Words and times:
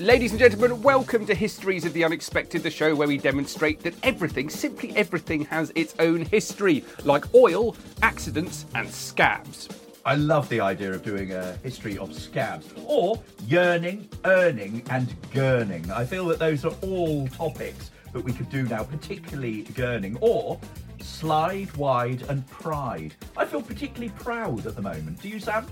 Ladies 0.00 0.32
and 0.32 0.40
gentlemen, 0.40 0.82
welcome 0.82 1.24
to 1.24 1.36
Histories 1.36 1.84
of 1.84 1.92
the 1.92 2.02
Unexpected, 2.02 2.64
the 2.64 2.70
show 2.70 2.96
where 2.96 3.06
we 3.06 3.16
demonstrate 3.16 3.78
that 3.84 3.94
everything, 4.02 4.50
simply 4.50 4.90
everything, 4.96 5.44
has 5.44 5.70
its 5.76 5.94
own 6.00 6.22
history, 6.22 6.84
like 7.04 7.32
oil, 7.32 7.76
accidents, 8.02 8.66
and 8.74 8.90
scabs. 8.90 9.68
I 10.04 10.16
love 10.16 10.48
the 10.48 10.60
idea 10.60 10.92
of 10.92 11.04
doing 11.04 11.30
a 11.32 11.56
history 11.58 11.96
of 11.96 12.12
scabs 12.12 12.66
or 12.86 13.22
yearning, 13.46 14.08
earning, 14.24 14.82
and 14.90 15.14
gurning. 15.30 15.88
I 15.92 16.04
feel 16.04 16.26
that 16.26 16.40
those 16.40 16.64
are 16.64 16.74
all 16.82 17.28
topics 17.28 17.92
that 18.12 18.20
we 18.20 18.32
could 18.32 18.50
do 18.50 18.64
now, 18.64 18.82
particularly 18.82 19.62
gurning 19.74 20.18
or 20.20 20.58
slide 20.98 21.72
wide 21.76 22.22
and 22.22 22.44
pride. 22.48 23.14
I 23.36 23.44
feel 23.44 23.62
particularly 23.62 24.12
proud 24.18 24.66
at 24.66 24.74
the 24.74 24.82
moment. 24.82 25.22
Do 25.22 25.28
you, 25.28 25.38
Sam? 25.38 25.68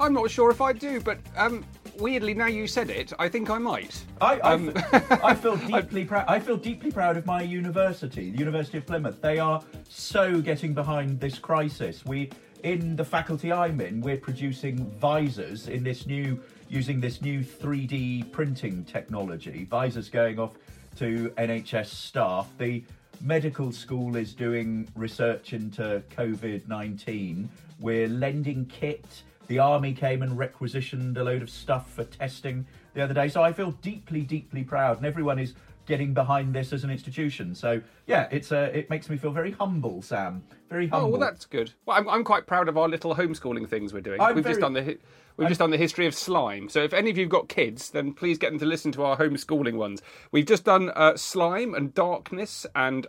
I'm 0.00 0.14
not 0.14 0.30
sure 0.30 0.50
if 0.50 0.60
I 0.60 0.72
do, 0.72 0.98
but 0.98 1.18
um, 1.36 1.64
weirdly, 2.00 2.34
now 2.34 2.46
you 2.46 2.66
said 2.66 2.90
it, 2.90 3.12
I 3.18 3.28
think 3.28 3.50
I 3.50 3.58
might. 3.58 4.02
I, 4.20 4.38
I, 4.38 4.52
Um, 4.54 4.72
I 5.22 5.34
feel 5.34 5.56
deeply 5.56 6.04
proud. 6.04 6.24
I 6.26 6.40
feel 6.40 6.56
deeply 6.56 6.90
proud 6.90 7.16
of 7.16 7.26
my 7.26 7.42
university, 7.42 8.30
the 8.30 8.38
University 8.38 8.78
of 8.78 8.86
Plymouth. 8.86 9.20
They 9.20 9.38
are 9.38 9.62
so 9.88 10.40
getting 10.40 10.74
behind 10.74 11.20
this 11.20 11.38
crisis. 11.38 12.04
We, 12.04 12.30
in 12.62 12.96
the 12.96 13.04
faculty 13.04 13.52
I'm 13.52 13.80
in, 13.80 14.00
we're 14.00 14.16
producing 14.16 14.86
visors 14.98 15.68
in 15.68 15.84
this 15.84 16.06
new, 16.06 16.40
using 16.68 17.00
this 17.00 17.20
new 17.22 17.40
3D 17.40 18.32
printing 18.32 18.84
technology. 18.84 19.66
Visors 19.70 20.08
going 20.08 20.38
off 20.38 20.54
to 20.96 21.32
NHS 21.36 21.86
staff. 21.86 22.48
The 22.58 22.82
medical 23.20 23.70
school 23.70 24.16
is 24.16 24.34
doing 24.34 24.88
research 24.96 25.52
into 25.52 26.02
COVID 26.16 26.66
19. 26.68 27.48
We're 27.78 28.08
lending 28.08 28.66
kit. 28.66 29.22
The 29.50 29.58
army 29.58 29.92
came 29.94 30.22
and 30.22 30.38
requisitioned 30.38 31.18
a 31.18 31.24
load 31.24 31.42
of 31.42 31.50
stuff 31.50 31.90
for 31.90 32.04
testing 32.04 32.64
the 32.94 33.02
other 33.02 33.12
day. 33.12 33.26
So 33.26 33.42
I 33.42 33.52
feel 33.52 33.72
deeply, 33.82 34.20
deeply 34.20 34.62
proud, 34.62 34.98
and 34.98 35.04
everyone 35.04 35.40
is 35.40 35.54
getting 35.86 36.14
behind 36.14 36.54
this 36.54 36.72
as 36.72 36.84
an 36.84 36.90
institution. 36.90 37.56
So 37.56 37.80
yeah, 38.06 38.28
it's 38.30 38.52
uh, 38.52 38.70
it 38.72 38.88
makes 38.90 39.10
me 39.10 39.16
feel 39.16 39.32
very 39.32 39.50
humble, 39.50 40.02
Sam. 40.02 40.44
Very 40.68 40.86
humble. 40.86 41.08
Oh 41.08 41.10
well, 41.10 41.20
that's 41.20 41.46
good. 41.46 41.72
Well, 41.84 41.96
I'm, 41.96 42.08
I'm 42.08 42.22
quite 42.22 42.46
proud 42.46 42.68
of 42.68 42.78
our 42.78 42.88
little 42.88 43.16
homeschooling 43.16 43.68
things 43.68 43.92
we're 43.92 44.02
doing. 44.02 44.20
I'm 44.20 44.36
we've 44.36 44.46
just 44.46 44.60
done 44.60 44.74
the 44.74 44.98
we've 45.36 45.48
just 45.48 45.58
done 45.58 45.72
the 45.72 45.76
history 45.76 46.06
of 46.06 46.14
slime. 46.14 46.68
So 46.68 46.84
if 46.84 46.92
any 46.92 47.10
of 47.10 47.18
you've 47.18 47.28
got 47.28 47.48
kids, 47.48 47.90
then 47.90 48.12
please 48.12 48.38
get 48.38 48.50
them 48.50 48.60
to 48.60 48.66
listen 48.66 48.92
to 48.92 49.02
our 49.02 49.16
homeschooling 49.16 49.74
ones. 49.74 50.00
We've 50.30 50.46
just 50.46 50.62
done 50.62 50.90
uh, 50.90 51.16
slime 51.16 51.74
and 51.74 51.92
darkness 51.92 52.66
and 52.76 53.08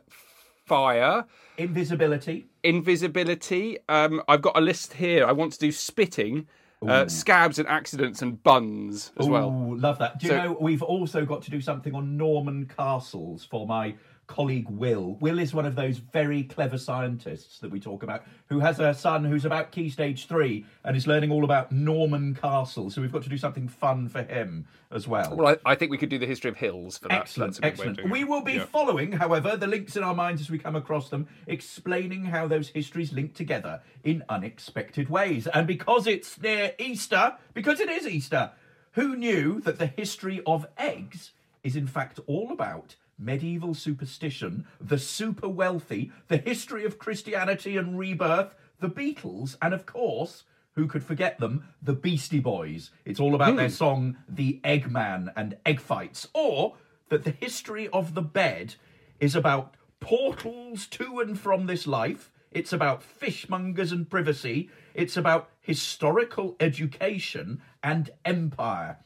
fire, 0.66 1.25
invisibility. 1.61 2.45
invisibility. 2.63 3.77
Um, 3.89 4.22
I've 4.27 4.41
got 4.41 4.57
a 4.57 4.61
list 4.61 4.94
here. 4.94 5.25
I 5.25 5.31
want 5.31 5.53
to 5.53 5.59
do 5.59 5.72
spitting, 5.72 6.47
uh, 6.88 7.07
scabs 7.07 7.59
and 7.59 7.67
accidents, 7.67 8.22
and 8.22 8.41
buns 8.44 9.11
as 9.19 9.27
well. 9.29 9.75
Love 9.77 10.00
that. 10.00 10.19
Do 10.19 10.27
you 10.27 10.33
So- 10.33 10.44
know 10.44 10.57
we've 10.59 10.81
also 10.83 11.25
got 11.25 11.41
to 11.44 11.51
do 11.51 11.61
something 11.61 11.94
on 11.95 12.17
Norman 12.17 12.66
castles 12.75 13.45
for 13.45 13.67
my 13.67 13.95
colleague 14.31 14.69
Will. 14.69 15.18
Will 15.19 15.40
is 15.40 15.53
one 15.53 15.66
of 15.66 15.75
those 15.75 15.97
very 15.97 16.44
clever 16.44 16.78
scientists 16.78 17.59
that 17.59 17.69
we 17.69 17.81
talk 17.81 18.02
about, 18.02 18.24
who 18.47 18.59
has 18.62 18.80
a 18.80 18.94
son 18.94 19.25
who's 19.25 19.44
about 19.44 19.72
key 19.72 19.90
stage 19.90 20.25
three 20.28 20.66
and 20.86 20.96
is 20.96 21.06
learning 21.06 21.31
all 21.31 21.44
about 21.44 21.72
Norman 21.72 22.34
castles. 22.34 22.96
So 22.96 23.02
we've 23.02 23.12
got 23.12 23.24
to 23.24 23.30
do 23.30 23.38
something 23.38 23.68
fun 23.68 24.08
for 24.08 24.24
him 24.24 24.66
as 24.90 25.06
well. 25.06 25.36
Well, 25.36 25.47
I, 25.66 25.72
I 25.72 25.75
think 25.75 25.92
we 25.92 25.97
could 25.97 26.08
do 26.09 26.18
the 26.18 26.25
history 26.25 26.50
of 26.50 26.56
hills 26.56 26.97
for 26.97 27.09
that. 27.09 27.22
Excellent, 27.22 27.50
That's 27.56 27.59
a 27.59 27.62
good 27.62 27.80
way 27.80 27.86
of 27.86 27.92
excellent. 27.92 28.12
We 28.12 28.24
will 28.24 28.42
be 28.42 28.53
Yeah. 28.53 28.66
following, 28.66 29.12
however, 29.12 29.58
the 29.58 29.68
links 29.68 29.97
in 29.97 30.03
our 30.03 30.16
minds 30.16 30.40
as 30.42 30.50
we 30.50 30.58
come 30.58 30.78
across 30.78 31.09
them, 31.09 31.28
explaining 31.48 32.25
how 32.25 32.48
those 32.48 32.69
histories 32.69 33.12
link 33.12 33.34
together 33.34 33.81
in 34.03 34.24
unexpected 34.30 35.09
ways. 35.09 35.46
And 35.48 35.68
because 35.68 36.08
it's 36.08 36.42
near 36.42 36.72
Easter, 36.80 37.36
because 37.53 37.81
it 37.81 37.90
is 37.90 38.08
Easter, 38.08 38.52
who 38.94 39.16
knew 39.18 39.59
that 39.62 39.78
the 39.78 39.88
history 39.88 40.42
of 40.46 40.68
eggs 40.78 41.31
is 41.63 41.75
in 41.75 41.86
fact 41.88 42.19
all 42.28 42.52
about 42.52 42.96
medieval 43.21 43.73
superstition, 43.73 44.65
the 44.79 44.97
super 44.97 45.47
wealthy, 45.47 46.11
the 46.27 46.37
history 46.37 46.83
of 46.85 46.99
Christianity 46.99 47.77
and 47.77 47.97
rebirth, 47.97 48.55
the 48.79 48.89
Beatles, 48.89 49.55
and 49.61 49.73
of 49.73 49.85
course, 49.85 50.43
who 50.75 50.87
could 50.87 51.03
forget 51.03 51.39
them? 51.39 51.65
The 51.81 51.93
Beastie 51.93 52.39
Boys. 52.39 52.91
It's 53.05 53.19
all 53.19 53.35
about 53.35 53.57
their 53.57 53.67
hmm. 53.67 53.73
song 53.73 54.17
The 54.27 54.61
Eggman 54.63 55.31
and 55.35 55.57
egg 55.65 55.81
fights. 55.81 56.27
Or 56.33 56.75
that 57.09 57.25
the 57.25 57.31
history 57.31 57.89
of 57.89 58.13
the 58.13 58.21
bed 58.21 58.75
is 59.19 59.35
about 59.35 59.75
portals 59.99 60.88
to 60.88 61.19
and 61.19 61.38
from 61.38 61.67
this 61.67 61.85
life. 61.85 62.31
It's 62.51 62.73
about 62.73 63.03
fishmongers 63.03 63.91
and 63.91 64.09
privacy. 64.09 64.69
It's 64.93 65.17
about 65.17 65.49
historical 65.59 66.55
education 66.59 67.61
and 67.83 68.09
empire. 68.25 68.99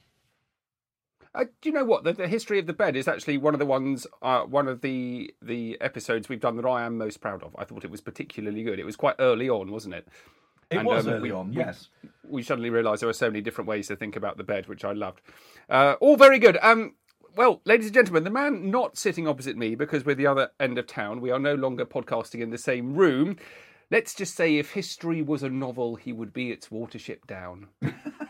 Uh, 1.36 1.44
do 1.62 1.70
you 1.70 1.74
know 1.74 1.84
what 1.84 2.04
the, 2.06 2.14
the 2.14 2.28
history 2.28 2.60
of 2.60 2.66
the 2.66 2.74
bed 2.74 2.96
is 2.96 3.08
actually 3.08 3.38
one 3.38 3.54
of 3.54 3.60
the 3.60 3.66
ones, 3.66 4.08
uh, 4.22 4.42
one 4.44 4.68
of 4.70 4.82
the 4.82 5.34
the 5.42 5.78
episodes 5.82 6.30
we've 6.30 6.40
done 6.40 6.56
that 6.56 6.66
I 6.66 6.84
am 6.86 6.98
most 6.98 7.20
proud 7.20 7.44
of. 7.44 7.54
I 7.60 7.66
thought 7.66 7.84
it 7.84 7.92
was 7.92 8.02
particularly 8.02 8.64
good. 8.64 8.80
It 8.80 8.86
was 8.86 8.96
quite 8.96 9.16
early 9.20 9.50
on, 9.50 9.72
wasn't 9.72 9.96
it? 9.96 10.08
It 10.72 10.78
And, 10.78 10.88
was 10.88 11.06
um, 11.06 11.14
early 11.14 11.24
we- 11.24 11.32
on, 11.32 11.50
we- 11.50 11.58
yes. 11.58 11.90
We 12.28 12.42
suddenly 12.42 12.70
realised 12.72 13.02
there 13.02 13.08
were 13.08 13.14
so 13.14 13.30
many 13.30 13.42
different 13.42 13.68
ways 13.68 13.88
to 13.90 13.96
think 13.96 14.16
about 14.16 14.38
the 14.38 14.44
bed, 14.44 14.68
which 14.68 14.84
I 14.84 14.94
loved. 14.94 15.22
Uh, 15.70 15.96
all 16.00 16.16
very 16.18 16.40
good. 16.40 16.58
Um, 16.62 16.96
well, 17.36 17.62
ladies 17.66 17.88
and 17.88 17.94
gentlemen, 17.94 18.24
the 18.24 18.30
man 18.32 18.72
not 18.72 18.98
sitting 18.98 19.28
opposite 19.28 19.58
me 19.58 19.76
because 19.76 20.06
we're 20.06 20.16
the 20.16 20.26
other 20.28 20.50
end 20.60 20.78
of 20.80 20.88
town. 20.88 21.22
We 21.22 21.30
are 21.32 21.38
no 21.40 21.54
longer 21.54 21.86
podcasting 21.86 22.40
in 22.40 22.50
the 22.50 22.58
same 22.58 22.96
room. 22.96 23.36
Let's 23.92 24.16
just 24.16 24.36
say, 24.36 24.58
if 24.58 24.72
history 24.72 25.22
was 25.22 25.44
a 25.44 25.50
novel, 25.50 25.98
he 25.98 26.12
would 26.14 26.34
be 26.34 26.50
its 26.50 26.70
watership 26.70 27.28
down. 27.28 27.68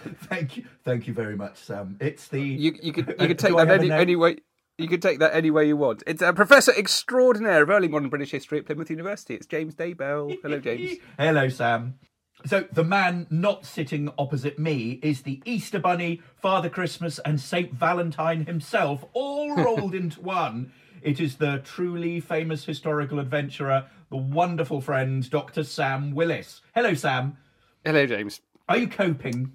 Thank 0.24 0.56
you, 0.56 0.64
thank 0.84 1.06
you 1.06 1.14
very 1.14 1.36
much, 1.36 1.56
Sam. 1.56 1.96
It's 2.00 2.28
the 2.28 2.40
You, 2.40 2.74
you 2.82 2.92
could 2.92 3.10
Uh, 3.10 3.14
you 3.22 3.28
could 3.28 3.38
take 3.38 3.56
that 3.56 3.70
any, 3.70 3.90
any 3.90 4.16
way. 4.16 4.36
You 4.78 4.88
could 4.88 5.02
take 5.02 5.18
that 5.18 5.34
any 5.34 5.50
way 5.50 5.66
you 5.66 5.76
want. 5.76 6.02
It's 6.06 6.22
a 6.22 6.32
professor 6.32 6.72
extraordinaire 6.72 7.62
of 7.62 7.68
early 7.70 7.88
modern 7.88 8.08
British 8.08 8.30
history 8.30 8.58
at 8.58 8.66
Plymouth 8.66 8.88
University. 8.88 9.34
It's 9.34 9.46
James 9.46 9.74
Daybell. 9.74 10.38
Hello, 10.42 10.58
James. 10.60 10.98
Hello, 11.18 11.48
Sam. 11.50 11.98
So, 12.46 12.64
the 12.72 12.84
man 12.84 13.26
not 13.28 13.66
sitting 13.66 14.10
opposite 14.16 14.58
me 14.58 14.98
is 15.02 15.22
the 15.22 15.42
Easter 15.44 15.78
Bunny, 15.78 16.22
Father 16.36 16.70
Christmas, 16.70 17.18
and 17.18 17.38
Saint 17.38 17.74
Valentine 17.74 18.46
himself, 18.46 19.04
all 19.12 19.54
rolled 19.62 19.94
into 19.94 20.22
one. 20.22 20.72
It 21.02 21.20
is 21.20 21.36
the 21.36 21.60
truly 21.62 22.18
famous 22.20 22.64
historical 22.64 23.18
adventurer, 23.18 23.86
the 24.08 24.16
wonderful 24.16 24.80
friend, 24.80 25.28
Dr. 25.28 25.62
Sam 25.64 26.14
Willis. 26.14 26.62
Hello, 26.74 26.94
Sam. 26.94 27.36
Hello, 27.84 28.06
James. 28.06 28.40
Are 28.68 28.78
you 28.78 28.88
coping 28.88 29.52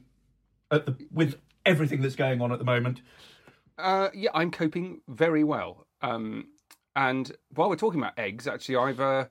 the, 0.69 0.95
with 1.11 1.39
everything 1.65 2.01
that's 2.01 2.15
going 2.15 2.41
on 2.41 2.51
at 2.51 2.59
the 2.59 2.65
moment? 2.65 3.01
Uh, 3.77 4.09
yeah, 4.13 4.29
I'm 4.33 4.51
coping 4.51 5.01
very 5.07 5.43
well. 5.43 5.85
Um, 6.01 6.47
and 6.95 7.31
while 7.53 7.69
we're 7.69 7.75
talking 7.75 7.99
about 7.99 8.17
eggs, 8.17 8.47
actually, 8.47 8.77
I've 8.77 8.99
uh, 9.01 9.25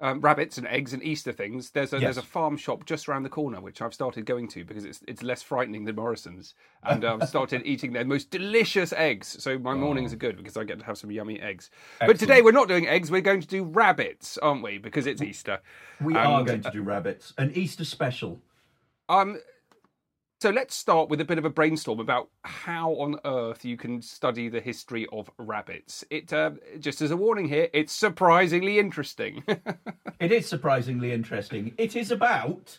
um, 0.00 0.20
rabbits 0.20 0.58
and 0.58 0.66
eggs 0.66 0.92
and 0.92 1.02
Easter 1.04 1.30
things, 1.30 1.70
there's 1.70 1.92
a 1.92 1.96
Yes. 1.96 2.02
there's 2.02 2.16
a 2.18 2.22
farm 2.22 2.56
shop 2.56 2.84
just 2.86 3.08
around 3.08 3.22
the 3.22 3.28
corner 3.28 3.60
which 3.60 3.80
I've 3.80 3.94
started 3.94 4.26
going 4.26 4.48
to 4.48 4.64
because 4.64 4.84
it's 4.84 5.00
it's 5.06 5.22
less 5.22 5.42
frightening 5.42 5.84
than 5.84 5.94
Morrison's, 5.94 6.54
and 6.82 7.04
I've 7.04 7.28
started 7.28 7.62
eating 7.64 7.92
their 7.92 8.04
most 8.04 8.30
delicious 8.30 8.92
eggs. 8.92 9.40
So 9.40 9.58
my 9.58 9.74
mornings 9.74 10.12
are 10.12 10.16
good 10.16 10.36
because 10.36 10.56
I 10.56 10.64
get 10.64 10.80
to 10.80 10.84
have 10.84 10.98
some 10.98 11.12
yummy 11.12 11.40
eggs. 11.40 11.70
But 12.00 12.18
today 12.18 12.42
we're 12.42 12.50
not 12.50 12.66
doing 12.66 12.88
eggs; 12.88 13.10
we're 13.12 13.20
going 13.20 13.40
to 13.40 13.46
do 13.46 13.62
rabbits, 13.62 14.36
aren't 14.38 14.62
we? 14.64 14.78
Because 14.78 15.06
it's 15.06 15.22
Easter. 15.22 15.60
We 16.00 16.16
are 16.16 16.42
going 16.42 16.62
to 16.62 16.70
do 16.72 16.82
rabbits, 16.82 17.32
an 17.38 17.52
Easter 17.54 17.84
special. 17.84 18.40
Um, 19.08 19.38
so 20.44 20.50
let's 20.50 20.74
start 20.74 21.08
with 21.08 21.22
a 21.22 21.24
bit 21.24 21.38
of 21.38 21.46
a 21.46 21.48
brainstorm 21.48 21.98
about 21.98 22.28
how 22.42 22.90
on 22.96 23.18
earth 23.24 23.64
you 23.64 23.78
can 23.78 24.02
study 24.02 24.50
the 24.50 24.60
history 24.60 25.06
of 25.10 25.30
rabbits. 25.38 26.04
It 26.10 26.34
uh, 26.34 26.50
just 26.78 27.00
as 27.00 27.10
a 27.10 27.16
warning 27.16 27.48
here, 27.48 27.70
it's 27.72 27.94
surprisingly 27.94 28.78
interesting. 28.78 29.42
It 30.20 30.30
is 30.30 30.46
surprisingly 30.46 31.12
interesting. 31.12 31.74
It 31.76 31.96
is 31.96 32.10
about 32.10 32.78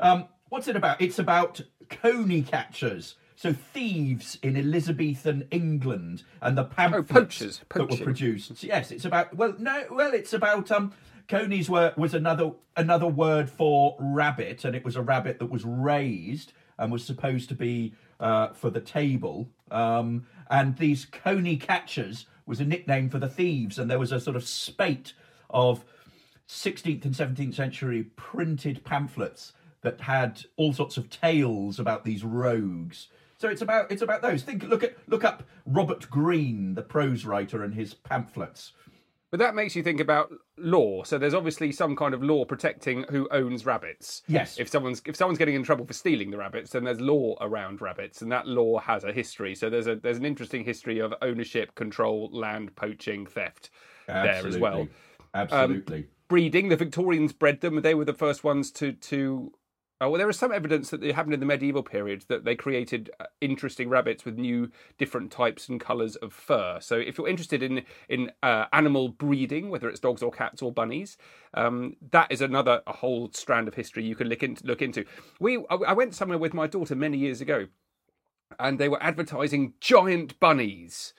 um, 0.00 0.26
what's 0.48 0.66
it 0.68 0.74
about? 0.74 1.00
It's 1.00 1.18
about 1.18 1.60
coney 1.88 2.42
catchers, 2.42 3.14
so 3.36 3.52
thieves 3.52 4.36
in 4.42 4.56
Elizabethan 4.56 5.46
England, 5.50 6.24
and 6.42 6.58
the 6.58 6.64
pamphlets 6.64 7.08
poachers, 7.10 7.60
that 7.72 7.88
were 7.88 8.04
produced. 8.04 8.62
Yes, 8.62 8.90
it's 8.90 9.04
about 9.04 9.34
well, 9.36 9.54
no, 9.58 9.84
well, 9.90 10.12
it's 10.12 10.32
about 10.32 10.70
um, 10.70 10.92
conies 11.28 11.70
were 11.70 11.94
was 11.96 12.14
another 12.14 12.52
another 12.76 13.06
word 13.06 13.48
for 13.48 13.96
rabbit, 14.00 14.64
and 14.64 14.74
it 14.74 14.84
was 14.84 14.96
a 14.96 15.02
rabbit 15.02 15.38
that 15.38 15.50
was 15.50 15.64
raised 15.64 16.52
and 16.78 16.92
was 16.92 17.04
supposed 17.04 17.48
to 17.48 17.54
be 17.54 17.94
uh, 18.20 18.48
for 18.48 18.70
the 18.70 18.80
table. 18.80 19.48
Um, 19.70 20.26
and 20.50 20.76
these 20.76 21.04
coney 21.04 21.56
catchers 21.56 22.26
was 22.46 22.60
a 22.60 22.64
nickname 22.64 23.10
for 23.10 23.18
the 23.18 23.28
thieves, 23.28 23.78
and 23.78 23.90
there 23.90 23.98
was 23.98 24.12
a 24.12 24.20
sort 24.20 24.36
of 24.36 24.46
spate 24.46 25.12
of 25.50 25.84
16th 26.48 27.04
and 27.04 27.14
17th 27.14 27.54
century 27.54 28.04
printed 28.16 28.84
pamphlets 28.84 29.52
that 29.82 30.00
had 30.00 30.44
all 30.56 30.72
sorts 30.72 30.96
of 30.96 31.10
tales 31.10 31.78
about 31.78 32.04
these 32.04 32.24
rogues. 32.24 33.08
So 33.38 33.48
it's 33.48 33.62
about 33.62 33.92
it's 33.92 34.02
about 34.02 34.22
those. 34.22 34.42
Think 34.42 34.62
look 34.62 34.82
at 34.82 34.96
look 35.08 35.24
up 35.24 35.42
Robert 35.66 36.08
Greene, 36.10 36.74
the 36.74 36.82
prose 36.82 37.24
writer, 37.24 37.62
and 37.62 37.74
his 37.74 37.92
pamphlets. 37.92 38.72
But 39.30 39.38
that 39.38 39.54
makes 39.54 39.74
you 39.74 39.82
think 39.82 40.00
about 40.00 40.32
law. 40.56 41.02
So 41.02 41.18
there's 41.18 41.34
obviously 41.34 41.72
some 41.72 41.96
kind 41.96 42.14
of 42.14 42.22
law 42.22 42.44
protecting 42.44 43.04
who 43.10 43.28
owns 43.30 43.66
rabbits. 43.66 44.22
Yes. 44.28 44.58
If 44.58 44.68
someone's 44.68 45.02
if 45.04 45.16
someone's 45.16 45.38
getting 45.38 45.54
in 45.54 45.62
trouble 45.62 45.84
for 45.84 45.92
stealing 45.92 46.30
the 46.30 46.38
rabbits, 46.38 46.70
then 46.70 46.84
there's 46.84 47.00
law 47.00 47.36
around 47.40 47.80
rabbits, 47.80 48.22
and 48.22 48.30
that 48.32 48.46
law 48.46 48.78
has 48.78 49.04
a 49.04 49.12
history. 49.12 49.54
So 49.54 49.68
there's 49.68 49.86
a 49.86 49.96
there's 49.96 50.18
an 50.18 50.24
interesting 50.24 50.64
history 50.64 51.00
of 51.00 51.12
ownership, 51.22 51.74
control, 51.74 52.30
land 52.32 52.74
poaching, 52.76 53.26
theft 53.26 53.70
there 54.06 54.46
as 54.46 54.58
well. 54.58 54.86
Absolutely. 55.34 55.98
Um, 55.98 56.04
breeding. 56.28 56.68
The 56.68 56.76
Victorians 56.76 57.32
bred 57.32 57.60
them. 57.60 57.82
They 57.82 57.94
were 57.94 58.04
the 58.04 58.14
first 58.14 58.44
ones 58.44 58.70
to 58.72 58.92
to. 58.92 59.52
Oh, 59.98 60.10
well, 60.10 60.18
there 60.18 60.28
is 60.28 60.38
some 60.38 60.52
evidence 60.52 60.90
that 60.90 61.02
it 61.02 61.14
happened 61.14 61.32
in 61.32 61.40
the 61.40 61.46
medieval 61.46 61.82
period 61.82 62.26
that 62.28 62.44
they 62.44 62.54
created 62.54 63.10
uh, 63.18 63.24
interesting 63.40 63.88
rabbits 63.88 64.26
with 64.26 64.36
new, 64.36 64.70
different 64.98 65.32
types 65.32 65.70
and 65.70 65.80
colours 65.80 66.16
of 66.16 66.34
fur. 66.34 66.78
So, 66.82 66.96
if 66.96 67.16
you're 67.16 67.28
interested 67.28 67.62
in 67.62 67.82
in 68.10 68.30
uh, 68.42 68.66
animal 68.74 69.08
breeding, 69.08 69.70
whether 69.70 69.88
it's 69.88 70.00
dogs 70.00 70.22
or 70.22 70.30
cats 70.30 70.60
or 70.60 70.70
bunnies, 70.70 71.16
um, 71.54 71.96
that 72.10 72.30
is 72.30 72.42
another 72.42 72.82
a 72.86 72.92
whole 72.92 73.30
strand 73.32 73.68
of 73.68 73.74
history 73.74 74.04
you 74.04 74.14
can 74.14 74.28
look 74.28 74.42
into. 74.42 74.66
Look 74.66 74.82
into. 74.82 75.06
We 75.40 75.64
I 75.70 75.94
went 75.94 76.14
somewhere 76.14 76.38
with 76.38 76.52
my 76.52 76.66
daughter 76.66 76.94
many 76.94 77.16
years 77.16 77.40
ago, 77.40 77.68
and 78.58 78.78
they 78.78 78.90
were 78.90 79.02
advertising 79.02 79.74
giant 79.80 80.38
bunnies. 80.40 81.14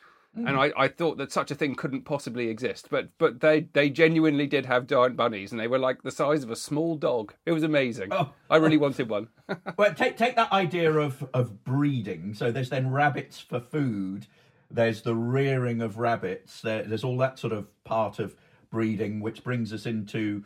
And 0.45 0.57
I, 0.57 0.71
I 0.77 0.87
thought 0.87 1.17
that 1.17 1.31
such 1.31 1.49
a 1.49 1.55
thing 1.55 1.75
couldn't 1.75 2.03
possibly 2.03 2.49
exist, 2.49 2.87
but 2.89 3.09
but 3.17 3.39
they, 3.39 3.61
they 3.73 3.89
genuinely 3.89 4.45
did 4.45 4.65
have 4.65 4.87
giant 4.87 5.15
bunnies, 5.15 5.51
and 5.51 5.59
they 5.59 5.67
were 5.67 5.79
like 5.79 6.03
the 6.03 6.11
size 6.11 6.43
of 6.43 6.51
a 6.51 6.55
small 6.55 6.95
dog. 6.95 7.33
It 7.45 7.53
was 7.53 7.63
amazing. 7.63 8.09
Oh. 8.11 8.31
I 8.49 8.57
really 8.57 8.77
wanted 8.77 9.09
one. 9.09 9.29
well, 9.77 9.93
take 9.93 10.17
take 10.17 10.35
that 10.35 10.51
idea 10.51 10.91
of 10.93 11.27
of 11.33 11.63
breeding. 11.63 12.33
So 12.33 12.51
there's 12.51 12.69
then 12.69 12.91
rabbits 12.91 13.39
for 13.39 13.59
food. 13.59 14.27
There's 14.69 15.01
the 15.01 15.15
rearing 15.15 15.81
of 15.81 15.97
rabbits. 15.97 16.61
There, 16.61 16.83
there's 16.83 17.03
all 17.03 17.17
that 17.17 17.39
sort 17.39 17.53
of 17.53 17.67
part 17.83 18.19
of 18.19 18.35
breeding, 18.69 19.21
which 19.21 19.43
brings 19.43 19.73
us 19.73 19.85
into 19.85 20.43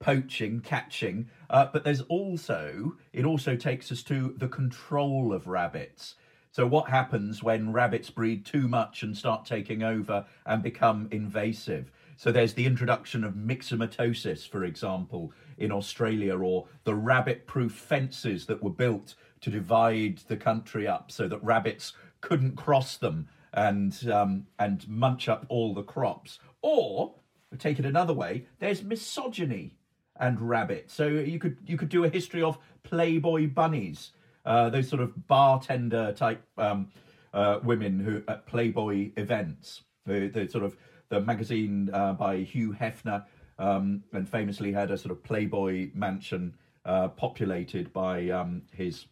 poaching, 0.00 0.60
catching. 0.60 1.28
Uh, 1.48 1.66
but 1.72 1.84
there's 1.84 2.00
also 2.02 2.96
it 3.12 3.24
also 3.24 3.56
takes 3.56 3.92
us 3.92 4.02
to 4.04 4.34
the 4.36 4.48
control 4.48 5.32
of 5.32 5.46
rabbits. 5.46 6.16
So 6.52 6.66
what 6.66 6.90
happens 6.90 7.42
when 7.42 7.72
rabbits 7.72 8.10
breed 8.10 8.44
too 8.44 8.66
much 8.66 9.02
and 9.02 9.16
start 9.16 9.44
taking 9.44 9.82
over 9.82 10.26
and 10.46 10.62
become 10.62 11.08
invasive? 11.12 11.92
So 12.16 12.32
there's 12.32 12.54
the 12.54 12.66
introduction 12.66 13.24
of 13.24 13.34
myxomatosis, 13.34 14.48
for 14.48 14.64
example, 14.64 15.32
in 15.58 15.70
Australia, 15.70 16.36
or 16.36 16.66
the 16.84 16.94
rabbit-proof 16.94 17.72
fences 17.72 18.46
that 18.46 18.62
were 18.62 18.70
built 18.70 19.14
to 19.42 19.50
divide 19.50 20.18
the 20.28 20.36
country 20.36 20.86
up 20.86 21.10
so 21.10 21.28
that 21.28 21.42
rabbits 21.42 21.92
couldn't 22.20 22.56
cross 22.56 22.96
them 22.96 23.28
and 23.52 24.08
um, 24.10 24.46
and 24.58 24.86
munch 24.88 25.28
up 25.28 25.46
all 25.48 25.72
the 25.72 25.82
crops. 25.82 26.38
Or 26.62 27.14
take 27.58 27.78
it 27.78 27.86
another 27.86 28.12
way, 28.12 28.46
there's 28.58 28.82
misogyny 28.82 29.78
and 30.18 30.40
rabbit. 30.40 30.90
So 30.90 31.06
you 31.06 31.38
could 31.38 31.58
you 31.66 31.76
could 31.76 31.88
do 31.88 32.04
a 32.04 32.10
history 32.10 32.42
of 32.42 32.58
Playboy 32.82 33.48
bunnies, 33.48 34.10
uh, 34.44 34.70
those 34.70 34.88
sort 34.88 35.02
of 35.02 35.26
bartender 35.26 36.12
type 36.12 36.42
um, 36.58 36.88
uh, 37.32 37.60
women 37.62 38.00
who 38.00 38.22
at 38.28 38.46
Playboy 38.46 39.10
events. 39.16 39.82
The, 40.06 40.28
the 40.28 40.48
sort 40.48 40.64
of 40.64 40.76
the 41.10 41.20
magazine 41.20 41.90
uh, 41.92 42.14
by 42.14 42.38
Hugh 42.38 42.72
Hefner, 42.72 43.24
um, 43.58 44.02
and 44.12 44.28
famously 44.28 44.72
had 44.72 44.90
a 44.90 44.96
sort 44.96 45.12
of 45.12 45.22
Playboy 45.22 45.90
mansion 45.94 46.54
uh, 46.84 47.08
populated 47.08 47.92
by 47.92 48.30
um, 48.30 48.62
his 48.72 49.06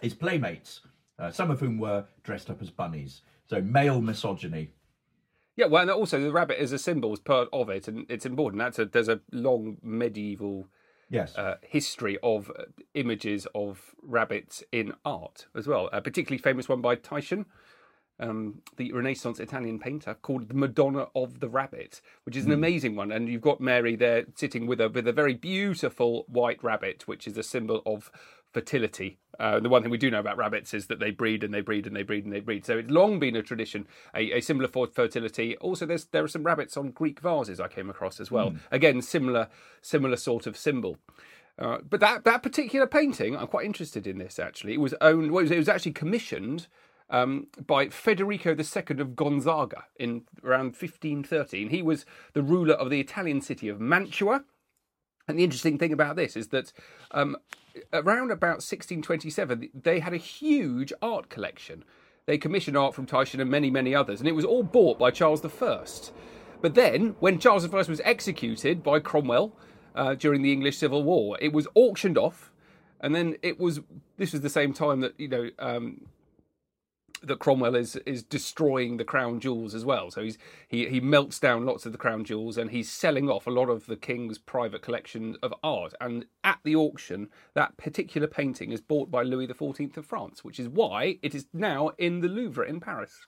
his 0.00 0.14
playmates, 0.14 0.80
uh, 1.18 1.30
some 1.30 1.50
of 1.50 1.60
whom 1.60 1.78
were 1.78 2.04
dressed 2.22 2.50
up 2.50 2.62
as 2.62 2.70
bunnies. 2.70 3.20
So 3.44 3.60
male 3.60 4.00
misogyny. 4.00 4.70
yeah, 5.56 5.66
well, 5.66 5.82
and 5.82 5.90
also 5.90 6.18
the 6.18 6.32
rabbit 6.32 6.60
is 6.60 6.72
a 6.72 6.78
symbol, 6.78 7.12
is 7.12 7.20
part 7.20 7.48
of 7.52 7.68
it, 7.68 7.86
and 7.86 8.06
it's 8.08 8.24
important. 8.24 8.60
That's 8.60 8.78
a 8.78 8.86
there's 8.86 9.10
a 9.10 9.20
long 9.30 9.76
medieval 9.82 10.68
Yes. 11.12 11.36
uh, 11.36 11.56
history 11.60 12.18
of 12.22 12.50
uh, 12.50 12.64
images 12.94 13.46
of 13.54 13.94
rabbits 14.02 14.64
in 14.72 14.94
art 15.04 15.46
as 15.54 15.66
well. 15.66 15.90
A 15.92 16.00
particularly 16.00 16.40
famous 16.40 16.70
one 16.70 16.80
by 16.80 16.94
Titian, 16.94 17.44
um, 18.18 18.62
the 18.78 18.92
Renaissance 18.92 19.38
Italian 19.38 19.78
painter, 19.78 20.14
called 20.14 20.48
"The 20.48 20.54
Madonna 20.54 21.08
of 21.14 21.40
the 21.40 21.50
Rabbit," 21.50 22.00
which 22.24 22.36
is 22.36 22.46
an 22.46 22.52
amazing 22.52 22.96
one. 22.96 23.12
And 23.12 23.28
you've 23.28 23.42
got 23.42 23.60
Mary 23.60 23.94
there 23.94 24.24
sitting 24.34 24.66
with 24.66 24.80
a 24.80 24.88
with 24.88 25.06
a 25.06 25.12
very 25.12 25.34
beautiful 25.34 26.24
white 26.28 26.64
rabbit, 26.64 27.06
which 27.06 27.26
is 27.26 27.36
a 27.36 27.42
symbol 27.42 27.82
of 27.84 28.10
fertility. 28.52 29.18
Uh, 29.40 29.60
the 29.60 29.68
one 29.68 29.82
thing 29.82 29.90
we 29.90 29.98
do 29.98 30.10
know 30.10 30.20
about 30.20 30.36
rabbits 30.36 30.74
is 30.74 30.86
that 30.86 31.00
they 31.00 31.10
breed 31.10 31.42
and 31.42 31.52
they 31.52 31.60
breed 31.60 31.86
and 31.86 31.96
they 31.96 32.02
breed 32.02 32.24
and 32.24 32.32
they 32.32 32.40
breed. 32.40 32.64
So 32.64 32.78
it's 32.78 32.90
long 32.90 33.18
been 33.18 33.36
a 33.36 33.42
tradition, 33.42 33.86
a, 34.14 34.38
a 34.38 34.40
symbol 34.40 34.66
for 34.68 34.86
fertility. 34.86 35.56
Also, 35.58 35.86
there's 35.86 36.04
there 36.06 36.24
are 36.24 36.28
some 36.28 36.44
rabbits 36.44 36.76
on 36.76 36.90
Greek 36.90 37.20
vases 37.20 37.60
I 37.60 37.68
came 37.68 37.90
across 37.90 38.20
as 38.20 38.30
well. 38.30 38.54
Again, 38.70 39.02
similar 39.02 39.48
similar 39.80 40.16
sort 40.16 40.46
of 40.46 40.56
symbol. 40.56 40.98
Uh, 41.58 41.78
but 41.88 42.00
that 42.00 42.24
that 42.24 42.42
particular 42.42 42.86
painting, 42.86 43.36
I'm 43.36 43.46
quite 43.46 43.66
interested 43.66 44.06
in 44.06 44.18
this. 44.18 44.38
Actually, 44.38 44.74
it 44.74 44.80
was 44.80 44.94
owned. 45.00 45.32
Well, 45.32 45.40
it 45.40 45.44
was, 45.44 45.50
it 45.50 45.58
was 45.58 45.68
actually 45.68 45.92
commissioned 45.92 46.66
um, 47.12 47.46
by 47.66 47.88
Federico 47.88 48.50
II 48.50 49.00
of 49.00 49.14
Gonzaga 49.14 49.84
in 49.96 50.22
around 50.42 50.74
1513. 50.74 51.68
He 51.68 51.82
was 51.82 52.06
the 52.32 52.42
ruler 52.42 52.74
of 52.74 52.90
the 52.90 53.00
Italian 53.00 53.40
city 53.42 53.68
of 53.68 53.80
Mantua. 53.80 54.44
And 55.28 55.38
the 55.38 55.44
interesting 55.44 55.78
thing 55.78 55.92
about 55.92 56.16
this 56.16 56.36
is 56.36 56.48
that 56.48 56.72
um, 57.12 57.36
around 57.92 58.30
about 58.30 58.62
1627, 58.62 59.70
they 59.74 60.00
had 60.00 60.12
a 60.12 60.18
huge 60.18 60.92
art 61.00 61.28
collection. 61.28 61.84
They 62.26 62.38
commissioned 62.38 62.76
art 62.76 62.94
from 62.94 63.06
Titian 63.06 63.40
and 63.40 63.50
many, 63.50 63.70
many 63.70 63.94
others, 63.94 64.20
and 64.20 64.28
it 64.28 64.32
was 64.32 64.44
all 64.44 64.62
bought 64.62 64.98
by 64.98 65.10
Charles 65.10 65.44
I. 65.44 65.84
But 66.60 66.74
then, 66.74 67.16
when 67.18 67.38
Charles 67.38 67.64
I 67.64 67.76
was 67.76 68.00
executed 68.04 68.82
by 68.82 69.00
Cromwell 69.00 69.56
uh, 69.96 70.14
during 70.14 70.42
the 70.42 70.52
English 70.52 70.78
Civil 70.78 71.02
War, 71.02 71.36
it 71.40 71.52
was 71.52 71.66
auctioned 71.74 72.16
off, 72.16 72.52
and 73.00 73.14
then 73.14 73.36
it 73.42 73.58
was. 73.58 73.80
This 74.16 74.32
was 74.32 74.42
the 74.42 74.48
same 74.48 74.72
time 74.72 75.00
that 75.00 75.18
you 75.18 75.26
know 75.26 75.50
um, 75.58 76.02
that 77.22 77.38
Cromwell 77.38 77.74
is 77.74 77.96
is 78.06 78.22
destroying 78.22 78.96
the 78.96 79.04
crown 79.04 79.40
jewels 79.40 79.74
as 79.74 79.84
well. 79.84 80.10
So 80.10 80.22
he's 80.22 80.38
he 80.68 80.88
he 80.88 81.00
melts 81.00 81.38
down 81.38 81.64
lots 81.64 81.86
of 81.86 81.92
the 81.92 81.98
crown 81.98 82.24
jewels 82.24 82.58
and 82.58 82.70
he's 82.70 82.90
selling 82.90 83.28
off 83.28 83.46
a 83.46 83.50
lot 83.50 83.68
of 83.68 83.86
the 83.86 83.96
king's 83.96 84.38
private 84.38 84.82
collection 84.82 85.36
of 85.42 85.54
art. 85.62 85.94
And 86.00 86.26
at 86.44 86.58
the 86.64 86.76
auction, 86.76 87.28
that 87.54 87.76
particular 87.76 88.26
painting 88.26 88.72
is 88.72 88.80
bought 88.80 89.10
by 89.10 89.22
Louis 89.22 89.46
XIV 89.46 89.96
of 89.96 90.06
France, 90.06 90.44
which 90.44 90.58
is 90.58 90.68
why 90.68 91.18
it 91.22 91.34
is 91.34 91.46
now 91.52 91.90
in 91.98 92.20
the 92.20 92.28
Louvre 92.28 92.66
in 92.66 92.80
Paris. 92.80 93.26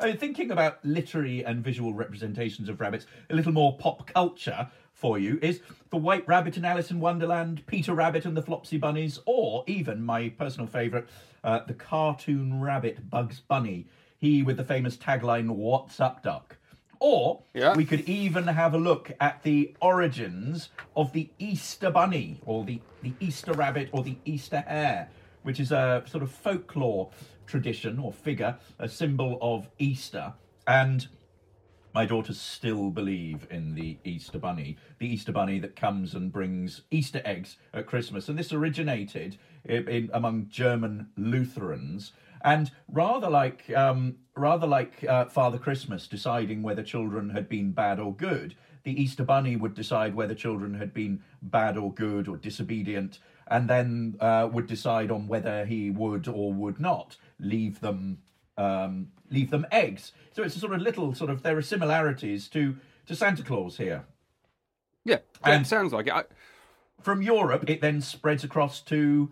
Uh, 0.00 0.12
thinking 0.14 0.50
about 0.50 0.82
literary 0.84 1.44
and 1.44 1.62
visual 1.62 1.92
representations 1.92 2.68
of 2.68 2.80
rabbits, 2.80 3.06
a 3.30 3.34
little 3.34 3.52
more 3.52 3.76
pop 3.78 4.06
culture 4.06 4.68
for 4.98 5.18
you 5.18 5.38
is 5.40 5.60
the 5.90 5.96
White 5.96 6.26
Rabbit 6.26 6.56
in 6.56 6.64
Alice 6.64 6.90
in 6.90 6.98
Wonderland, 6.98 7.64
Peter 7.66 7.94
Rabbit 7.94 8.24
and 8.26 8.36
the 8.36 8.42
Flopsy 8.42 8.78
Bunnies, 8.78 9.20
or 9.26 9.62
even 9.68 10.02
my 10.02 10.28
personal 10.30 10.66
favourite, 10.66 11.06
uh, 11.44 11.60
the 11.66 11.74
cartoon 11.74 12.60
rabbit 12.60 13.08
Bugs 13.08 13.40
Bunny. 13.40 13.86
He 14.18 14.42
with 14.42 14.56
the 14.56 14.64
famous 14.64 14.96
tagline 14.96 15.50
"What's 15.50 16.00
up, 16.00 16.24
Duck?" 16.24 16.56
Or 16.98 17.42
Yeah. 17.54 17.74
we 17.74 17.84
could 17.84 18.08
even 18.08 18.48
have 18.48 18.74
a 18.74 18.78
look 18.78 19.12
at 19.20 19.44
the 19.44 19.72
origins 19.80 20.70
of 20.96 21.12
the 21.12 21.30
Easter 21.38 21.92
Bunny, 21.92 22.40
or 22.44 22.64
the, 22.64 22.80
the 23.02 23.12
Easter 23.20 23.52
Rabbit, 23.52 23.90
or 23.92 24.02
the 24.02 24.16
Easter 24.24 24.64
Hare, 24.66 25.08
which 25.44 25.60
is 25.60 25.70
a 25.70 26.02
sort 26.06 26.24
of 26.24 26.32
folklore 26.32 27.10
tradition 27.46 28.00
or 28.00 28.12
figure, 28.12 28.58
a 28.80 28.88
symbol 28.88 29.38
of 29.40 29.68
Easter. 29.78 30.32
And 30.66 31.06
my 31.94 32.04
daughters 32.04 32.40
still 32.40 32.90
believe 32.90 33.46
in 33.50 33.74
the 33.74 33.98
Easter 34.04 34.38
Bunny, 34.38 34.76
the 34.98 35.06
Easter 35.06 35.32
Bunny 35.32 35.58
that 35.60 35.76
comes 35.76 36.14
and 36.14 36.32
brings 36.32 36.82
Easter 36.90 37.22
eggs 37.24 37.56
at 37.72 37.86
Christmas. 37.86 38.28
And 38.28 38.38
this 38.38 38.52
originated 38.52 39.38
in, 39.64 39.88
in, 39.88 40.10
among 40.12 40.48
German 40.48 41.08
Lutherans. 41.16 42.12
And 42.42 42.70
rather 42.88 43.28
like 43.28 43.68
um, 43.70 44.16
rather 44.36 44.66
like 44.66 45.04
uh, 45.08 45.24
Father 45.26 45.58
Christmas 45.58 46.06
deciding 46.06 46.62
whether 46.62 46.82
children 46.82 47.30
had 47.30 47.48
been 47.48 47.72
bad 47.72 47.98
or 47.98 48.14
good, 48.14 48.54
the 48.84 49.02
Easter 49.02 49.24
Bunny 49.24 49.56
would 49.56 49.74
decide 49.74 50.14
whether 50.14 50.34
children 50.34 50.74
had 50.74 50.94
been 50.94 51.22
bad 51.42 51.76
or 51.76 51.92
good 51.92 52.28
or 52.28 52.36
disobedient, 52.36 53.18
and 53.48 53.68
then 53.68 54.16
uh, 54.20 54.48
would 54.52 54.66
decide 54.66 55.10
on 55.10 55.26
whether 55.26 55.64
he 55.66 55.90
would 55.90 56.28
or 56.28 56.52
would 56.52 56.78
not 56.78 57.16
leave 57.40 57.80
them 57.80 58.18
um, 58.56 59.08
leave 59.30 59.50
them 59.50 59.66
eggs. 59.70 60.12
So 60.32 60.42
it's 60.42 60.56
a 60.56 60.58
sort 60.60 60.72
of 60.72 60.80
little 60.80 61.14
sort 61.14 61.30
of 61.30 61.42
there 61.42 61.56
are 61.56 61.62
similarities 61.62 62.48
to 62.48 62.76
to 63.06 63.16
Santa 63.16 63.42
Claus 63.42 63.76
here. 63.76 64.04
Yeah, 65.04 65.18
And- 65.42 65.64
it 65.64 65.68
sounds 65.68 65.92
like 65.92 66.06
it. 66.08 66.12
I, 66.12 66.24
From 67.00 67.22
Europe, 67.22 67.64
it 67.68 67.80
then 67.80 68.00
spreads 68.00 68.44
across 68.44 68.82
to 68.82 69.30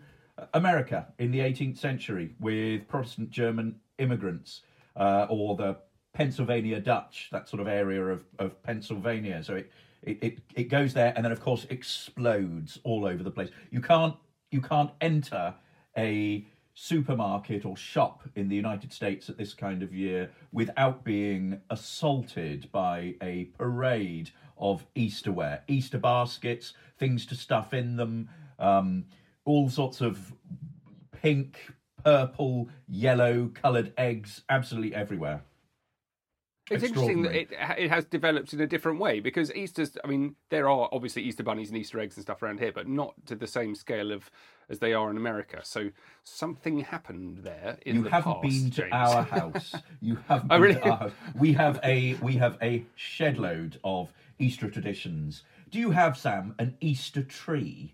America 0.53 1.07
in 1.19 1.31
the 1.31 1.39
18th 1.39 1.77
century 1.77 2.35
with 2.39 2.87
Protestant 2.87 3.29
German 3.29 3.75
immigrants 3.97 4.61
uh, 4.95 5.27
or 5.29 5.55
the 5.55 5.77
Pennsylvania 6.13 6.79
Dutch, 6.79 7.29
that 7.31 7.47
sort 7.47 7.59
of 7.59 7.67
area 7.67 8.03
of, 8.03 8.23
of 8.39 8.61
Pennsylvania. 8.63 9.43
So 9.43 9.55
it, 9.55 9.71
it, 10.03 10.17
it, 10.23 10.39
it 10.55 10.63
goes 10.65 10.93
there 10.93 11.13
and 11.15 11.23
then, 11.23 11.31
of 11.31 11.41
course, 11.41 11.67
explodes 11.69 12.79
all 12.83 13.05
over 13.05 13.21
the 13.23 13.31
place. 13.31 13.49
You 13.69 13.81
can't, 13.81 14.15
you 14.51 14.61
can't 14.61 14.91
enter 15.01 15.53
a 15.95 16.47
supermarket 16.79 17.65
or 17.65 17.75
shop 17.75 18.21
in 18.35 18.47
the 18.49 18.55
United 18.55 18.93
States 18.93 19.29
at 19.29 19.37
this 19.37 19.55
kind 19.55 19.81
of 19.81 19.95
year 19.95 20.29
without 20.51 21.03
being 21.03 21.59
assaulted 21.71 22.71
by 22.71 23.15
a 23.19 23.45
parade 23.57 24.29
of 24.59 24.85
Easterware, 24.95 25.61
Easter 25.67 25.97
baskets, 25.97 26.73
things 26.99 27.25
to 27.25 27.33
stuff 27.33 27.73
in 27.73 27.95
them, 27.95 28.29
um, 28.59 29.05
all 29.43 29.71
sorts 29.71 30.01
of 30.01 30.31
pink, 31.11 31.57
purple, 32.03 32.69
yellow 32.87 33.49
coloured 33.55 33.91
eggs, 33.97 34.43
absolutely 34.47 34.93
everywhere. 34.93 35.41
It's 36.69 36.83
interesting 36.83 37.21
that 37.23 37.33
it 37.35 37.49
it 37.77 37.89
has 37.89 38.05
developed 38.05 38.53
in 38.53 38.59
a 38.61 38.67
different 38.67 38.99
way 38.99 39.19
because 39.19 39.53
Easter's. 39.53 39.97
I 40.03 40.07
mean, 40.07 40.35
there 40.49 40.69
are 40.69 40.89
obviously 40.91 41.23
Easter 41.23 41.43
bunnies 41.43 41.69
and 41.69 41.77
Easter 41.77 41.99
eggs 41.99 42.17
and 42.17 42.23
stuff 42.23 42.43
around 42.43 42.59
here, 42.59 42.71
but 42.73 42.87
not 42.87 43.13
to 43.27 43.35
the 43.35 43.47
same 43.47 43.73
scale 43.75 44.11
of 44.11 44.29
as 44.69 44.79
they 44.79 44.93
are 44.93 45.09
in 45.09 45.15
America. 45.17 45.61
So 45.63 45.89
something 46.23 46.81
happened 46.81 47.39
there 47.39 47.77
in 47.85 47.95
you 47.97 48.03
the 48.03 48.09
haven't 48.09 48.33
past. 48.33 48.41
been 48.41 48.69
to 48.71 48.81
James. 48.81 48.91
our 48.93 49.23
house. 49.39 49.75
You 50.01 50.17
haven't 50.27 50.51
Oh, 50.51 50.55
been 50.55 50.61
really? 50.61 50.75
to 50.81 50.89
our 50.89 50.97
house. 50.97 51.11
We 51.35 51.53
have 51.53 51.79
a 51.83 52.15
we 52.15 52.33
have 52.33 52.57
a 52.61 52.85
shed 52.95 53.37
load 53.37 53.79
of 53.83 54.11
Easter 54.39 54.69
traditions. 54.69 55.43
Do 55.69 55.79
you 55.79 55.91
have 55.91 56.17
Sam 56.17 56.53
an 56.59 56.75
Easter 56.81 57.23
tree? 57.23 57.93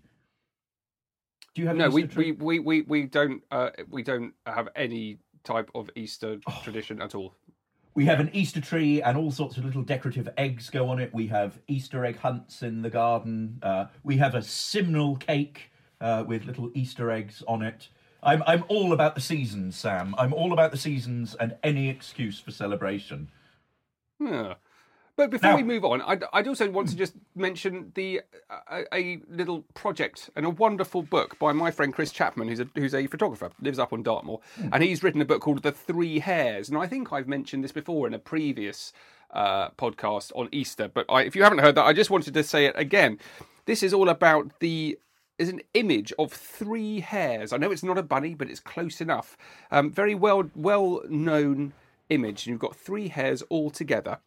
Do 1.54 1.62
you 1.62 1.68
have 1.68 1.76
no, 1.76 1.88
we, 1.88 2.06
tree? 2.08 2.32
we, 2.32 2.58
we, 2.58 2.58
we, 2.58 2.82
we 2.82 3.02
don't 3.04 3.42
uh, 3.52 3.70
we 3.88 4.02
don't 4.02 4.32
have 4.46 4.68
any 4.74 5.18
type 5.44 5.70
of 5.76 5.88
Easter 5.94 6.38
Oh. 6.48 6.60
tradition 6.64 7.00
at 7.00 7.14
all. 7.14 7.36
We 7.94 8.04
have 8.06 8.18
an 8.18 8.30
Easter 8.32 8.60
tree 8.60 9.00
and 9.02 9.16
all 9.16 9.30
sorts 9.30 9.56
of 9.56 9.64
little 9.64 9.82
decorative 9.82 10.28
eggs 10.36 10.68
go 10.68 10.88
on 10.88 10.98
it. 10.98 11.14
We 11.14 11.28
have 11.28 11.60
Easter 11.68 12.04
egg 12.04 12.18
hunts 12.18 12.62
in 12.62 12.82
the 12.82 12.90
garden. 12.90 13.60
Uh, 13.62 13.86
we 14.02 14.16
have 14.16 14.34
a 14.34 14.42
Simnel 14.42 15.16
cake 15.16 15.70
uh, 16.00 16.24
with 16.26 16.44
little 16.44 16.70
Easter 16.74 17.10
eggs 17.12 17.42
on 17.46 17.62
it. 17.62 17.88
I'm 18.22 18.42
I'm 18.46 18.64
all 18.68 18.92
about 18.92 19.14
the 19.14 19.20
seasons, 19.20 19.76
Sam. 19.76 20.14
I'm 20.18 20.32
all 20.32 20.52
about 20.52 20.72
the 20.72 20.78
seasons 20.78 21.36
and 21.38 21.56
any 21.62 21.88
excuse 21.88 22.40
for 22.40 22.50
celebration. 22.50 23.30
Yeah. 24.18 24.54
But 25.16 25.30
before 25.30 25.50
Now- 25.50 25.56
we 25.56 25.62
move 25.62 25.84
on, 25.84 26.02
I'd, 26.02 26.24
I'd 26.32 26.48
also 26.48 26.68
want 26.70 26.88
to 26.88 26.96
just 26.96 27.14
mention 27.36 27.92
the 27.94 28.22
a, 28.70 28.84
a 28.92 29.20
little 29.28 29.62
project 29.74 30.28
and 30.34 30.44
a 30.44 30.50
wonderful 30.50 31.02
book 31.02 31.38
by 31.38 31.52
my 31.52 31.70
friend 31.70 31.94
Chris 31.94 32.10
Chapman, 32.10 32.48
who's 32.48 32.60
a 32.60 32.68
who's 32.74 32.94
a 32.94 33.06
photographer, 33.06 33.50
lives 33.60 33.78
up 33.78 33.92
on 33.92 34.02
Dartmoor, 34.02 34.40
and 34.72 34.82
he's 34.82 35.02
written 35.04 35.20
a 35.20 35.24
book 35.24 35.40
called 35.40 35.62
The 35.62 35.70
Three 35.70 36.18
Hares. 36.18 36.68
And 36.68 36.76
I 36.76 36.88
think 36.88 37.12
I've 37.12 37.28
mentioned 37.28 37.62
this 37.62 37.70
before 37.70 38.08
in 38.08 38.14
a 38.14 38.18
previous 38.18 38.92
uh, 39.30 39.70
podcast 39.70 40.32
on 40.34 40.48
Easter. 40.50 40.88
But 40.88 41.06
I, 41.08 41.22
if 41.22 41.36
you 41.36 41.44
haven't 41.44 41.58
heard 41.58 41.76
that, 41.76 41.84
I 41.84 41.92
just 41.92 42.10
wanted 42.10 42.34
to 42.34 42.42
say 42.42 42.66
it 42.66 42.74
again. 42.76 43.18
This 43.66 43.82
is 43.84 43.94
all 43.94 44.08
about 44.08 44.58
the 44.58 44.98
is 45.38 45.48
an 45.48 45.60
image 45.74 46.12
of 46.18 46.32
three 46.32 47.00
hares. 47.00 47.52
I 47.52 47.56
know 47.56 47.70
it's 47.70 47.82
not 47.82 47.98
a 47.98 48.02
bunny, 48.02 48.34
but 48.34 48.48
it's 48.48 48.60
close 48.60 49.00
enough. 49.00 49.36
Um, 49.70 49.92
very 49.92 50.16
well 50.16 50.50
well 50.56 51.02
known 51.08 51.72
image. 52.10 52.46
And 52.46 52.52
you've 52.52 52.60
got 52.60 52.74
three 52.74 53.08
hares 53.08 53.42
all 53.42 53.70
together 53.70 54.18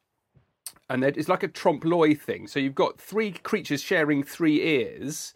and 0.89 1.03
it's 1.03 1.29
like 1.29 1.44
a 1.44 1.48
trompe 1.48 1.84
l'oeil 1.84 2.15
thing. 2.15 2.48
So 2.48 2.60
you've 2.60 2.75
got 2.75 3.00
three 3.00 3.32
creatures 3.32 3.82
sharing 3.82 4.24
three 4.24 4.62
ears, 4.62 5.34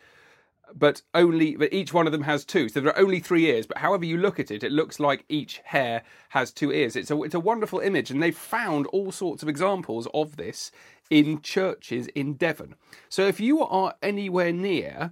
but 0.74 1.02
only 1.14 1.56
but 1.56 1.74
each 1.74 1.94
one 1.94 2.06
of 2.06 2.12
them 2.12 2.24
has 2.24 2.46
two. 2.46 2.70
So 2.70 2.80
there 2.80 2.94
are 2.96 3.00
only 3.00 3.20
three 3.20 3.48
ears. 3.48 3.68
But 3.68 3.80
however 3.80 4.06
you 4.06 4.18
look 4.18 4.40
at 4.40 4.52
it, 4.52 4.64
it 4.64 4.72
looks 4.72 5.00
like 5.00 5.26
each 5.28 5.62
hare 5.66 6.04
has 6.30 6.52
two 6.52 6.72
ears. 6.72 6.96
It's 6.96 7.12
a 7.12 7.22
it's 7.24 7.36
a 7.36 7.40
wonderful 7.40 7.80
image, 7.80 8.12
and 8.12 8.22
they've 8.22 8.36
found 8.36 8.88
all 8.88 9.12
sorts 9.12 9.44
of 9.44 9.50
examples 9.50 10.08
of 10.14 10.38
this 10.38 10.72
in 11.10 11.42
churches 11.42 12.08
in 12.08 12.36
Devon. 12.36 12.76
So 13.10 13.28
if 13.28 13.40
you 13.40 13.62
are 13.62 13.96
anywhere 14.02 14.54
near 14.54 15.12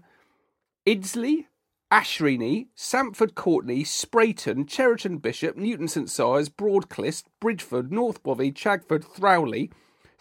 Iddesleigh, 0.86 1.44
Ashreigney, 1.92 2.68
Sampford 2.76 3.36
Courtenay, 3.36 3.84
Spreyton, 3.84 4.68
Cheriton 4.68 5.18
Bishop, 5.18 5.58
Newton 5.58 5.88
St 5.88 6.10
Cyres, 6.10 6.48
Broadclyst, 6.48 7.24
Bridgeford, 7.42 7.92
North 7.92 8.24
Bovey, 8.24 8.52
Chagford, 8.52 9.04
Throwleigh, 9.04 9.72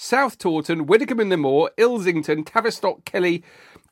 South 0.00 0.38
Tawton, 0.38 0.86
Widecombe 0.86 1.20
in 1.20 1.28
the 1.28 1.36
Moor, 1.36 1.72
Ilsington, 1.76 2.46
Tavistock, 2.46 3.04
Kelly, 3.04 3.42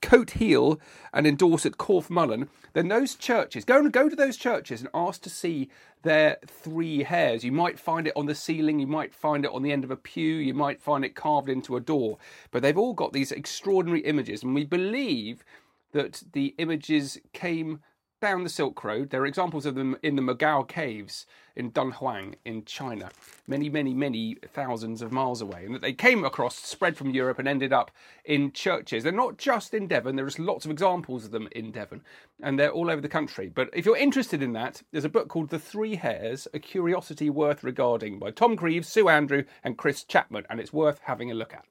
Cotehele, 0.00 0.78
and 1.12 1.26
in 1.26 1.34
Dorset, 1.34 1.78
Corfe 1.78 2.08
Mullen, 2.08 2.48
then 2.74 2.86
those 2.86 3.16
churches, 3.16 3.64
go 3.64 3.78
and 3.78 3.92
go 3.92 4.08
to 4.08 4.14
those 4.14 4.36
churches 4.36 4.80
and 4.80 4.88
ask 4.94 5.20
to 5.22 5.30
see 5.30 5.68
their 6.02 6.36
three 6.46 7.02
hares. 7.02 7.42
You 7.42 7.50
might 7.50 7.80
find 7.80 8.06
it 8.06 8.12
on 8.14 8.26
the 8.26 8.36
ceiling, 8.36 8.78
you 8.78 8.86
might 8.86 9.12
find 9.12 9.44
it 9.44 9.50
on 9.50 9.64
the 9.64 9.72
end 9.72 9.82
of 9.82 9.90
a 9.90 9.96
pew, 9.96 10.36
you 10.36 10.54
might 10.54 10.80
find 10.80 11.04
it 11.04 11.16
carved 11.16 11.48
into 11.48 11.74
a 11.74 11.80
door. 11.80 12.18
But 12.52 12.62
they've 12.62 12.78
all 12.78 12.94
got 12.94 13.12
these 13.12 13.32
extraordinary 13.32 14.02
images, 14.02 14.44
and 14.44 14.54
we 14.54 14.64
believe 14.64 15.44
that 15.90 16.22
the 16.32 16.54
images 16.58 17.18
came 17.32 17.80
down 18.20 18.44
the 18.44 18.48
Silk 18.48 18.82
Road. 18.82 19.10
There 19.10 19.22
are 19.22 19.26
examples 19.26 19.66
of 19.66 19.74
them 19.74 19.96
in 20.02 20.16
the 20.16 20.22
Mogao 20.22 20.66
Caves 20.66 21.26
in 21.54 21.70
Dunhuang 21.70 22.34
in 22.44 22.64
China, 22.64 23.10
many, 23.46 23.68
many, 23.68 23.94
many 23.94 24.36
thousands 24.52 25.02
of 25.02 25.12
miles 25.12 25.40
away. 25.40 25.64
And 25.64 25.74
that 25.74 25.82
they 25.82 25.92
came 25.92 26.24
across, 26.24 26.56
spread 26.56 26.96
from 26.96 27.10
Europe, 27.10 27.38
and 27.38 27.48
ended 27.48 27.72
up 27.72 27.90
in 28.24 28.52
churches. 28.52 29.02
They're 29.02 29.12
not 29.12 29.38
just 29.38 29.74
in 29.74 29.86
Devon, 29.86 30.16
there 30.16 30.26
is 30.26 30.38
lots 30.38 30.64
of 30.64 30.70
examples 30.70 31.24
of 31.24 31.30
them 31.30 31.48
in 31.52 31.72
Devon, 31.72 32.02
and 32.42 32.58
they're 32.58 32.70
all 32.70 32.90
over 32.90 33.00
the 33.00 33.08
country. 33.08 33.48
But 33.48 33.70
if 33.72 33.86
you're 33.86 33.96
interested 33.96 34.42
in 34.42 34.52
that, 34.52 34.82
there's 34.92 35.04
a 35.04 35.10
book 35.10 35.28
called 35.28 35.50
The 35.50 35.58
Three 35.58 35.96
Hares 35.96 36.46
A 36.52 36.58
Curiosity 36.58 37.30
Worth 37.30 37.64
Regarding 37.64 38.18
by 38.18 38.30
Tom 38.30 38.54
Greeves, 38.54 38.88
Sue 38.88 39.08
Andrew, 39.08 39.44
and 39.64 39.78
Chris 39.78 40.04
Chapman, 40.04 40.44
and 40.50 40.60
it's 40.60 40.72
worth 40.72 41.00
having 41.04 41.30
a 41.30 41.34
look 41.34 41.54
at. 41.54 41.64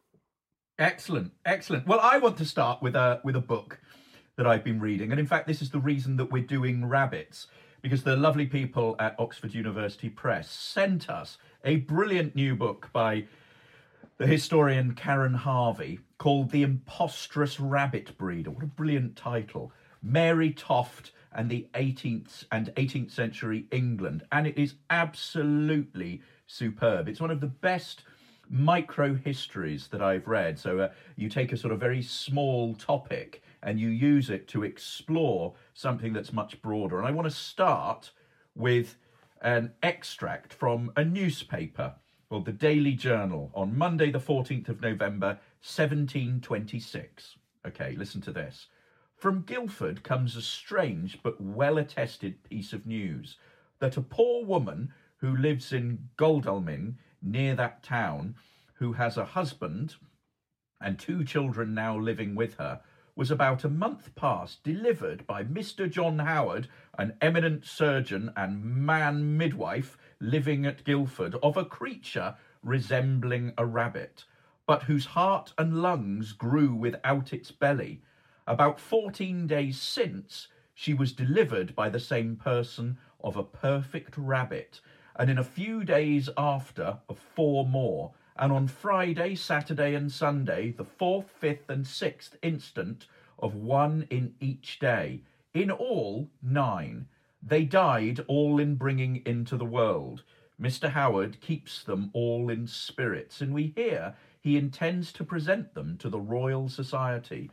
Excellent, 0.78 1.32
excellent. 1.46 1.88
Well, 1.88 2.02
I 2.02 2.18
want 2.18 2.38
to 2.38 2.46
start 2.46 2.82
with 2.82 2.96
a 2.96 3.22
with 3.24 3.38
a 3.38 3.42
book 3.42 3.80
that 4.38 4.48
I've 4.48 4.64
been 4.64 4.80
reading, 4.80 5.12
and 5.12 5.20
in 5.20 5.28
fact, 5.28 5.48
this 5.48 5.62
is 5.62 5.70
the 5.70 5.80
reason 5.80 6.18
that 6.18 6.32
we're 6.32 6.44
doing 6.44 6.86
rabbits 6.86 7.48
because 7.82 8.04
the 8.04 8.16
lovely 8.16 8.48
people 8.48 8.96
at 8.98 9.16
Oxford 9.20 9.54
University 9.54 10.10
Press 10.10 10.50
sent 10.50 11.08
us 11.10 11.38
a 11.64 11.76
brilliant 11.78 12.36
new 12.36 12.56
book 12.56 12.90
by 12.92 13.26
the 14.18 14.26
historian 14.26 14.96
Karen 14.96 15.34
Harvey 15.34 16.00
called 16.18 16.50
The 16.50 16.66
Imposteress 16.66 17.58
Rabbit 17.60 18.18
Breeder. 18.18 18.50
What 18.50 18.64
a 18.64 18.68
brilliant 18.68 19.16
title. 19.16 19.72
Mary 20.02 20.52
Toft 20.52 21.12
and 21.34 21.50
the 21.50 21.68
18th 21.74 22.46
and 22.52 22.74
18th 22.76 23.12
century 23.12 23.68
England. 23.72 24.24
And 24.32 24.48
it 24.48 24.58
is 24.58 24.76
absolutely 24.90 26.22
superb. 26.48 27.08
It's 27.08 27.22
one 27.22 27.32
of 27.32 27.42
the 27.42 27.48
best 27.48 28.04
micro 28.50 29.14
histories 29.14 29.88
that 29.90 30.02
I've 30.02 30.28
read. 30.28 30.58
So 30.58 30.80
uh, 30.80 30.90
you 31.16 31.30
take 31.30 31.52
a 31.52 31.58
sort 31.58 31.74
of 31.74 31.80
very 31.80 32.02
small 32.02 32.74
topic 32.74 33.44
and 33.66 33.80
you 33.80 33.90
use 33.90 34.30
it 34.30 34.48
to 34.48 34.64
explore 34.64 35.56
something 35.74 36.14
that's 36.14 36.32
much 36.32 36.62
broader. 36.62 37.00
And 37.00 37.08
I 37.08 37.12
want 37.12 37.28
to 37.28 37.36
start 37.36 38.12
with 38.56 38.96
an 39.42 39.74
extract 39.84 40.54
from 40.54 40.92
a 40.96 41.04
newspaper 41.04 41.96
called 42.30 42.46
the 42.46 42.52
Daily 42.52 42.94
Journal 42.94 43.52
on 43.56 43.78
Monday, 43.78 44.12
the 44.12 44.20
14th 44.20 44.70
of 44.70 44.82
November, 44.82 45.40
1726. 45.62 47.36
Okay, 47.68 47.96
listen 47.98 48.22
to 48.22 48.32
this. 48.32 48.68
From 49.18 49.42
Guildford 49.42 50.04
comes 50.04 50.36
a 50.36 50.42
strange 50.42 51.20
but 51.24 51.42
well 51.42 51.80
attested 51.80 52.44
piece 52.44 52.72
of 52.72 52.86
news 52.86 53.38
that 53.80 53.98
a 53.98 54.02
poor 54.02 54.46
woman 54.46 54.94
who 55.18 55.36
lives 55.36 55.74
in 55.74 56.10
Godalming, 56.18 57.00
near 57.22 57.56
that 57.56 57.82
town, 57.82 58.36
who 58.76 58.94
has 58.94 59.18
a 59.18 59.26
husband 59.26 59.96
and 60.80 61.00
two 61.00 61.24
children 61.24 61.74
now 61.74 61.98
living 61.98 62.36
with 62.36 62.56
her, 62.56 62.82
was 63.16 63.32
about 63.32 63.64
a 63.64 63.70
month 63.70 64.14
past 64.16 64.62
delivered 64.64 65.26
by 65.26 65.42
Mr. 65.44 65.90
John 65.90 66.20
Howard, 66.20 66.68
an 66.98 67.16
eminent 67.22 67.66
surgeon 67.66 68.32
and 68.36 68.64
man 68.64 69.38
midwife 69.38 69.98
living 70.20 70.66
at 70.66 70.84
Guildford, 70.84 71.36
of 71.42 71.56
a 71.56 71.64
creature 71.64 72.36
resembling 72.62 73.54
a 73.58 73.66
rabbit, 73.66 74.26
but 74.68 74.84
whose 74.84 75.06
heart 75.06 75.54
and 75.58 75.82
lungs 75.82 76.34
grew 76.34 76.76
without 76.76 77.32
its 77.32 77.52
belly. 77.52 78.02
About 78.48 78.80
fourteen 78.80 79.48
days 79.48 79.80
since, 79.80 80.50
she 80.74 80.94
was 80.94 81.14
delivered 81.14 81.74
by 81.74 81.88
the 81.88 82.00
same 82.00 82.36
person 82.36 82.98
of 83.24 83.38
a 83.38 83.44
perfect 83.44 84.18
rabbit, 84.18 84.82
and 85.16 85.30
in 85.30 85.38
a 85.38 85.44
few 85.44 85.86
days 85.86 86.30
after 86.38 86.98
of 87.08 87.18
four 87.18 87.66
more, 87.66 88.14
and 88.38 88.52
on 88.52 88.68
Friday, 88.68 89.34
Saturday, 89.36 89.96
and 89.96 90.12
Sunday, 90.12 90.72
the 90.72 90.84
fourth, 90.84 91.30
fifth, 91.30 91.70
and 91.70 91.88
sixth 91.88 92.36
instant 92.42 93.08
of 93.40 93.56
one 93.56 94.06
in 94.10 94.36
each 94.42 94.78
day. 94.80 95.22
In 95.54 95.72
all, 95.72 96.30
nine. 96.42 97.08
They 97.42 97.64
died 97.64 98.20
all 98.28 98.60
in 98.60 98.76
bringing 98.76 99.22
into 99.26 99.56
the 99.56 99.66
world. 99.66 100.24
Mr. 100.62 100.90
Howard 100.90 101.40
keeps 101.40 101.84
them 101.84 102.10
all 102.14 102.50
in 102.50 102.68
spirits, 102.68 103.40
and 103.40 103.54
we 103.54 103.74
hear 103.76 104.16
he 104.42 104.58
intends 104.58 105.14
to 105.14 105.24
present 105.24 105.74
them 105.74 105.98
to 105.98 106.10
the 106.10 106.20
Royal 106.20 106.68
Society. 106.68 107.50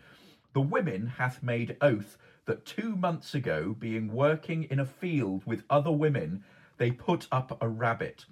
The 0.52 0.60
women 0.60 1.06
hath 1.06 1.42
made 1.42 1.76
oath 1.80 2.18
that 2.44 2.66
two 2.66 2.96
months 2.96 3.34
ago, 3.34 3.76
being 3.78 4.12
working 4.12 4.64
in 4.64 4.80
a 4.80 4.86
field 4.86 5.44
with 5.46 5.64
other 5.70 5.92
women, 5.92 6.42
they 6.78 6.90
put 6.90 7.28
up 7.30 7.56
a 7.62 7.68
rabbit, 7.68 8.24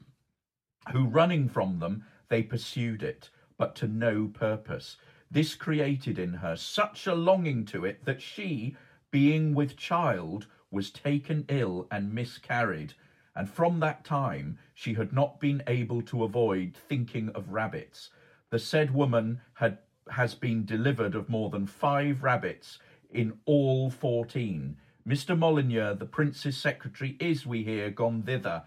who 0.92 1.06
running 1.06 1.48
from 1.48 1.78
them 1.78 2.04
they 2.30 2.42
pursued 2.42 3.02
it, 3.02 3.28
but 3.58 3.74
to 3.76 3.86
no 3.86 4.26
purpose. 4.28 4.96
This 5.30 5.54
created 5.54 6.18
in 6.18 6.34
her 6.34 6.56
such 6.56 7.06
a 7.06 7.14
longing 7.14 7.66
to 7.66 7.84
it 7.84 8.04
that 8.06 8.22
she, 8.22 8.76
being 9.10 9.54
with 9.54 9.76
child, 9.76 10.46
was 10.70 10.90
taken 10.90 11.44
ill 11.48 11.86
and 11.90 12.14
miscarried. 12.14 12.94
And 13.36 13.48
from 13.48 13.80
that 13.80 14.04
time 14.04 14.58
she 14.74 14.94
had 14.94 15.12
not 15.12 15.38
been 15.40 15.62
able 15.66 16.02
to 16.02 16.24
avoid 16.24 16.74
thinking 16.74 17.28
of 17.30 17.50
rabbits. 17.50 18.10
The 18.50 18.58
said 18.58 18.94
woman 18.94 19.40
had 19.54 19.78
has 20.10 20.34
been 20.34 20.64
delivered 20.64 21.14
of 21.14 21.28
more 21.28 21.50
than 21.50 21.66
five 21.66 22.24
rabbits 22.24 22.78
in 23.10 23.38
all 23.44 23.90
fourteen. 23.90 24.76
Mr. 25.06 25.38
Molyneux, 25.38 25.94
the 25.94 26.06
prince's 26.06 26.56
secretary, 26.56 27.16
is, 27.20 27.46
we 27.46 27.62
hear, 27.62 27.90
gone 27.90 28.22
thither 28.22 28.62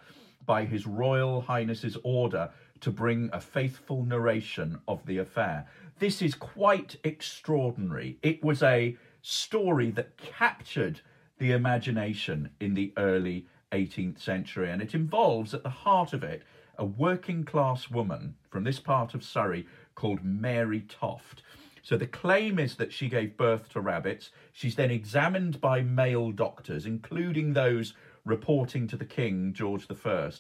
by 0.46 0.66
his 0.66 0.88
royal 0.88 1.42
highness's 1.42 1.98
order 2.04 2.50
to 2.84 2.92
bring 2.92 3.30
a 3.32 3.40
faithful 3.40 4.04
narration 4.04 4.78
of 4.90 5.06
the 5.06 5.18
affair. 5.18 5.66
This 6.00 6.22
is 6.22 6.36
quite 6.36 6.98
extraordinary. 7.06 8.18
It 8.22 8.44
was 8.44 8.62
a 8.62 8.98
story 9.22 9.90
that 9.92 10.18
captured 10.18 11.00
the 11.38 11.52
imagination 11.52 12.50
in 12.60 12.74
the 12.74 12.92
early 12.98 13.48
18th 13.72 14.20
century, 14.20 14.70
and 14.70 14.82
it 14.82 14.94
involves 14.94 15.54
at 15.54 15.64
the 15.64 15.70
heart 15.70 16.12
of 16.12 16.24
it 16.24 16.44
a 16.78 16.84
working 16.84 17.46
class 17.46 17.90
woman 17.90 18.36
from 18.50 18.66
this 18.66 18.82
part 18.82 19.14
of 19.14 19.24
Surrey 19.24 19.66
called 19.96 20.22
Mary 20.22 20.82
Toft. 20.82 21.42
So 21.84 21.96
the 21.96 22.06
claim 22.06 22.60
is 22.60 22.76
that 22.76 22.92
she 22.92 23.08
gave 23.08 23.38
birth 23.38 23.70
to 23.70 23.80
rabbits. 23.80 24.32
She's 24.52 24.76
then 24.76 24.92
examined 24.92 25.62
by 25.62 25.84
male 25.84 26.32
doctors, 26.32 26.86
including 26.86 27.54
those 27.54 27.94
reporting 28.26 28.88
to 28.88 28.98
the 28.98 29.06
king, 29.06 29.54
George 29.54 29.88
I. 29.90 30.32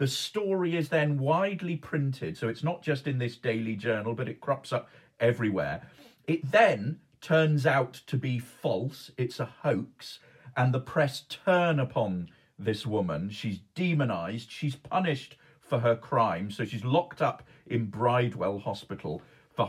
The 0.00 0.08
story 0.08 0.76
is 0.76 0.88
then 0.88 1.18
widely 1.18 1.76
printed, 1.76 2.38
so 2.38 2.48
it's 2.48 2.64
not 2.64 2.80
just 2.80 3.06
in 3.06 3.18
this 3.18 3.36
daily 3.36 3.76
journal, 3.76 4.14
but 4.14 4.30
it 4.30 4.40
crops 4.40 4.72
up 4.72 4.88
everywhere. 5.20 5.82
It 6.26 6.50
then 6.50 7.00
turns 7.20 7.66
out 7.66 8.00
to 8.06 8.16
be 8.16 8.38
false, 8.38 9.10
it's 9.18 9.38
a 9.38 9.44
hoax, 9.44 10.18
and 10.56 10.72
the 10.72 10.80
press 10.80 11.20
turn 11.28 11.78
upon 11.78 12.30
this 12.58 12.86
woman. 12.86 13.28
She's 13.28 13.58
demonized, 13.74 14.50
she's 14.50 14.74
punished 14.74 15.36
for 15.60 15.80
her 15.80 15.96
crime, 15.96 16.50
so 16.50 16.64
she's 16.64 16.82
locked 16.82 17.20
up 17.20 17.42
in 17.66 17.90
Bridewell 17.90 18.60
Hospital, 18.60 19.20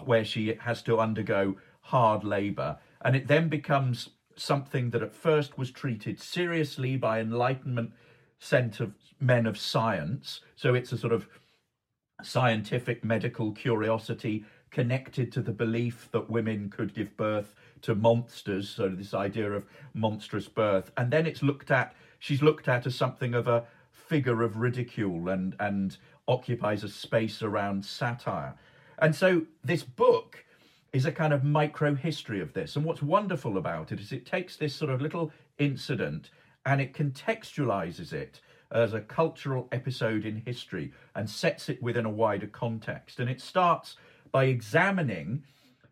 where 0.05 0.23
she 0.23 0.55
has 0.61 0.81
to 0.83 0.97
undergo 0.97 1.57
hard 1.81 2.23
labour. 2.23 2.77
And 3.01 3.17
it 3.17 3.27
then 3.27 3.49
becomes 3.49 4.11
something 4.37 4.91
that 4.91 5.03
at 5.03 5.13
first 5.13 5.57
was 5.57 5.71
treated 5.71 6.21
seriously 6.21 6.95
by 6.95 7.19
Enlightenment 7.19 7.91
sent 8.41 8.79
of 8.79 8.93
men 9.19 9.45
of 9.45 9.57
science. 9.57 10.41
So 10.55 10.73
it's 10.73 10.91
a 10.91 10.97
sort 10.97 11.13
of 11.13 11.27
scientific 12.23 13.03
medical 13.03 13.51
curiosity 13.51 14.43
connected 14.71 15.31
to 15.31 15.41
the 15.41 15.51
belief 15.51 16.09
that 16.11 16.29
women 16.29 16.69
could 16.69 16.93
give 16.93 17.15
birth 17.15 17.53
to 17.83 17.93
monsters. 17.93 18.67
So 18.67 18.89
this 18.89 19.13
idea 19.13 19.51
of 19.51 19.65
monstrous 19.93 20.47
birth, 20.47 20.91
and 20.97 21.11
then 21.11 21.25
it's 21.25 21.43
looked 21.43 21.71
at. 21.71 21.93
She's 22.19 22.41
looked 22.41 22.67
at 22.67 22.85
as 22.85 22.95
something 22.95 23.33
of 23.35 23.47
a 23.47 23.63
figure 23.91 24.41
of 24.41 24.57
ridicule 24.57 25.29
and 25.29 25.55
and 25.59 25.97
occupies 26.27 26.83
a 26.83 26.89
space 26.89 27.41
around 27.43 27.85
satire. 27.85 28.55
And 28.99 29.15
so 29.15 29.43
this 29.63 29.83
book 29.83 30.43
is 30.93 31.05
a 31.05 31.11
kind 31.11 31.33
of 31.33 31.43
micro 31.43 31.93
history 31.93 32.41
of 32.41 32.53
this. 32.53 32.75
And 32.75 32.85
what's 32.85 33.01
wonderful 33.01 33.57
about 33.57 33.91
it 33.91 33.99
is 33.99 34.11
it 34.11 34.25
takes 34.25 34.57
this 34.57 34.75
sort 34.75 34.91
of 34.91 35.01
little 35.01 35.31
incident 35.57 36.31
and 36.65 36.81
it 36.81 36.93
contextualizes 36.93 38.13
it 38.13 38.41
as 38.71 38.93
a 38.93 39.01
cultural 39.01 39.67
episode 39.71 40.25
in 40.25 40.37
history 40.45 40.93
and 41.15 41.29
sets 41.29 41.69
it 41.69 41.81
within 41.81 42.05
a 42.05 42.09
wider 42.09 42.47
context. 42.47 43.19
And 43.19 43.29
it 43.29 43.41
starts 43.41 43.97
by 44.31 44.45
examining 44.45 45.43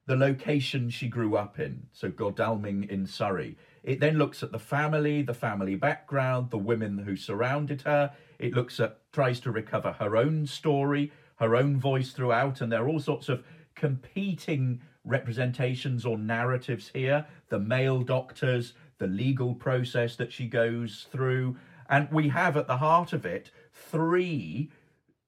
the 0.06 0.16
location 0.16 0.90
she 0.90 1.08
grew 1.08 1.36
up 1.36 1.60
in, 1.60 1.84
so 1.92 2.10
Godalming 2.10 2.86
in 2.90 3.06
Surrey. 3.06 3.58
It 3.84 4.00
then 4.00 4.18
looks 4.18 4.42
at 4.42 4.52
the 4.52 4.60
family, 4.60 5.22
the 5.22 5.34
family 5.34 5.76
background, 5.76 6.50
the 6.50 6.58
women 6.58 6.98
who 6.98 7.16
surrounded 7.16 7.84
her. 7.84 8.12
It 8.40 8.54
looks 8.54 8.80
at, 8.80 8.98
tries 9.12 9.40
to 9.42 9.52
recover 9.52 9.92
her 9.94 10.18
own 10.18 10.48
story, 10.48 11.12
her 11.36 11.56
own 11.56 11.80
voice 11.80 12.12
throughout, 12.12 12.62
and 12.62 12.72
there 12.72 12.84
are 12.84 12.90
all 12.90 13.00
sorts 13.00 13.30
of 13.30 13.44
competing 13.76 14.82
representations 15.06 16.06
or 16.06 16.18
narratives 16.18 16.90
here. 16.94 17.26
The 17.50 17.60
male 17.60 18.02
doctors, 18.02 18.74
the 19.00 19.08
legal 19.08 19.56
process 19.56 20.16
that 20.18 20.32
she 20.32 20.48
goes 20.48 21.08
through. 21.12 21.58
And 21.90 22.10
we 22.12 22.30
have 22.30 22.56
at 22.56 22.68
the 22.68 22.78
heart 22.78 23.14
of 23.14 23.26
it 23.26 23.50
three 23.74 24.70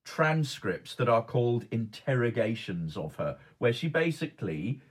transcripts 0.03 0.95
that 0.95 1.09
are 1.09 1.23
called 1.23 1.65
interrogations 1.71 2.95
of 2.95 3.15
her, 3.15 3.37
where 3.57 3.73
she 3.73 3.87
basically 3.87 4.81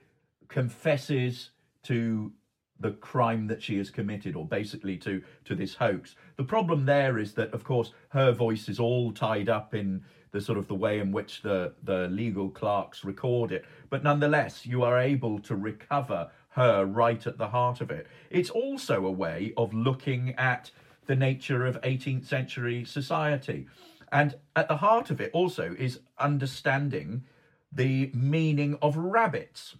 confesses 0.49 1.51
to 1.85 2.33
the 2.81 2.93
crime 2.93 3.47
that 3.47 3.62
she 3.62 3.77
has 3.77 3.90
committed 3.90 4.35
or 4.35 4.47
basically 4.47 4.97
to 4.97 5.23
to 5.45 5.55
this 5.55 5.75
hoax 5.75 6.16
the 6.37 6.43
problem 6.43 6.87
there 6.87 7.19
is 7.19 7.35
that 7.35 7.53
of 7.53 7.62
course 7.62 7.93
her 8.09 8.33
voice 8.33 8.69
is 8.69 8.81
all 8.81 9.12
tied 9.12 9.49
up 9.49 9.75
in 9.75 10.03
the 10.33 10.40
sort 10.40 10.59
of 10.59 10.66
the 10.66 10.75
way 10.75 10.99
in 10.99 11.12
which 11.12 11.43
the 11.43 11.75
the 11.85 12.09
legal 12.09 12.49
clerks 12.49 13.05
record 13.05 13.53
it 13.53 13.64
but 13.90 14.03
nonetheless 14.03 14.64
you 14.64 14.83
are 14.83 14.99
able 14.99 15.38
to 15.38 15.55
recover 15.55 16.31
her 16.51 16.85
right 16.85 17.27
at 17.27 17.39
the 17.39 17.49
heart 17.49 17.81
of 17.81 17.91
it. 17.91 18.07
It's 18.31 18.51
also 18.51 19.07
a 19.07 19.11
way 19.11 19.53
of 19.57 19.73
looking 19.73 20.35
at 20.37 20.71
the 21.07 21.17
nature 21.17 21.67
of 21.67 21.81
18th 21.83 22.27
century 22.27 22.85
society. 22.85 23.67
And 24.13 24.35
at 24.57 24.69
the 24.69 24.77
heart 24.77 25.11
of 25.11 25.21
it 25.21 25.31
also 25.33 25.75
is 25.79 26.01
understanding 26.19 27.25
the 27.73 28.11
meaning 28.13 28.79
of 28.83 28.97
rabbits 28.97 29.77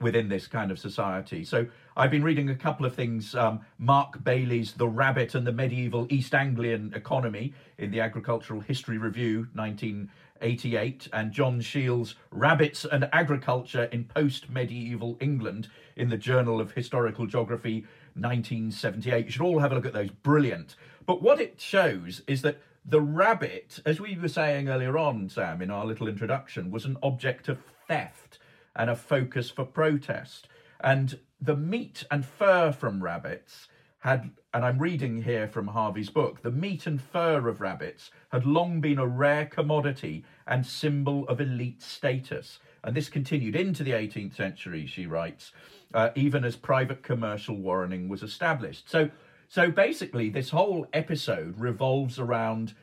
within 0.00 0.28
this 0.28 0.46
kind 0.46 0.70
of 0.70 0.78
society. 0.78 1.44
So 1.44 1.66
I've 1.96 2.10
been 2.10 2.22
reading 2.22 2.50
a 2.50 2.54
couple 2.54 2.86
of 2.86 2.94
things. 2.94 3.34
Um, 3.34 3.60
Mark 3.78 4.22
Bailey's 4.22 4.72
The 4.72 4.88
Rabbit 4.88 5.34
and 5.34 5.46
the 5.46 5.52
Medieval 5.52 6.06
East 6.10 6.34
Anglian 6.34 6.92
Economy 6.94 7.54
in 7.78 7.90
the 7.90 8.00
Agricultural 8.00 8.60
History 8.60 8.98
Review, 8.98 9.48
1988, 9.54 11.08
and 11.12 11.32
John 11.32 11.60
Sheail's 11.60 12.14
Rabbits 12.30 12.84
and 12.84 13.08
Agriculture 13.12 13.84
in 13.84 14.04
Post 14.04 14.50
Medieval 14.50 15.16
England 15.20 15.68
in 15.96 16.10
the 16.10 16.18
Journal 16.18 16.60
of 16.60 16.72
Historical 16.72 17.26
Geography, 17.26 17.86
1978. 18.14 19.24
You 19.24 19.30
should 19.30 19.42
all 19.42 19.60
have 19.60 19.72
a 19.72 19.74
look 19.74 19.86
at 19.86 19.94
those. 19.94 20.10
Brilliant. 20.10 20.76
But 21.06 21.22
what 21.22 21.40
it 21.40 21.60
shows 21.60 22.22
is 22.26 22.42
that 22.42 22.58
the 22.84 23.00
rabbit, 23.00 23.80
as 23.84 24.00
we 24.00 24.16
were 24.16 24.28
saying 24.28 24.68
earlier 24.68 24.96
on, 24.96 25.28
Sam, 25.28 25.60
in 25.60 25.70
our 25.70 25.84
little 25.84 26.08
introduction, 26.08 26.70
was 26.70 26.84
an 26.84 26.96
object 27.02 27.48
of 27.48 27.58
theft 27.88 28.38
and 28.76 28.90
a 28.90 28.96
focus 28.96 29.50
for 29.50 29.64
protest. 29.64 30.46
And 30.80 31.18
the 31.40 31.56
meat 31.56 32.04
and 32.10 32.24
fur 32.24 32.70
from 32.70 33.02
rabbits 33.02 33.68
had, 34.00 34.30
and 34.54 34.64
I'm 34.64 34.78
reading 34.78 35.22
here 35.22 35.48
from 35.48 35.68
Harvey's 35.68 36.10
book, 36.10 36.42
the 36.42 36.50
meat 36.50 36.86
and 36.86 37.00
fur 37.00 37.48
of 37.48 37.60
rabbits 37.60 38.10
had 38.30 38.46
long 38.46 38.80
been 38.80 38.98
a 38.98 39.06
rare 39.06 39.46
commodity 39.46 40.24
and 40.46 40.64
symbol 40.64 41.26
of 41.28 41.40
elite 41.40 41.82
status. 41.82 42.60
And 42.84 42.94
this 42.94 43.08
continued 43.08 43.56
into 43.56 43.82
the 43.82 43.90
18th 43.92 44.36
century, 44.36 44.86
she 44.86 45.06
writes, 45.06 45.52
uh, 45.92 46.10
even 46.14 46.44
as 46.44 46.54
private 46.54 47.02
commercial 47.02 47.56
warrening 47.56 48.08
was 48.08 48.22
established. 48.22 48.88
So, 48.88 49.10
so 49.48 49.70
basically, 49.70 50.28
this 50.28 50.50
whole 50.50 50.86
episode 50.92 51.58
revolves 51.58 52.18
around 52.18 52.74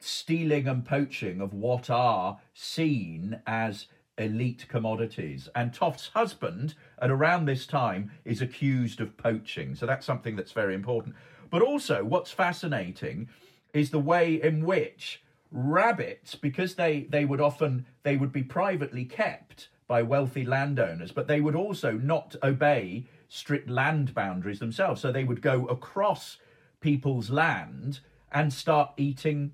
stealing 0.00 0.66
and 0.66 0.84
poaching 0.84 1.40
of 1.40 1.54
what 1.54 1.88
are 1.88 2.38
seen 2.52 3.40
as 3.46 3.86
elite 4.18 4.66
commodities. 4.68 5.48
And 5.54 5.72
Toft's 5.72 6.08
husband, 6.08 6.74
at 7.00 7.10
around 7.10 7.46
this 7.46 7.66
time, 7.66 8.10
is 8.24 8.40
accused 8.40 9.00
of 9.00 9.16
poaching. 9.16 9.74
So 9.74 9.86
that's 9.86 10.06
something 10.06 10.36
that's 10.36 10.52
very 10.52 10.74
important. 10.74 11.14
But 11.50 11.62
also, 11.62 12.04
what's 12.04 12.30
fascinating 12.30 13.28
is 13.72 13.90
the 13.90 13.98
way 13.98 14.40
in 14.42 14.64
which 14.64 15.22
rabbits, 15.50 16.34
because 16.34 16.74
they, 16.74 17.06
they 17.10 17.24
would 17.24 17.40
often 17.40 17.86
they 18.02 18.16
would 18.16 18.32
be 18.32 18.42
privately 18.42 19.04
kept 19.04 19.68
by 19.86 20.02
wealthy 20.02 20.44
landowners, 20.44 21.12
but 21.12 21.26
they 21.26 21.40
would 21.40 21.54
also 21.54 21.92
not 21.92 22.34
obey 22.42 23.06
strict 23.28 23.68
land 23.68 24.14
boundaries 24.14 24.58
themselves. 24.58 25.00
So 25.00 25.12
they 25.12 25.24
would 25.24 25.42
go 25.42 25.66
across 25.66 26.38
people's 26.80 27.30
land 27.30 28.00
and 28.32 28.52
start 28.52 28.92
eating 28.96 29.52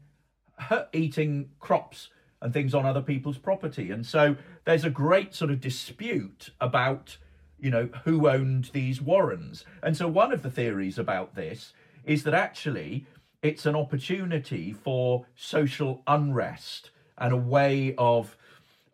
eating 0.93 1.51
crops 1.59 2.11
and 2.43 2.53
things 2.53 2.75
on 2.75 2.87
other 2.87 3.03
people's 3.03 3.39
property. 3.39 3.91
And 3.91 4.07
so 4.07 4.37
there's 4.65 4.85
a 4.85 4.91
great 4.91 5.35
sort 5.35 5.51
of 5.51 5.61
dispute 5.61 6.51
about, 6.61 7.19
you 7.59 7.71
know, 7.71 7.89
who 8.05 8.29
owned 8.29 8.71
these 8.73 9.01
warrens. 9.01 9.65
And 9.83 9.97
so 9.97 10.09
one 10.09 10.33
of 10.33 10.43
the 10.43 10.51
theories 10.51 10.99
about 10.99 11.35
this 11.35 11.73
is 12.05 12.25
that 12.25 12.35
actually 12.35 13.07
it's 13.43 13.67
an 13.67 13.75
opportunity 13.75 14.73
for 14.73 15.27
social 15.35 16.03
unrest 16.07 16.91
and 17.19 17.33
a 17.33 17.37
way 17.37 17.95
of 17.97 18.37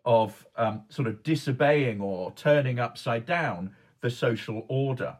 of 0.05 0.47
um, 0.55 0.83
sort 0.87 1.05
of 1.05 1.21
disobeying 1.21 1.99
or 1.99 2.31
turning 2.31 2.79
upside 2.79 3.25
down 3.25 3.75
the 3.99 4.09
social 4.09 4.65
order. 4.69 5.17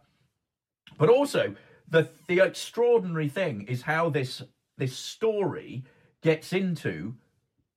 But 0.98 1.10
also, 1.10 1.56
the 1.90 2.10
the 2.28 2.40
extraordinary 2.40 3.28
thing 3.28 3.64
is 3.68 3.82
how 3.82 4.10
this 4.10 4.42
this 4.78 4.96
story 4.96 5.84
gets 6.22 6.54
into 6.54 7.16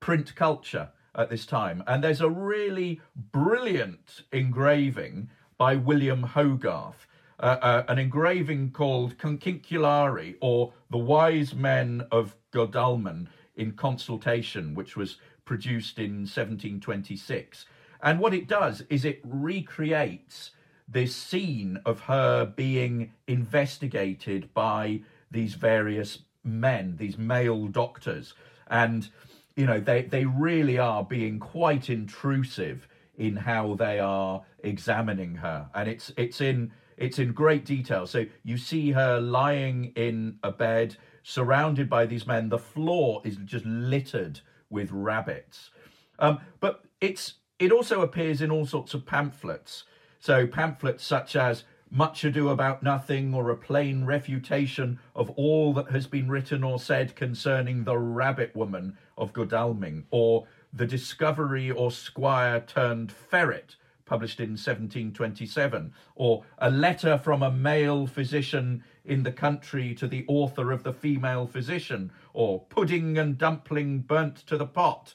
print 0.01 0.35
culture 0.35 0.89
at 1.15 1.31
this 1.31 1.47
time. 1.47 1.83
And 1.87 2.03
there's 2.03 2.21
a 2.21 2.31
really 2.31 3.01
brilliant 3.15 4.23
engraving 4.33 5.31
by 5.59 5.77
William 5.77 6.23
Hogarth, 6.23 7.07
uh, 7.39 7.59
uh, 7.61 7.85
an 7.89 7.99
engraving 7.99 8.71
called 8.73 9.19
Cunicularii 9.19 10.37
or 10.41 10.73
The 10.91 10.99
Wise 10.99 11.55
Men 11.55 12.07
of 12.11 12.37
Godalming 12.51 13.29
in 13.57 13.73
Consultation, 13.73 14.75
which 14.75 14.97
was 14.97 15.19
produced 15.45 15.99
in 15.99 16.21
1726. 16.21 17.67
And 18.03 18.19
what 18.19 18.33
it 18.33 18.47
does 18.47 18.83
is 18.89 19.05
it 19.05 19.21
recreates 19.25 20.53
this 20.89 21.15
scene 21.15 21.79
of 21.85 22.01
her 22.01 22.45
being 22.47 23.13
investigated 23.27 24.53
by 24.55 25.03
these 25.31 25.55
various 25.55 26.21
men, 26.43 26.97
these 26.97 27.19
male 27.19 27.67
doctors. 27.67 28.35
And 28.69 29.09
you 29.57 29.67
know 29.67 29.81
they 29.81 30.03
they 30.03 30.25
really 30.25 30.79
are 30.79 31.05
being 31.05 31.39
quite 31.39 31.91
intrusive 31.91 32.87
in 33.21 33.37
how 33.37 33.75
they 33.75 33.99
are 33.99 34.43
examining 34.65 35.35
her. 35.37 35.69
And 35.75 35.89
it's 35.89 36.13
it's 36.17 36.41
in 36.41 36.73
it's 36.97 37.19
in 37.19 37.33
great 37.33 37.65
detail. 37.65 38.07
So 38.07 38.25
you 38.43 38.57
see 38.57 38.93
her 38.93 39.21
lying 39.21 39.93
in 39.95 40.39
a 40.43 40.51
bed 40.51 40.97
surrounded 41.23 41.89
by 41.89 42.07
these 42.07 42.27
men. 42.27 42.49
The 42.49 42.59
floor 42.59 43.21
is 43.25 43.37
just 43.45 43.67
littered 43.67 44.41
with 44.71 44.91
rabbits. 44.91 45.71
Um, 46.19 46.41
but 46.61 46.85
it's 47.01 47.35
it 47.59 47.73
also 47.73 48.01
appears 48.01 48.41
in 48.41 48.51
all 48.51 48.65
sorts 48.65 48.95
of 48.95 49.05
pamphlets. 49.05 49.85
So 50.19 50.47
pamphlets 50.47 51.05
such 51.05 51.37
as 51.37 51.65
much 51.91 52.25
ado 52.25 52.49
about 52.49 52.83
nothing, 52.83 53.35
or 53.35 53.51
a 53.51 53.57
plain 53.57 54.05
refutation 54.05 54.99
of 55.15 55.31
all 55.31 55.73
that 55.73 55.91
has 55.91 56.07
been 56.07 56.29
written 56.29 56.63
or 56.63 56.79
said 56.79 57.17
concerning 57.17 57.83
the 57.83 57.99
rabbit 57.99 58.55
woman 58.55 58.97
of 59.19 59.33
Godalming, 59.33 60.05
or 60.11 60.47
the 60.73 60.87
discovery 60.87 61.71
or 61.71 61.91
squire 61.91 62.61
turned 62.61 63.11
ferret, 63.11 63.77
published 64.05 64.41
in 64.41 64.51
1727, 64.51 65.93
or 66.15 66.45
a 66.59 66.71
letter 66.71 67.19
from 67.19 67.43
a 67.43 67.51
male 67.51 68.07
physician 68.07 68.83
in 69.05 69.23
the 69.23 69.33
country 69.33 69.95
to 69.95 70.07
the 70.07 70.25
author 70.29 70.73
of 70.73 70.83
the 70.83 70.93
female 70.93 71.47
physician, 71.47 72.13
or 72.33 72.61
pudding 72.69 73.19
and 73.19 73.37
dumpling 73.37 73.99
burnt 73.99 74.37
to 74.47 74.57
the 74.57 74.67
pot. 74.67 75.15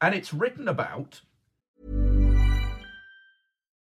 And 0.00 0.14
it's 0.14 0.32
written 0.32 0.68
about 0.68 1.20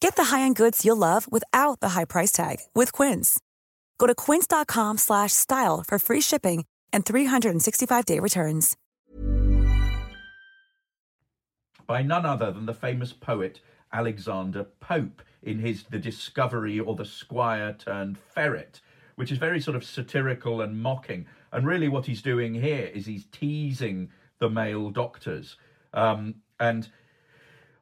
Get 0.00 0.16
the 0.16 0.24
high-end 0.24 0.56
goods 0.56 0.84
you'll 0.84 0.96
love 0.96 1.30
without 1.30 1.80
the 1.80 1.90
high 1.90 2.04
price 2.04 2.32
tag 2.32 2.56
with 2.74 2.92
Quince. 2.92 3.38
Go 3.98 4.06
to 4.06 4.14
quince.com 4.14 4.98
slash 4.98 5.32
style 5.32 5.84
for 5.86 5.98
free 5.98 6.20
shipping 6.20 6.64
and 6.92 7.04
365-day 7.04 8.18
returns. 8.20 8.76
By 11.86 12.02
none 12.02 12.26
other 12.26 12.52
than 12.52 12.66
the 12.66 12.74
famous 12.74 13.12
poet 13.12 13.60
Alexander 13.92 14.64
Pope 14.80 15.22
in 15.42 15.58
his 15.58 15.84
The 15.84 15.98
Discovery 15.98 16.78
or 16.78 16.94
the 16.94 17.04
Squire 17.04 17.72
Turned 17.72 18.18
Ferret, 18.18 18.80
which 19.16 19.32
is 19.32 19.38
very 19.38 19.60
sort 19.60 19.76
of 19.76 19.84
satirical 19.84 20.60
and 20.60 20.80
mocking. 20.80 21.26
And 21.52 21.66
really 21.66 21.88
what 21.88 22.06
he's 22.06 22.20
doing 22.20 22.54
here 22.54 22.90
is 22.94 23.06
he's 23.06 23.24
teasing 23.32 24.10
the 24.38 24.50
male 24.50 24.90
doctors. 24.90 25.56
Um, 25.94 26.36
and 26.60 26.88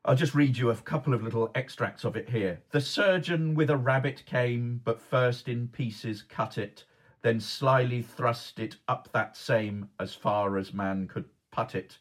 I'll 0.06 0.14
just 0.14 0.36
read 0.36 0.56
you 0.56 0.70
a 0.70 0.76
couple 0.76 1.14
of 1.14 1.24
little 1.24 1.50
extracts 1.56 2.04
of 2.04 2.14
it 2.14 2.28
here. 2.28 2.60
The 2.70 2.80
surgeon 2.80 3.56
with 3.56 3.70
a 3.70 3.76
rabbit 3.76 4.22
came, 4.24 4.80
but 4.84 5.00
first 5.00 5.48
in 5.48 5.66
pieces 5.66 6.22
cut 6.22 6.58
it, 6.58 6.84
then 7.22 7.40
slyly 7.40 8.02
thrust 8.02 8.60
it 8.60 8.76
up 8.86 9.08
that 9.12 9.36
same 9.36 9.88
as 9.98 10.14
far 10.14 10.58
as 10.58 10.72
man 10.72 11.08
could 11.08 11.24
put 11.50 11.74
it. 11.74 11.98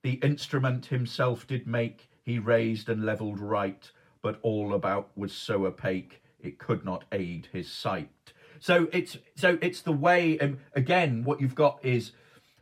The 0.00 0.14
instrument 0.22 0.86
himself 0.86 1.46
did 1.46 1.66
make, 1.66 2.08
he 2.22 2.38
raised 2.38 2.88
and 2.88 3.04
levelled 3.04 3.38
right, 3.38 3.90
but 4.22 4.38
all 4.40 4.72
about 4.72 5.10
was 5.14 5.34
so 5.34 5.66
opaque 5.66 6.22
it 6.40 6.58
could 6.58 6.86
not 6.86 7.04
aid 7.12 7.48
his 7.52 7.70
sight. 7.70 8.32
So 8.60 8.88
it's 8.94 9.18
so 9.34 9.58
it's 9.60 9.82
the 9.82 9.92
way, 9.92 10.38
and 10.38 10.56
again, 10.74 11.24
what 11.24 11.42
you've 11.42 11.54
got 11.54 11.84
is 11.84 12.12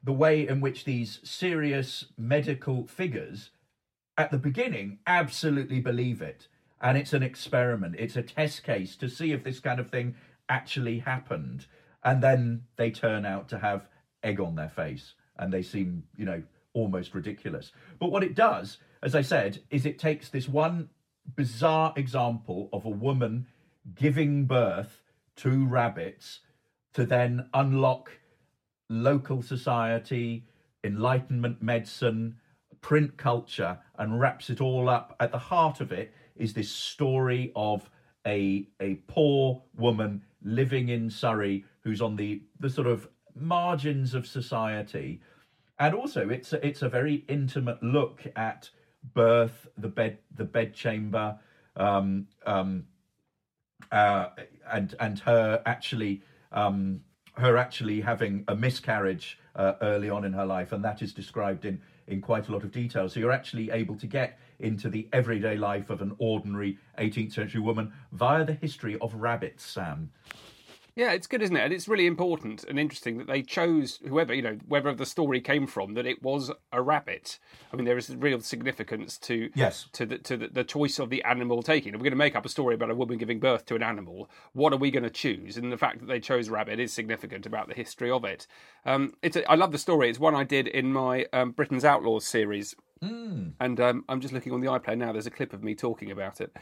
the 0.02 0.12
way 0.12 0.48
in 0.48 0.60
which 0.60 0.84
these 0.84 1.20
serious 1.22 2.06
medical 2.16 2.88
figures 2.88 3.50
at 4.18 4.32
the 4.32 4.38
beginning 4.38 4.98
absolutely 5.06 5.80
believe 5.80 6.20
it. 6.20 6.48
And 6.82 6.98
it's 6.98 7.12
an 7.12 7.22
experiment, 7.22 7.96
it's 7.98 8.16
a 8.16 8.22
test 8.22 8.64
case 8.64 8.96
to 8.96 9.08
see 9.08 9.32
if 9.32 9.44
this 9.44 9.60
kind 9.60 9.80
of 9.80 9.90
thing 9.90 10.16
actually 10.48 10.98
happened. 10.98 11.66
And 12.04 12.22
then 12.22 12.64
they 12.76 12.90
turn 12.90 13.24
out 13.24 13.48
to 13.48 13.58
have 13.58 13.88
egg 14.22 14.40
on 14.40 14.56
their 14.56 14.68
face 14.68 15.14
and 15.38 15.52
they 15.52 15.62
seem, 15.62 16.04
you 16.16 16.24
know, 16.24 16.42
almost 16.74 17.14
ridiculous. 17.14 17.72
But 17.98 18.10
what 18.10 18.22
it 18.22 18.34
does, 18.34 18.78
as 19.02 19.14
I 19.14 19.22
said, 19.22 19.62
is 19.70 19.86
it 19.86 19.98
takes 19.98 20.28
this 20.28 20.48
one 20.48 20.90
bizarre 21.36 21.92
example 21.96 22.68
of 22.72 22.84
a 22.84 22.90
woman 22.90 23.46
giving 23.94 24.46
birth 24.46 25.02
to 25.36 25.66
rabbits 25.66 26.40
to 26.94 27.06
then 27.06 27.48
unlock 27.54 28.10
local 28.88 29.42
society, 29.42 30.46
enlightenment 30.82 31.62
medicine, 31.62 32.36
print 32.80 33.16
culture 33.16 33.78
and 33.98 34.20
wraps 34.20 34.50
it 34.50 34.60
all 34.60 34.88
up. 34.88 35.16
At 35.20 35.32
the 35.32 35.38
heart 35.38 35.80
of 35.80 35.92
it 35.92 36.12
is 36.36 36.52
this 36.52 36.70
story 36.70 37.52
of 37.56 37.90
a 38.26 38.68
a 38.80 38.96
poor 39.06 39.62
woman 39.76 40.22
living 40.42 40.88
in 40.88 41.10
Surrey 41.10 41.64
who's 41.80 42.00
on 42.00 42.16
the 42.16 42.42
the 42.60 42.70
sort 42.70 42.86
of 42.86 43.08
margins 43.34 44.14
of 44.14 44.26
society, 44.26 45.20
and 45.78 45.94
also 45.94 46.28
it's 46.28 46.52
a, 46.52 46.66
it's 46.66 46.82
a 46.82 46.88
very 46.88 47.24
intimate 47.28 47.82
look 47.82 48.24
at 48.36 48.70
birth, 49.14 49.68
the 49.76 49.88
bed 49.88 50.18
the 50.34 50.44
bedchamber, 50.44 51.38
um, 51.76 52.26
um, 52.46 52.84
uh, 53.92 54.28
and 54.70 54.94
and 55.00 55.18
her 55.20 55.62
actually 55.66 56.22
um, 56.52 57.00
her 57.36 57.56
actually 57.56 58.00
having 58.00 58.44
a 58.48 58.54
miscarriage 58.54 59.38
uh, 59.54 59.74
early 59.80 60.10
on 60.10 60.24
in 60.24 60.32
her 60.32 60.46
life, 60.46 60.72
and 60.72 60.84
that 60.84 61.02
is 61.02 61.12
described 61.12 61.64
in 61.64 61.80
in 62.08 62.20
quite 62.20 62.48
a 62.48 62.52
lot 62.52 62.64
of 62.64 62.72
detail. 62.72 63.08
So 63.08 63.20
you're 63.20 63.32
actually 63.32 63.70
able 63.70 63.96
to 63.96 64.06
get 64.06 64.38
into 64.58 64.88
the 64.88 65.08
everyday 65.12 65.56
life 65.56 65.90
of 65.90 66.02
an 66.02 66.14
ordinary 66.18 66.78
18th 66.98 67.32
century 67.32 67.60
woman 67.60 67.92
via 68.12 68.44
the 68.44 68.54
history 68.54 68.98
of 69.00 69.14
rabbits, 69.14 69.64
Sam. 69.64 70.10
Yeah, 70.98 71.12
it's 71.12 71.28
good, 71.28 71.42
isn't 71.42 71.54
it? 71.54 71.62
And 71.62 71.72
it's 71.72 71.86
really 71.86 72.08
important 72.08 72.64
and 72.64 72.76
interesting 72.76 73.18
that 73.18 73.28
they 73.28 73.40
chose 73.40 74.00
whoever, 74.08 74.34
you 74.34 74.42
know, 74.42 74.58
wherever 74.66 74.92
the 74.92 75.06
story 75.06 75.40
came 75.40 75.68
from, 75.68 75.94
that 75.94 76.06
it 76.06 76.24
was 76.24 76.50
a 76.72 76.82
rabbit. 76.82 77.38
I 77.72 77.76
mean, 77.76 77.84
there 77.84 77.96
is 77.96 78.10
real 78.16 78.40
significance 78.40 79.16
to 79.18 79.48
yes 79.54 79.86
to 79.92 80.04
the 80.04 80.18
to 80.18 80.36
the, 80.36 80.48
the 80.48 80.64
choice 80.64 80.98
of 80.98 81.08
the 81.08 81.22
animal 81.22 81.62
taking. 81.62 81.94
If 81.94 82.00
we're 82.00 82.06
going 82.06 82.10
to 82.10 82.16
make 82.16 82.34
up 82.34 82.44
a 82.44 82.48
story 82.48 82.74
about 82.74 82.90
a 82.90 82.96
woman 82.96 83.16
giving 83.16 83.38
birth 83.38 83.64
to 83.66 83.76
an 83.76 83.82
animal, 83.84 84.28
what 84.54 84.72
are 84.72 84.76
we 84.76 84.90
going 84.90 85.04
to 85.04 85.10
choose? 85.10 85.56
And 85.56 85.70
the 85.70 85.76
fact 85.76 86.00
that 86.00 86.06
they 86.06 86.18
chose 86.18 86.48
rabbit 86.48 86.80
is 86.80 86.92
significant 86.92 87.46
about 87.46 87.68
the 87.68 87.74
history 87.74 88.10
of 88.10 88.24
it. 88.24 88.48
Um, 88.84 89.14
it's 89.22 89.36
a, 89.36 89.48
I 89.48 89.54
love 89.54 89.70
the 89.70 89.78
story. 89.78 90.10
It's 90.10 90.18
one 90.18 90.34
I 90.34 90.42
did 90.42 90.66
in 90.66 90.92
my 90.92 91.26
um, 91.32 91.52
Britain's 91.52 91.84
Outlaws 91.84 92.26
series, 92.26 92.74
mm. 93.00 93.52
and 93.60 93.80
um, 93.80 94.04
I'm 94.08 94.20
just 94.20 94.34
looking 94.34 94.52
on 94.52 94.62
the 94.62 94.66
iPlayer 94.66 94.98
now. 94.98 95.12
There's 95.12 95.28
a 95.28 95.30
clip 95.30 95.52
of 95.52 95.62
me 95.62 95.76
talking 95.76 96.10
about 96.10 96.40
it. 96.40 96.56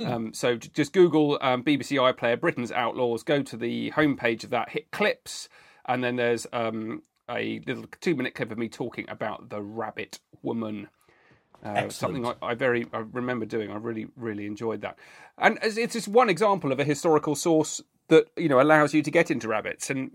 Um, 0.00 0.32
so 0.32 0.56
just 0.56 0.92
Google 0.92 1.38
um, 1.40 1.62
BBC 1.62 1.98
iPlayer 1.98 2.40
Britain's 2.40 2.72
Outlaws, 2.72 3.22
go 3.22 3.42
to 3.42 3.56
the 3.56 3.90
homepage 3.92 4.44
of 4.44 4.50
that, 4.50 4.70
hit 4.70 4.90
clips, 4.90 5.48
and 5.86 6.02
then 6.02 6.16
there's 6.16 6.46
um, 6.52 7.02
a 7.28 7.60
little 7.66 7.84
two 8.00 8.14
minute 8.14 8.34
clip 8.34 8.50
of 8.50 8.58
me 8.58 8.68
talking 8.68 9.06
about 9.08 9.50
the 9.50 9.62
Rabbit 9.62 10.20
Woman. 10.42 10.88
Uh, 11.64 11.88
something 11.90 12.26
I, 12.26 12.34
I, 12.42 12.54
very 12.54 12.86
I 12.92 12.98
remember 13.12 13.46
doing. 13.46 13.70
I 13.70 13.76
really 13.76 14.08
really 14.16 14.46
enjoyed 14.46 14.80
that, 14.80 14.98
and 15.38 15.58
it's 15.62 15.92
just 15.92 16.08
one 16.08 16.28
example 16.28 16.72
of 16.72 16.80
a 16.80 16.84
historical 16.84 17.36
source 17.36 17.80
that 18.08 18.28
you 18.36 18.48
know 18.48 18.60
allows 18.60 18.94
you 18.94 19.02
to 19.02 19.10
get 19.10 19.30
into 19.30 19.46
rabbits. 19.46 19.88
And 19.88 20.10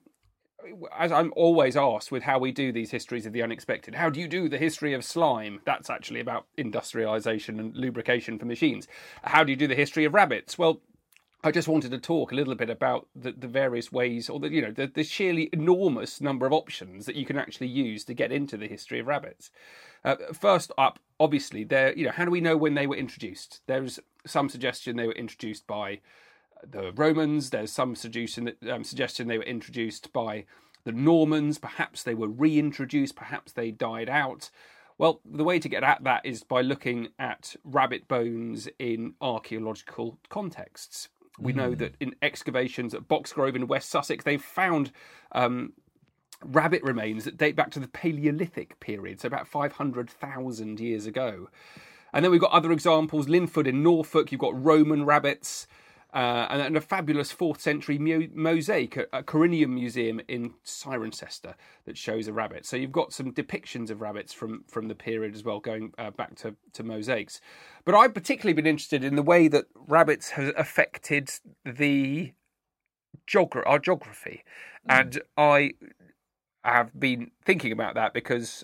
as 0.98 1.12
I'm 1.12 1.32
always 1.36 1.78
asked 1.78 2.12
with 2.12 2.24
how 2.24 2.40
we 2.40 2.52
do 2.52 2.72
these 2.72 2.92
histories 2.92 3.26
of 3.26 3.34
the 3.34 3.44
unexpected, 3.44 3.96
how 3.96 4.10
do 4.10 4.20
you 4.20 4.28
do 4.28 4.50
the 4.50 4.58
history 4.58 4.94
of 4.94 5.04
slime? 5.04 5.62
That's 5.66 5.90
actually 5.90 6.20
about 6.20 6.46
industrialization 6.58 7.60
and 7.60 7.76
lubrication 7.76 8.40
for 8.40 8.46
machines. 8.46 8.88
How 9.24 9.44
do 9.44 9.52
you 9.52 9.56
do 9.56 9.68
the 9.68 9.76
history 9.76 10.06
of 10.06 10.14
rabbits? 10.14 10.58
Well, 10.58 10.82
I 11.44 11.52
just 11.52 11.68
wanted 11.68 11.92
to 11.92 12.00
talk 12.00 12.32
a 12.32 12.36
little 12.36 12.56
bit 12.56 12.70
about 12.70 13.08
the, 13.16 13.32
the 13.32 13.48
various 13.48 13.92
ways, 13.92 14.30
or 14.30 14.40
the 14.40 14.50
you 14.50 14.62
know 14.62 14.72
the, 14.72 14.88
the, 14.88 15.04
sheerly 15.04 15.50
enormous 15.54 16.20
number 16.20 16.48
of 16.48 16.54
options 16.54 17.06
that 17.06 17.16
you 17.16 17.26
can 17.26 17.38
actually 17.38 17.68
use 17.68 18.04
to 18.06 18.14
get 18.14 18.32
into 18.32 18.58
the 18.58 18.68
history 18.68 19.00
of 19.00 19.08
rabbits. 19.08 19.52
Uh, 20.04 20.16
first 20.34 20.72
up, 20.78 21.00
obviously, 21.20 21.64
there 21.64 21.96
you 21.96 22.06
know 22.06 22.12
how 22.12 22.26
do 22.26 22.32
we 22.32 22.42
know 22.42 22.58
when 22.58 22.74
they 22.74 22.88
were 22.88 22.96
introduced? 22.96 23.62
There's 23.68 24.00
some 24.26 24.50
suggestion 24.50 24.96
they 24.96 25.06
were 25.06 25.14
introduced 25.14 25.68
by 25.68 26.00
the 26.64 26.92
Romans. 26.94 27.50
There's 27.50 27.72
some 27.72 27.96
suggestion, 27.96 28.54
um, 28.70 28.84
suggestion 28.84 29.28
they 29.28 29.38
were 29.38 29.44
introduced 29.44 30.14
by 30.14 30.46
the 30.84 30.92
Normans. 30.92 31.58
Perhaps 31.58 32.04
they 32.04 32.16
were 32.16 32.28
reintroduced. 32.28 33.16
Perhaps 33.16 33.52
they 33.54 33.72
died 33.72 34.10
out. 34.10 34.50
Well, 34.98 35.22
the 35.24 35.44
way 35.44 35.60
to 35.60 35.70
get 35.70 35.84
at 35.84 36.04
that 36.06 36.26
is 36.26 36.44
by 36.44 36.62
looking 36.62 37.10
at 37.20 37.56
rabbit 37.64 38.08
bones 38.08 38.68
in 38.80 39.14
archaeological 39.22 40.18
contexts. 40.30 41.10
We 41.40 41.54
know 41.54 41.72
hmm. 41.72 41.78
that 41.78 41.96
in 42.00 42.16
excavations 42.22 42.94
at 42.96 43.08
Boxgrove 43.08 43.56
in 43.56 43.68
West 43.68 43.90
Sussex, 43.90 44.24
they've 44.24 44.42
found 44.42 44.92
um, 45.34 45.74
rabbit 46.44 46.84
remains 46.84 47.26
that 47.26 47.38
date 47.38 47.56
back 47.56 47.72
to 47.72 47.80
the 47.80 47.88
Paleolithic 47.88 48.80
period, 48.80 49.22
so 49.22 49.28
about 49.28 49.48
500,000 49.48 50.80
years 50.80 51.06
ago. 51.06 51.50
And 52.14 52.24
then 52.24 52.32
we've 52.32 52.42
got 52.42 52.52
other 52.52 52.72
examples. 52.72 53.30
Linford 53.30 53.68
in 53.68 53.84
Norfolk, 53.84 54.32
you've 54.32 54.42
got 54.42 54.64
Roman 54.64 55.06
rabbits. 55.06 55.68
Uh, 56.14 56.48
and, 56.50 56.62
and, 56.62 56.78
a 56.78 56.82
fabulous 56.82 57.34
fourth 57.34 57.60
century 57.60 58.00
mu- 58.00 58.30
mosaic 58.34 58.96
at, 58.96 59.10
at 59.12 59.26
Corinium 59.26 59.72
Museum 59.72 60.22
in 60.30 60.54
Cirencester 60.66 61.54
that 61.86 61.98
shows 61.98 62.30
a 62.30 62.34
rabbit. 62.34 62.66
So 62.66 62.78
you've 62.78 62.94
got 62.94 63.12
some 63.12 63.34
depictions 63.34 63.90
of 63.90 64.00
rabbits 64.00 64.32
from, 64.32 64.64
from 64.70 64.88
the 64.88 64.96
period 64.96 65.36
as 65.36 65.44
well, 65.44 65.60
going 65.60 65.94
uh, 65.98 66.12
back 66.12 66.36
to, 66.38 66.56
to 66.74 66.84
mosaics. 66.84 67.42
But 67.84 67.94
I've 67.94 68.14
particularly 68.14 68.54
been 68.54 68.66
interested 68.66 69.04
in 69.04 69.18
the 69.18 69.22
way 69.22 69.50
that 69.50 69.66
rabbits 69.76 70.32
have 70.32 70.54
affected 70.56 71.30
the 71.66 72.32
geogra- 73.30 73.64
our 73.66 73.78
geography, 73.78 74.44
mm. 74.90 75.00
and 75.00 75.22
I 75.36 75.74
have 76.64 76.98
been 76.98 77.32
thinking 77.44 77.72
about 77.72 77.96
that 77.96 78.14
because 78.14 78.64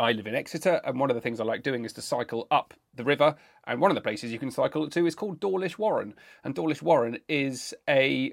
I 0.00 0.12
live 0.12 0.26
in 0.26 0.34
Exeter, 0.34 0.80
and 0.84 0.98
one 0.98 1.10
of 1.10 1.14
the 1.14 1.20
things 1.20 1.40
I 1.40 1.44
like 1.44 1.62
doing 1.62 1.84
is 1.84 1.92
to 1.92 2.00
cycle 2.00 2.46
up 2.50 2.72
the 2.94 3.04
river. 3.04 3.36
And 3.66 3.82
one 3.82 3.90
of 3.90 3.94
the 3.96 4.00
places 4.00 4.32
you 4.32 4.38
can 4.38 4.50
cycle 4.50 4.88
to 4.88 5.06
is 5.06 5.14
called 5.14 5.40
Dawlish 5.40 5.76
Warren. 5.76 6.14
And 6.42 6.54
Dawlish 6.54 6.80
Warren 6.80 7.18
is 7.28 7.74
a 7.86 8.32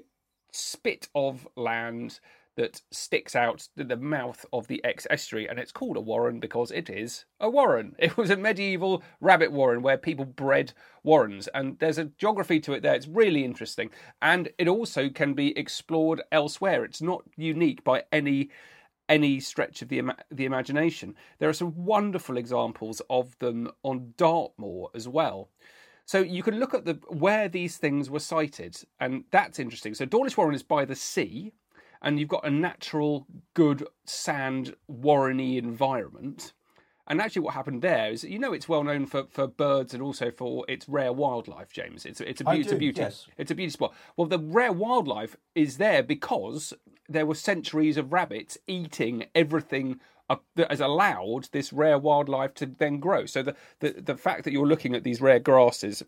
spit 0.50 1.08
of 1.14 1.46
land 1.56 2.20
that 2.56 2.80
sticks 2.90 3.36
out 3.36 3.68
the 3.76 3.98
mouth 3.98 4.46
of 4.50 4.66
the 4.66 4.82
Exe 4.82 5.06
estuary, 5.10 5.46
and 5.46 5.58
it's 5.58 5.70
called 5.70 5.98
a 5.98 6.00
warren 6.00 6.40
because 6.40 6.70
it 6.70 6.88
is 6.88 7.26
a 7.38 7.50
warren. 7.50 7.94
It 7.98 8.16
was 8.16 8.30
a 8.30 8.36
medieval 8.38 9.02
rabbit 9.20 9.52
warren 9.52 9.82
where 9.82 9.98
people 9.98 10.24
bred 10.24 10.72
warrens, 11.02 11.48
and 11.48 11.78
there's 11.80 11.98
a 11.98 12.06
geography 12.06 12.60
to 12.60 12.72
it 12.72 12.82
there. 12.82 12.94
It's 12.94 13.06
really 13.06 13.44
interesting, 13.44 13.90
and 14.22 14.48
it 14.56 14.68
also 14.68 15.10
can 15.10 15.34
be 15.34 15.56
explored 15.56 16.22
elsewhere. 16.32 16.82
It's 16.82 17.02
not 17.02 17.24
unique 17.36 17.84
by 17.84 18.04
any 18.10 18.48
any 19.08 19.40
stretch 19.40 19.82
of 19.82 19.88
the 19.88 20.02
the 20.30 20.44
imagination. 20.44 21.14
There 21.38 21.48
are 21.48 21.54
some 21.54 21.74
wonderful 21.76 22.36
examples 22.36 23.02
of 23.08 23.38
them 23.38 23.70
on 23.82 24.14
Dartmoor 24.16 24.90
as 24.94 25.08
well. 25.08 25.50
So 26.04 26.20
you 26.20 26.42
can 26.42 26.58
look 26.58 26.72
at 26.72 26.84
the 26.84 26.94
where 27.08 27.48
these 27.48 27.76
things 27.76 28.08
were 28.10 28.20
sited, 28.20 28.76
and 29.00 29.24
that's 29.30 29.58
interesting. 29.58 29.94
So 29.94 30.04
Dawlish 30.04 30.36
Warren 30.36 30.54
is 30.54 30.62
by 30.62 30.84
the 30.84 30.96
sea, 30.96 31.52
and 32.02 32.18
you've 32.18 32.28
got 32.28 32.46
a 32.46 32.50
natural, 32.50 33.26
good 33.54 33.86
sand 34.06 34.74
warreny 34.90 35.58
environment. 35.58 36.52
And 37.08 37.20
actually, 37.20 37.42
what 37.42 37.54
happened 37.54 37.82
there 37.82 38.10
is, 38.10 38.22
you 38.22 38.38
know, 38.38 38.52
it's 38.52 38.68
well 38.68 38.84
known 38.84 39.06
for, 39.06 39.24
for 39.30 39.46
birds 39.46 39.94
and 39.94 40.02
also 40.02 40.30
for 40.30 40.64
its 40.68 40.88
rare 40.88 41.12
wildlife. 41.12 41.72
James, 41.72 42.04
it's 42.04 42.20
it's 42.20 42.40
a, 42.40 42.44
be- 42.44 42.60
it's 42.60 42.72
a 42.72 42.76
beauty. 42.76 43.00
Yes. 43.00 43.26
It's 43.38 43.50
a 43.50 43.54
beauty 43.54 43.70
spot. 43.70 43.94
Well, 44.16 44.26
the 44.26 44.38
rare 44.38 44.72
wildlife 44.72 45.36
is 45.54 45.78
there 45.78 46.02
because 46.02 46.74
there 47.08 47.26
were 47.26 47.34
centuries 47.34 47.96
of 47.96 48.12
rabbits 48.12 48.58
eating 48.66 49.26
everything 49.34 50.00
that 50.56 50.70
has 50.70 50.80
allowed 50.80 51.48
this 51.52 51.72
rare 51.72 51.98
wildlife 51.98 52.52
to 52.54 52.66
then 52.66 53.00
grow. 53.00 53.24
So 53.24 53.42
the, 53.42 53.56
the 53.80 53.92
the 53.92 54.16
fact 54.16 54.44
that 54.44 54.52
you're 54.52 54.66
looking 54.66 54.94
at 54.94 55.02
these 55.02 55.22
rare 55.22 55.38
grasses 55.38 56.02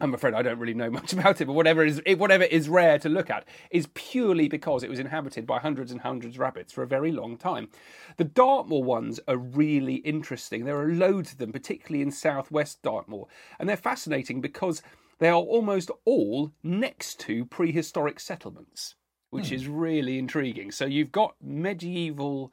I'm 0.00 0.14
afraid 0.14 0.34
I 0.34 0.42
don't 0.42 0.58
really 0.58 0.74
know 0.74 0.90
much 0.90 1.12
about 1.14 1.40
it, 1.40 1.46
but 1.46 1.54
whatever 1.54 1.84
is 1.84 2.00
whatever 2.16 2.44
is 2.44 2.68
rare 2.68 2.98
to 3.00 3.08
look 3.08 3.30
at 3.30 3.46
is 3.70 3.88
purely 3.94 4.48
because 4.48 4.82
it 4.82 4.90
was 4.90 4.98
inhabited 4.98 5.46
by 5.46 5.58
hundreds 5.58 5.90
and 5.90 6.00
hundreds 6.00 6.36
of 6.36 6.40
rabbits 6.40 6.72
for 6.72 6.82
a 6.82 6.86
very 6.86 7.12
long 7.12 7.36
time. 7.36 7.68
The 8.16 8.24
Dartmoor 8.24 8.84
ones 8.84 9.20
are 9.26 9.36
really 9.36 9.96
interesting. 9.96 10.64
There 10.64 10.78
are 10.78 10.92
loads 10.92 11.32
of 11.32 11.38
them, 11.38 11.52
particularly 11.52 12.02
in 12.02 12.10
southwest 12.10 12.82
Dartmoor, 12.82 13.26
and 13.58 13.68
they're 13.68 13.76
fascinating 13.76 14.40
because 14.40 14.82
they 15.18 15.28
are 15.28 15.34
almost 15.34 15.90
all 16.04 16.52
next 16.62 17.18
to 17.20 17.44
prehistoric 17.44 18.20
settlements, 18.20 18.94
which 19.30 19.48
hmm. 19.48 19.54
is 19.54 19.66
really 19.66 20.18
intriguing. 20.18 20.70
So 20.70 20.86
you've 20.86 21.12
got 21.12 21.34
medieval 21.42 22.52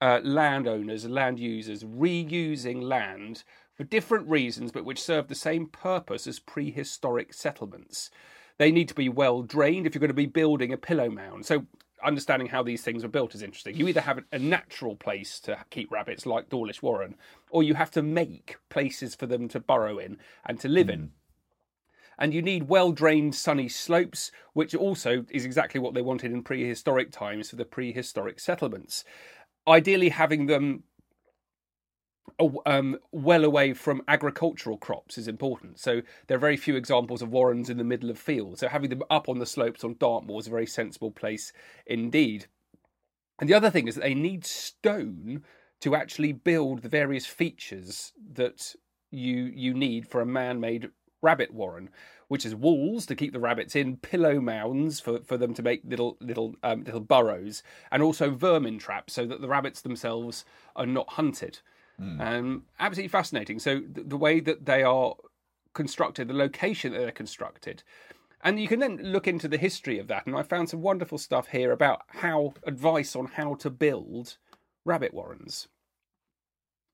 uh, 0.00 0.20
landowners, 0.22 1.06
land 1.06 1.40
users 1.40 1.82
reusing 1.82 2.82
land 2.82 3.42
for 3.78 3.84
different 3.84 4.28
reasons, 4.28 4.72
but 4.72 4.84
which 4.84 5.00
serve 5.00 5.28
the 5.28 5.36
same 5.36 5.68
purpose 5.68 6.26
as 6.26 6.40
prehistoric 6.40 7.32
settlements. 7.32 8.10
They 8.58 8.72
need 8.72 8.88
to 8.88 8.94
be 8.94 9.08
well 9.08 9.42
drained 9.42 9.86
if 9.86 9.94
you're 9.94 10.00
going 10.00 10.08
to 10.08 10.14
be 10.14 10.26
building 10.26 10.72
a 10.72 10.76
pillow 10.76 11.08
mound. 11.08 11.46
So, 11.46 11.64
understanding 12.02 12.48
how 12.48 12.64
these 12.64 12.82
things 12.82 13.04
are 13.04 13.08
built 13.08 13.36
is 13.36 13.42
interesting. 13.42 13.76
You 13.76 13.86
either 13.86 14.00
have 14.00 14.24
a 14.32 14.38
natural 14.38 14.96
place 14.96 15.38
to 15.40 15.58
keep 15.70 15.92
rabbits, 15.92 16.26
like 16.26 16.48
Dawlish 16.48 16.82
Warren, 16.82 17.14
or 17.50 17.62
you 17.62 17.74
have 17.74 17.92
to 17.92 18.02
make 18.02 18.56
places 18.68 19.14
for 19.14 19.26
them 19.26 19.48
to 19.48 19.60
burrow 19.60 19.98
in 19.98 20.18
and 20.44 20.58
to 20.58 20.68
live 20.68 20.88
mm. 20.88 20.92
in. 20.92 21.00
Hmm. 21.00 21.06
And 22.20 22.34
you 22.34 22.42
need 22.42 22.68
well 22.68 22.90
drained 22.90 23.36
sunny 23.36 23.68
slopes, 23.68 24.32
which 24.54 24.74
also 24.74 25.24
is 25.30 25.44
exactly 25.44 25.80
what 25.80 25.94
they 25.94 26.02
wanted 26.02 26.32
in 26.32 26.42
prehistoric 26.42 27.12
times 27.12 27.50
for 27.50 27.56
the 27.56 27.64
prehistoric 27.64 28.40
settlements. 28.40 29.04
Ideally, 29.68 30.08
having 30.08 30.46
them 30.46 30.82
um, 32.66 32.98
well 33.12 33.44
away 33.44 33.72
from 33.74 34.02
agricultural 34.08 34.78
crops 34.78 35.18
is 35.18 35.28
important. 35.28 35.78
So 35.78 36.02
there 36.26 36.36
are 36.36 36.40
very 36.40 36.56
few 36.56 36.76
examples 36.76 37.22
of 37.22 37.30
warrens 37.30 37.70
in 37.70 37.78
the 37.78 37.84
middle 37.84 38.10
of 38.10 38.18
fields. 38.18 38.60
So 38.60 38.68
having 38.68 38.90
them 38.90 39.02
up 39.10 39.28
on 39.28 39.38
the 39.38 39.46
slopes 39.46 39.84
on 39.84 39.96
Dartmoor 39.98 40.40
is 40.40 40.46
a 40.46 40.50
very 40.50 40.66
sensible 40.66 41.10
place 41.10 41.52
indeed. 41.86 42.46
And 43.40 43.48
the 43.48 43.54
other 43.54 43.70
thing 43.70 43.88
is 43.88 43.94
that 43.94 44.02
they 44.02 44.14
need 44.14 44.44
stone 44.44 45.42
to 45.80 45.94
actually 45.94 46.32
build 46.32 46.82
the 46.82 46.88
various 46.88 47.26
features 47.26 48.12
that 48.32 48.74
you 49.10 49.50
you 49.54 49.72
need 49.72 50.06
for 50.06 50.20
a 50.20 50.26
man-made 50.26 50.90
rabbit 51.22 51.52
warren, 51.52 51.88
which 52.28 52.44
is 52.44 52.54
walls 52.54 53.06
to 53.06 53.16
keep 53.16 53.32
the 53.32 53.40
rabbits 53.40 53.74
in, 53.74 53.96
pillow 53.96 54.40
mounds 54.40 55.00
for, 55.00 55.20
for 55.20 55.36
them 55.36 55.54
to 55.54 55.62
make 55.62 55.82
little 55.84 56.16
little 56.20 56.54
um, 56.62 56.84
little 56.84 57.00
burrows, 57.00 57.62
and 57.90 58.02
also 58.02 58.30
vermin 58.30 58.78
traps 58.78 59.14
so 59.14 59.24
that 59.26 59.40
the 59.40 59.48
rabbits 59.48 59.80
themselves 59.80 60.44
are 60.76 60.86
not 60.86 61.10
hunted. 61.10 61.60
Mm. 62.00 62.20
Um, 62.20 62.62
absolutely 62.78 63.08
fascinating. 63.08 63.58
So 63.58 63.80
the, 63.80 64.02
the 64.02 64.16
way 64.16 64.40
that 64.40 64.66
they 64.66 64.82
are 64.82 65.14
constructed, 65.74 66.28
the 66.28 66.34
location 66.34 66.92
that 66.92 66.98
they're 66.98 67.10
constructed, 67.10 67.82
And 68.42 68.60
you 68.60 68.68
can 68.68 68.80
then 68.80 68.98
look 69.02 69.26
into 69.26 69.48
the 69.48 69.58
history 69.58 69.98
of 69.98 70.06
that. 70.08 70.26
And 70.26 70.36
I 70.36 70.42
found 70.42 70.68
some 70.68 70.80
wonderful 70.80 71.18
stuff 71.18 71.48
here 71.48 71.72
about 71.72 72.02
how 72.08 72.54
advice 72.64 73.16
on 73.16 73.26
how 73.26 73.54
to 73.56 73.70
build 73.70 74.36
rabbit 74.84 75.12
warrens. 75.12 75.68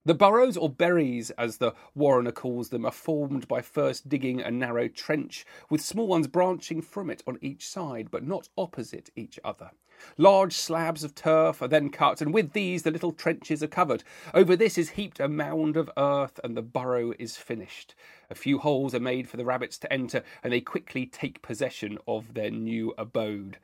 The 0.07 0.15
burrows, 0.15 0.59
or 0.59 0.69
berries 0.69 1.31
as 1.31 1.57
the 1.57 1.73
warrener 1.95 2.33
calls 2.33 2.69
them, 2.69 2.85
are 2.85 2.93
formed 2.93 3.49
by 3.49 3.63
first 3.63 4.07
digging 4.09 4.41
a 4.41 4.51
narrow 4.51 4.87
trench, 4.87 5.47
with 5.71 5.81
small 5.81 6.07
ones 6.07 6.27
branching 6.27 6.83
from 6.83 7.09
it 7.09 7.23
on 7.27 7.39
each 7.41 7.67
side, 7.67 8.11
but 8.11 8.23
not 8.23 8.51
opposite 8.59 9.09
each 9.17 9.39
other. 9.43 9.71
Large 10.17 10.55
slabs 10.55 11.05
of 11.05 11.15
turf 11.15 11.61
are 11.63 11.69
then 11.69 11.91
cut, 11.91 12.21
and 12.21 12.33
with 12.33 12.53
these 12.53 12.83
the 12.83 12.91
little 12.91 13.13
trenches 13.13 13.63
are 13.63 13.69
covered. 13.69 14.05
Over 14.33 14.57
this 14.57 14.79
is 14.79 14.91
heaped 14.91 15.21
a 15.21 15.29
mound 15.29 15.77
of 15.77 15.91
earth, 15.97 16.39
and 16.45 16.57
the 16.57 16.63
burrow 16.63 17.13
is 17.19 17.37
finished. 17.37 17.95
A 18.31 18.35
few 18.35 18.59
holes 18.59 18.95
are 18.95 19.01
made 19.01 19.29
for 19.29 19.37
the 19.37 19.45
rabbits 19.45 19.79
to 19.79 19.93
enter, 19.93 20.23
and 20.43 20.53
they 20.53 20.61
quickly 20.61 21.07
take 21.07 21.43
possession 21.43 21.99
of 22.07 22.35
their 22.35 22.51
new 22.51 22.95
abode. 22.97 23.59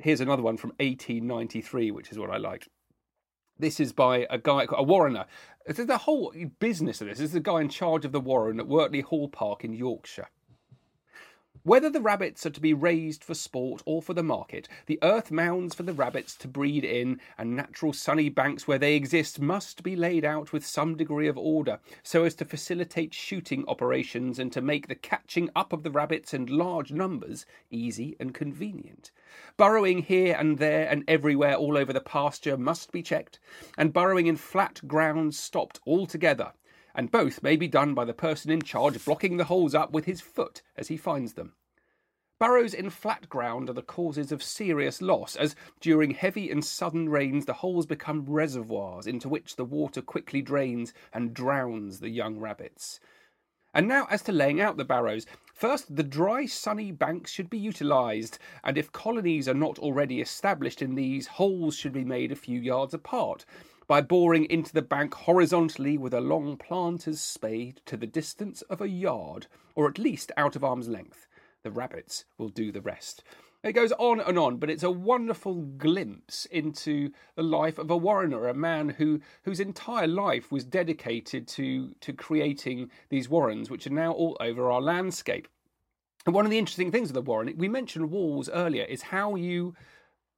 Here's 0.00 0.20
another 0.20 0.42
one 0.42 0.56
from 0.56 0.70
1893, 0.78 1.90
which 1.90 2.10
is 2.10 2.18
what 2.18 2.30
I 2.30 2.36
liked. 2.36 2.68
This 3.58 3.78
is 3.80 3.92
by 3.92 4.26
a 4.30 4.38
guy, 4.38 4.66
a 4.70 4.82
warrener. 4.82 5.26
The 5.66 5.98
whole 5.98 6.32
business 6.60 7.00
of 7.00 7.08
this. 7.08 7.18
this 7.18 7.26
is 7.26 7.32
the 7.32 7.40
guy 7.40 7.60
in 7.60 7.68
charge 7.68 8.04
of 8.04 8.12
the 8.12 8.20
warren 8.20 8.58
at 8.58 8.66
Wortley 8.66 9.02
Hall 9.02 9.28
Park 9.28 9.64
in 9.64 9.74
Yorkshire. 9.74 10.28
Whether 11.62 11.90
the 11.90 12.00
rabbits 12.00 12.46
are 12.46 12.50
to 12.50 12.60
be 12.60 12.72
raised 12.72 13.22
for 13.22 13.34
sport 13.34 13.82
or 13.84 14.00
for 14.00 14.14
the 14.14 14.22
market, 14.22 14.66
the 14.86 14.98
earth 15.02 15.30
mounds 15.30 15.74
for 15.74 15.82
the 15.82 15.92
rabbits 15.92 16.34
to 16.36 16.48
breed 16.48 16.84
in 16.84 17.20
and 17.36 17.54
natural 17.54 17.92
sunny 17.92 18.30
banks 18.30 18.66
where 18.66 18.78
they 18.78 18.96
exist 18.96 19.42
must 19.42 19.82
be 19.82 19.94
laid 19.94 20.24
out 20.24 20.54
with 20.54 20.64
some 20.64 20.96
degree 20.96 21.28
of 21.28 21.36
order 21.36 21.78
so 22.02 22.24
as 22.24 22.34
to 22.36 22.46
facilitate 22.46 23.12
shooting 23.12 23.66
operations 23.68 24.38
and 24.38 24.50
to 24.54 24.62
make 24.62 24.88
the 24.88 24.94
catching 24.94 25.50
up 25.54 25.74
of 25.74 25.82
the 25.82 25.90
rabbits 25.90 26.32
in 26.32 26.46
large 26.46 26.92
numbers 26.92 27.44
easy 27.70 28.16
and 28.18 28.32
convenient. 28.32 29.10
Burrowing 29.58 29.98
here 29.98 30.34
and 30.38 30.56
there 30.56 30.88
and 30.88 31.04
everywhere 31.06 31.56
all 31.56 31.76
over 31.76 31.92
the 31.92 32.00
pasture 32.00 32.56
must 32.56 32.90
be 32.90 33.02
checked, 33.02 33.38
and 33.76 33.92
burrowing 33.92 34.28
in 34.28 34.36
flat 34.38 34.80
ground 34.88 35.34
stopped 35.34 35.78
altogether 35.86 36.54
and 36.94 37.10
both 37.10 37.42
may 37.42 37.56
be 37.56 37.68
done 37.68 37.94
by 37.94 38.04
the 38.04 38.12
person 38.12 38.50
in 38.50 38.62
charge 38.62 39.04
blocking 39.04 39.36
the 39.36 39.44
holes 39.44 39.74
up 39.74 39.92
with 39.92 40.04
his 40.04 40.20
foot 40.20 40.62
as 40.76 40.88
he 40.88 40.96
finds 40.96 41.34
them. 41.34 41.54
Burrows 42.40 42.72
in 42.72 42.88
flat 42.88 43.28
ground 43.28 43.68
are 43.68 43.74
the 43.74 43.82
causes 43.82 44.32
of 44.32 44.42
serious 44.42 45.02
loss, 45.02 45.36
as 45.36 45.54
during 45.78 46.12
heavy 46.12 46.50
and 46.50 46.64
sudden 46.64 47.10
rains 47.10 47.44
the 47.44 47.52
holes 47.52 47.84
become 47.84 48.24
reservoirs 48.24 49.06
into 49.06 49.28
which 49.28 49.56
the 49.56 49.64
water 49.64 50.00
quickly 50.00 50.40
drains 50.40 50.94
and 51.12 51.34
drowns 51.34 52.00
the 52.00 52.08
young 52.08 52.38
rabbits. 52.38 52.98
And 53.74 53.86
now, 53.86 54.06
as 54.10 54.22
to 54.22 54.32
laying 54.32 54.60
out 54.60 54.78
the 54.78 54.84
barrows. 54.86 55.26
First, 55.52 55.94
the 55.94 56.02
dry, 56.02 56.46
sunny 56.46 56.90
banks 56.90 57.30
should 57.30 57.50
be 57.50 57.58
utilised, 57.58 58.38
and 58.64 58.78
if 58.78 58.90
colonies 58.90 59.46
are 59.46 59.54
not 59.54 59.78
already 59.78 60.22
established 60.22 60.80
in 60.80 60.94
these, 60.94 61.26
holes 61.26 61.76
should 61.76 61.92
be 61.92 62.04
made 62.04 62.32
a 62.32 62.36
few 62.36 62.58
yards 62.58 62.94
apart, 62.94 63.44
by 63.90 64.00
boring 64.00 64.44
into 64.44 64.72
the 64.72 64.82
bank 64.82 65.12
horizontally 65.12 65.98
with 65.98 66.14
a 66.14 66.20
long 66.20 66.56
planter's 66.56 67.20
spade 67.20 67.80
to 67.84 67.96
the 67.96 68.06
distance 68.06 68.62
of 68.70 68.80
a 68.80 68.88
yard, 68.88 69.48
or 69.74 69.88
at 69.88 69.98
least 69.98 70.30
out 70.36 70.54
of 70.54 70.62
arm's 70.62 70.86
length. 70.86 71.26
The 71.64 71.72
rabbits 71.72 72.24
will 72.38 72.50
do 72.50 72.70
the 72.70 72.80
rest. 72.80 73.24
It 73.64 73.72
goes 73.72 73.90
on 73.98 74.20
and 74.20 74.38
on, 74.38 74.58
but 74.58 74.70
it's 74.70 74.84
a 74.84 74.92
wonderful 74.92 75.62
glimpse 75.62 76.46
into 76.52 77.10
the 77.34 77.42
life 77.42 77.78
of 77.80 77.90
a 77.90 77.96
warrener, 77.96 78.46
a 78.46 78.54
man 78.54 78.90
who 78.90 79.22
whose 79.42 79.58
entire 79.58 80.06
life 80.06 80.52
was 80.52 80.62
dedicated 80.62 81.48
to 81.48 81.92
to 81.98 82.12
creating 82.12 82.92
these 83.08 83.28
warrens, 83.28 83.70
which 83.70 83.88
are 83.88 83.90
now 83.90 84.12
all 84.12 84.36
over 84.38 84.70
our 84.70 84.80
landscape. 84.80 85.48
And 86.26 86.34
one 86.36 86.44
of 86.44 86.52
the 86.52 86.58
interesting 86.58 86.92
things 86.92 87.10
of 87.10 87.14
the 87.14 87.22
warren, 87.22 87.52
we 87.56 87.66
mentioned 87.68 88.12
walls 88.12 88.48
earlier, 88.50 88.84
is 88.84 89.02
how 89.02 89.34
you 89.34 89.74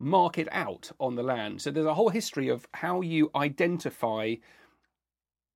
mark 0.02 0.36
it 0.38 0.48
out 0.52 0.90
on 0.98 1.14
the 1.14 1.22
land. 1.22 1.62
So 1.62 1.70
there's 1.70 1.86
a 1.86 1.94
whole 1.94 2.10
history 2.10 2.48
of 2.48 2.66
how 2.74 3.00
you 3.00 3.30
identify 3.34 4.34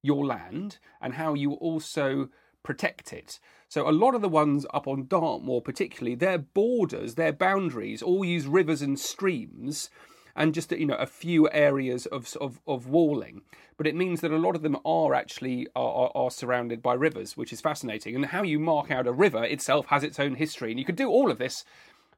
your 0.02 0.24
land 0.24 0.78
and 1.00 1.14
how 1.14 1.34
you 1.34 1.52
also 1.52 2.28
protect 2.62 3.12
it. 3.12 3.38
So 3.68 3.88
a 3.88 3.90
lot 3.90 4.14
of 4.14 4.22
the 4.22 4.28
ones 4.28 4.64
up 4.72 4.86
on 4.86 5.06
Dartmoor, 5.08 5.60
particularly, 5.60 6.14
their 6.14 6.38
borders, 6.38 7.16
their 7.16 7.32
boundaries, 7.32 8.02
all 8.02 8.24
use 8.24 8.46
rivers 8.46 8.82
and 8.82 8.98
streams, 8.98 9.90
and 10.36 10.54
just 10.54 10.70
you 10.70 10.86
know 10.86 10.96
a 10.96 11.06
few 11.06 11.50
areas 11.50 12.06
of 12.06 12.36
of, 12.40 12.60
of 12.66 12.86
walling. 12.86 13.42
But 13.76 13.86
it 13.86 13.96
means 13.96 14.20
that 14.20 14.30
a 14.30 14.38
lot 14.38 14.54
of 14.54 14.62
them 14.62 14.76
are 14.84 15.14
actually 15.14 15.66
are, 15.74 16.10
are 16.14 16.30
surrounded 16.30 16.82
by 16.82 16.94
rivers, 16.94 17.36
which 17.36 17.52
is 17.52 17.60
fascinating. 17.60 18.14
And 18.14 18.26
how 18.26 18.42
you 18.42 18.58
mark 18.58 18.90
out 18.90 19.06
a 19.06 19.12
river 19.12 19.44
itself 19.44 19.86
has 19.86 20.04
its 20.04 20.20
own 20.20 20.34
history, 20.34 20.70
and 20.70 20.78
you 20.78 20.86
could 20.86 20.96
do 20.96 21.08
all 21.08 21.30
of 21.30 21.38
this 21.38 21.64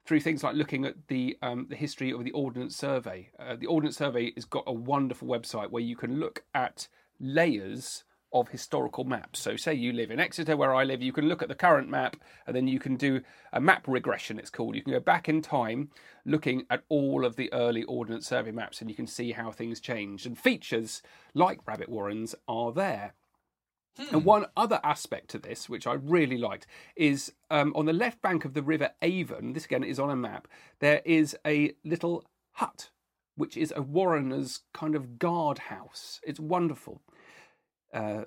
through 0.08 0.20
things 0.20 0.42
like 0.42 0.54
looking 0.54 0.86
at 0.86 0.94
the 1.08 1.36
um, 1.42 1.66
the 1.68 1.76
history 1.76 2.10
of 2.10 2.24
the 2.24 2.30
Ordnance 2.30 2.74
Survey. 2.74 3.28
Uh, 3.38 3.56
the 3.56 3.66
Ordnance 3.66 3.98
Survey 3.98 4.32
has 4.34 4.46
got 4.46 4.64
a 4.66 4.72
wonderful 4.72 5.28
website 5.28 5.70
where 5.70 5.82
you 5.82 5.96
can 5.96 6.18
look 6.18 6.44
at 6.54 6.88
layers 7.20 8.04
of 8.32 8.48
historical 8.48 9.04
maps. 9.04 9.38
So, 9.38 9.56
say 9.56 9.74
you 9.74 9.92
live 9.92 10.10
in 10.10 10.18
Exeter, 10.18 10.56
where 10.56 10.74
I 10.74 10.84
live, 10.84 11.02
you 11.02 11.12
can 11.12 11.28
look 11.28 11.42
at 11.42 11.48
the 11.48 11.54
current 11.54 11.90
map 11.90 12.16
and 12.46 12.56
then 12.56 12.66
you 12.66 12.78
can 12.78 12.96
do 12.96 13.20
a 13.52 13.60
map 13.60 13.86
regression, 13.86 14.38
it's 14.38 14.48
called. 14.48 14.74
You 14.74 14.82
can 14.82 14.94
go 14.94 15.00
back 15.00 15.28
in 15.28 15.42
time 15.42 15.90
looking 16.24 16.64
at 16.70 16.84
all 16.88 17.26
of 17.26 17.36
the 17.36 17.52
early 17.52 17.84
Ordnance 17.84 18.26
Survey 18.26 18.50
maps 18.50 18.80
and 18.80 18.88
you 18.88 18.96
can 18.96 19.06
see 19.06 19.32
how 19.32 19.50
things 19.50 19.78
changed. 19.78 20.26
And 20.26 20.38
features 20.38 21.02
like 21.34 21.66
rabbit 21.66 21.90
warrens 21.90 22.34
are 22.48 22.72
there. 22.72 23.12
Hmm. 23.98 24.16
And 24.16 24.24
one 24.24 24.46
other 24.56 24.80
aspect 24.84 25.28
to 25.30 25.38
this, 25.38 25.68
which 25.68 25.86
I 25.86 25.94
really 25.94 26.38
liked, 26.38 26.66
is 26.96 27.32
um, 27.50 27.72
on 27.74 27.86
the 27.86 27.92
left 27.92 28.22
bank 28.22 28.44
of 28.44 28.54
the 28.54 28.62
River 28.62 28.90
Avon, 29.02 29.52
this 29.52 29.64
again 29.64 29.84
is 29.84 29.98
on 29.98 30.10
a 30.10 30.16
map, 30.16 30.48
there 30.78 31.02
is 31.04 31.36
a 31.46 31.72
little 31.84 32.24
hut, 32.52 32.90
which 33.36 33.56
is 33.56 33.72
a 33.76 33.82
warrener's 33.82 34.60
kind 34.72 34.94
of 34.94 35.18
guard 35.18 35.58
house. 35.58 36.20
It's 36.24 36.40
wonderful. 36.40 37.02
Uh, 37.92 38.24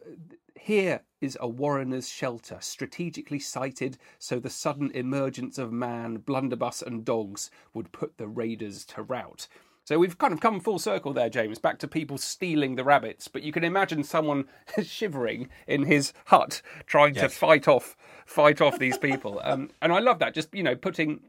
here 0.55 1.01
is 1.21 1.37
a 1.39 1.47
warrener's 1.47 2.09
shelter, 2.09 2.57
strategically 2.59 3.39
sited 3.39 3.97
so 4.17 4.39
the 4.39 4.49
sudden 4.49 4.91
emergence 4.91 5.57
of 5.57 5.71
man, 5.71 6.17
blunderbuss, 6.17 6.81
and 6.81 7.05
dogs 7.05 7.51
would 7.73 7.91
put 7.91 8.17
the 8.17 8.27
raiders 8.27 8.85
to 8.85 9.03
rout. 9.03 9.47
So 9.91 9.99
we've 9.99 10.17
kind 10.17 10.31
of 10.31 10.39
come 10.39 10.61
full 10.61 10.79
circle 10.79 11.11
there, 11.11 11.29
James, 11.29 11.59
back 11.59 11.77
to 11.79 11.87
people 11.87 12.17
stealing 12.17 12.75
the 12.75 12.83
rabbits. 12.85 13.27
But 13.27 13.43
you 13.43 13.51
can 13.51 13.65
imagine 13.65 14.05
someone 14.05 14.45
shivering 14.81 15.49
in 15.67 15.83
his 15.83 16.13
hut 16.27 16.61
trying 16.85 17.15
yes. 17.15 17.23
to 17.23 17.37
fight 17.37 17.67
off 17.67 17.97
fight 18.25 18.61
off 18.61 18.79
these 18.79 18.97
people. 18.97 19.41
Um, 19.43 19.69
and 19.81 19.91
I 19.91 19.99
love 19.99 20.19
that. 20.19 20.33
Just 20.33 20.55
you 20.55 20.63
know, 20.63 20.77
putting 20.77 21.19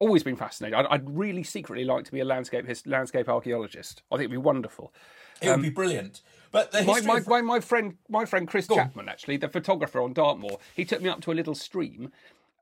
always 0.00 0.22
been 0.22 0.36
fascinated. 0.36 0.78
I'd, 0.80 0.86
I'd, 0.90 1.16
really 1.16 1.42
secretly 1.42 1.86
like 1.86 2.04
to 2.04 2.12
be 2.12 2.20
a 2.20 2.26
landscape 2.26 2.66
his, 2.66 2.86
landscape 2.86 3.26
archaeologist. 3.26 4.02
I 4.12 4.16
think 4.16 4.24
it'd 4.24 4.32
be 4.32 4.36
wonderful. 4.36 4.92
It 5.40 5.46
would 5.46 5.54
um, 5.54 5.62
be 5.62 5.70
brilliant. 5.70 6.20
But 6.52 6.74
my, 6.74 7.00
my, 7.00 7.16
of... 7.16 7.26
my, 7.26 7.40
my, 7.40 7.60
friend 7.60 7.96
my 8.10 8.26
friend 8.26 8.46
Chris 8.46 8.66
Go 8.66 8.74
Chapman, 8.74 9.06
on. 9.06 9.08
actually, 9.08 9.38
the 9.38 9.48
photographer 9.48 10.02
on 10.02 10.12
Dartmoor, 10.12 10.58
he 10.76 10.84
took 10.84 11.00
me 11.00 11.08
up 11.08 11.22
to 11.22 11.32
a 11.32 11.34
little 11.34 11.54
stream 11.54 12.12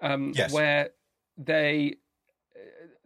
um, 0.01 0.35
yes. 0.37 0.53
where 0.53 0.91
they 1.37 1.97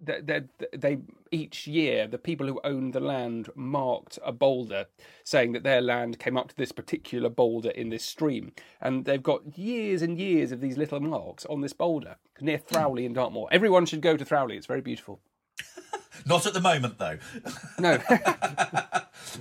they, 0.03 0.20
they, 0.20 0.42
they, 0.77 0.99
each 1.31 1.67
year 1.67 2.07
the 2.07 2.19
people 2.19 2.47
who 2.47 2.61
owned 2.65 2.93
the 2.93 3.01
land 3.01 3.49
marked 3.55 4.19
a 4.25 4.33
boulder 4.33 4.87
saying 5.25 5.53
that 5.53 5.62
their 5.62 5.81
land 5.81 6.19
came 6.19 6.37
up 6.37 6.49
to 6.49 6.57
this 6.57 6.73
particular 6.73 7.29
boulder 7.29 7.71
in 7.71 7.89
this 7.89 8.05
stream. 8.05 8.53
And 8.81 9.05
they've 9.05 9.23
got 9.23 9.59
years 9.59 10.03
and 10.03 10.19
years 10.19 10.53
of 10.53 10.61
these 10.61 10.77
little 10.77 11.01
marks 11.01 11.45
on 11.47 11.61
this 11.61 11.73
boulder 11.73 12.17
near 12.41 12.59
Throwleigh 12.59 13.05
in 13.05 13.12
Dartmoor. 13.12 13.49
Everyone 13.51 13.87
should 13.87 14.03
go 14.03 14.17
to 14.17 14.25
Throwleigh. 14.25 14.57
It's 14.57 14.67
very 14.67 14.81
beautiful. 14.81 15.21
Not 16.27 16.47
at 16.47 16.55
the 16.55 16.61
moment 16.61 16.99
though. 16.99 17.19
No. 17.79 17.99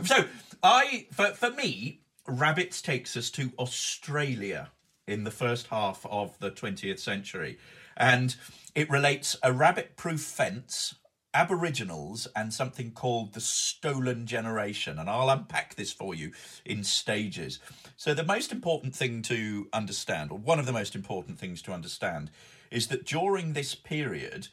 So 0.04 0.26
i 0.64 1.06
for, 1.12 1.28
for 1.28 1.52
me 1.52 2.02
rabbits 2.28 2.82
takes 2.82 3.16
us 3.16 3.30
to 3.30 3.52
australia 3.60 4.72
in 5.08 5.24
the 5.24 5.32
first 5.32 5.68
half 5.68 6.06
of 6.10 6.38
the 6.40 6.52
20th 6.52 7.00
century. 7.00 7.58
And 7.98 8.36
it 8.74 8.90
relates 8.90 9.38
a 9.44 9.54
rabbit 9.54 9.96
proof 9.96 10.22
fence, 10.22 10.96
Aboriginals, 11.36 12.28
and 12.34 12.54
something 12.54 12.92
called 12.92 13.34
the 13.34 13.42
Stolen 13.42 14.26
Generation. 14.26 14.98
And 14.98 15.10
I'll 15.10 15.30
unpack 15.30 15.76
this 15.76 15.92
for 15.92 16.16
you 16.16 16.32
in 16.64 16.84
stages. 16.86 17.60
So, 17.98 18.14
the 18.14 18.24
most 18.24 18.54
important 18.54 18.96
thing 18.96 19.22
to 19.24 19.68
understand, 19.74 20.32
or 20.32 20.38
one 20.38 20.60
of 20.60 20.66
the 20.66 20.72
most 20.72 20.96
important 20.96 21.38
things 21.38 21.62
to 21.64 21.74
understand, 21.74 22.32
is 22.72 22.88
that 22.88 23.06
during 23.06 23.52
this 23.52 23.76
period, 23.76 24.48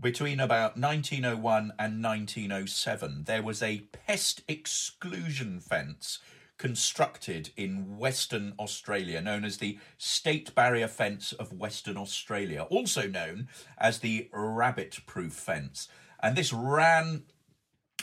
between 0.00 0.40
about 0.40 0.78
1901 0.78 1.74
and 1.78 2.02
1907, 2.02 3.24
there 3.24 3.42
was 3.42 3.62
a 3.62 3.86
pest 3.92 4.42
exclusion 4.48 5.60
fence 5.60 6.18
constructed 6.56 7.50
in 7.56 7.98
Western 7.98 8.54
Australia, 8.58 9.20
known 9.20 9.44
as 9.44 9.58
the 9.58 9.78
State 9.98 10.54
Barrier 10.54 10.88
Fence 10.88 11.32
of 11.32 11.52
Western 11.52 11.96
Australia, 11.96 12.62
also 12.62 13.06
known 13.06 13.48
as 13.76 13.98
the 13.98 14.28
Rabbit 14.32 15.00
Proof 15.06 15.32
Fence. 15.32 15.88
And 16.24 16.34
this 16.36 16.52
ran 16.54 17.24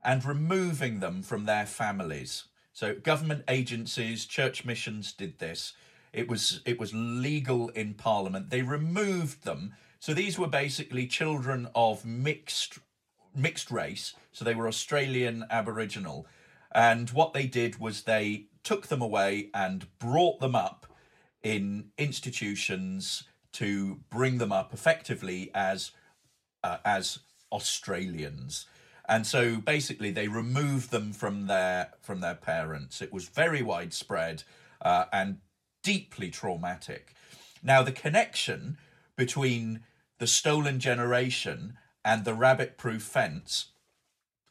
and 0.04 0.26
removing 0.26 1.00
them 1.00 1.22
from 1.24 1.46
their 1.46 1.66
families. 1.66 2.46
So 2.74 2.96
government 2.96 3.44
agencies, 3.48 4.26
church 4.26 4.66
missions 4.66 5.14
did 5.14 5.40
this. 5.40 5.74
It 6.14 6.28
was 6.28 6.62
it 6.66 6.80
was 6.80 6.94
legal 6.94 7.70
in 7.70 7.94
Parliament. 7.94 8.50
They 8.50 8.62
removed 8.62 9.44
them. 9.44 9.74
So 10.00 10.14
these 10.14 10.38
were 10.38 10.48
basically 10.48 11.08
children 11.08 11.68
of 11.74 12.06
mixed 12.06 12.80
mixed 13.36 13.72
race. 13.72 14.14
So 14.32 14.44
they 14.44 14.56
were 14.56 14.68
Australian 14.68 15.46
Aboriginal. 15.50 16.28
And 16.74 17.10
what 17.12 17.34
they 17.34 17.48
did 17.48 17.80
was 17.80 18.04
they 18.04 18.48
took 18.64 18.88
them 18.88 19.02
away 19.02 19.50
and 19.54 19.88
brought 20.00 20.40
them 20.40 20.56
up 20.56 20.86
in 21.44 21.92
institutions 21.98 23.24
to 23.54 24.00
bring 24.10 24.38
them 24.38 24.52
up 24.52 24.74
effectively 24.74 25.52
as 25.54 25.92
uh, 26.64 26.78
as 26.86 27.20
Australians. 27.52 28.66
And 29.08 29.28
so 29.28 29.58
basically 29.58 30.12
they 30.12 30.28
removed 30.28 30.92
them 30.92 31.12
from 31.12 31.48
their 31.48 31.92
from 32.02 32.22
their 32.22 32.36
parents. 32.36 33.02
It 33.02 33.12
was 33.12 33.28
very 33.28 33.62
widespread 33.62 34.44
uh, 34.82 35.06
and 35.12 35.38
deeply 35.84 36.30
traumatic. 36.30 37.14
Now, 37.64 37.84
the 37.84 37.92
connection 37.92 38.78
between 39.16 39.82
the 40.20 40.28
stolen 40.28 40.80
generation 40.80 41.78
and 42.04 42.26
the 42.26 42.34
rabbit 42.34 42.78
proof 42.78 43.04
fence 43.04 43.68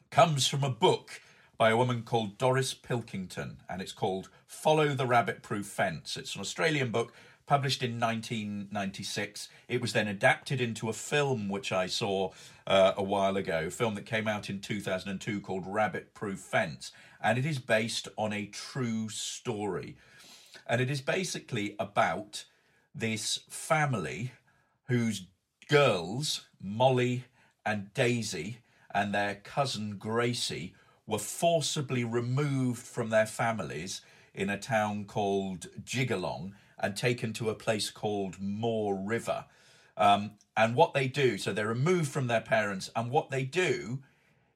comes 0.09 0.47
from 0.47 0.63
a 0.63 0.69
book 0.69 1.21
by 1.57 1.69
a 1.69 1.77
woman 1.77 2.03
called 2.03 2.37
Doris 2.37 2.73
Pilkington, 2.73 3.57
and 3.69 3.81
it's 3.81 3.91
called 3.91 4.29
Follow 4.47 4.89
the 4.89 5.05
Rabbit 5.05 5.43
Proof 5.43 5.67
Fence. 5.67 6.17
It's 6.17 6.35
an 6.35 6.41
Australian 6.41 6.91
book 6.91 7.13
published 7.45 7.83
in 7.83 7.99
1996. 7.99 9.49
It 9.67 9.81
was 9.81 9.93
then 9.93 10.07
adapted 10.07 10.59
into 10.59 10.89
a 10.89 10.93
film 10.93 11.49
which 11.49 11.71
I 11.71 11.85
saw 11.87 12.31
uh, 12.65 12.93
a 12.97 13.03
while 13.03 13.37
ago, 13.37 13.65
a 13.67 13.71
film 13.71 13.95
that 13.95 14.05
came 14.05 14.27
out 14.27 14.49
in 14.49 14.59
2002 14.59 15.41
called 15.41 15.65
Rabbit 15.67 16.13
Proof 16.13 16.39
Fence, 16.39 16.91
and 17.21 17.37
it 17.37 17.45
is 17.45 17.59
based 17.59 18.07
on 18.17 18.33
a 18.33 18.47
true 18.47 19.09
story 19.09 19.97
and 20.67 20.81
it 20.81 20.89
is 20.89 21.01
basically 21.01 21.75
about 21.79 22.45
this 22.93 23.39
family 23.49 24.31
whose 24.87 25.27
girls, 25.69 26.47
Molly 26.61 27.25
and 27.65 27.93
Daisy, 27.93 28.59
and 28.93 29.13
their 29.13 29.35
cousin 29.35 29.97
Gracie, 29.97 30.73
were 31.07 31.19
forcibly 31.19 32.03
removed 32.03 32.81
from 32.81 33.09
their 33.09 33.25
families 33.25 34.01
in 34.33 34.49
a 34.49 34.57
town 34.57 35.05
called 35.05 35.67
Jigalong 35.83 36.53
and 36.79 36.95
taken 36.95 37.33
to 37.33 37.49
a 37.49 37.55
place 37.55 37.89
called 37.89 38.39
Moore 38.39 38.95
River. 38.95 39.45
Um, 39.97 40.31
and 40.57 40.75
what 40.75 40.93
they 40.93 41.07
do, 41.07 41.37
so 41.37 41.53
they're 41.53 41.67
removed 41.67 42.11
from 42.11 42.27
their 42.27 42.41
parents, 42.41 42.89
and 42.95 43.11
what 43.11 43.29
they 43.29 43.43
do 43.43 43.99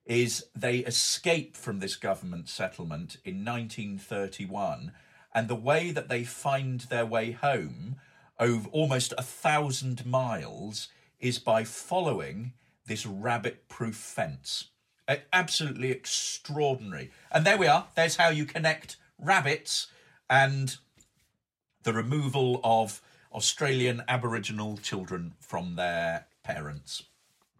is 0.05 0.45
they 0.55 0.77
escape 0.79 1.55
from 1.55 1.79
this 1.79 1.95
government 1.95 2.47
settlement 2.47 3.17
in 3.23 3.43
1931 3.43 4.91
and 5.35 5.49
the 5.49 5.55
way 5.55 5.91
that 5.91 6.07
they 6.07 6.23
find 6.23 6.81
their 6.81 7.05
way 7.05 7.31
home 7.31 7.97
over 8.39 8.69
almost 8.69 9.13
a 9.17 9.21
thousand 9.21 10.05
miles 10.05 10.87
is 11.19 11.39
by 11.39 11.65
following 11.65 12.53
this 12.87 13.05
rabbit 13.05 13.67
proof 13.67 13.95
fence. 13.95 14.69
Absolutely 15.33 15.91
extraordinary. 15.91 17.11
And 17.31 17.45
there 17.45 17.57
we 17.57 17.67
are. 17.67 17.87
There's 17.95 18.15
how 18.15 18.29
you 18.29 18.45
connect 18.45 18.95
rabbits 19.19 19.87
and 20.29 20.77
the 21.83 21.93
removal 21.93 22.61
of 22.63 23.01
Australian 23.33 24.03
Aboriginal 24.07 24.77
children 24.77 25.33
from 25.39 25.75
their 25.75 26.27
parents 26.43 27.03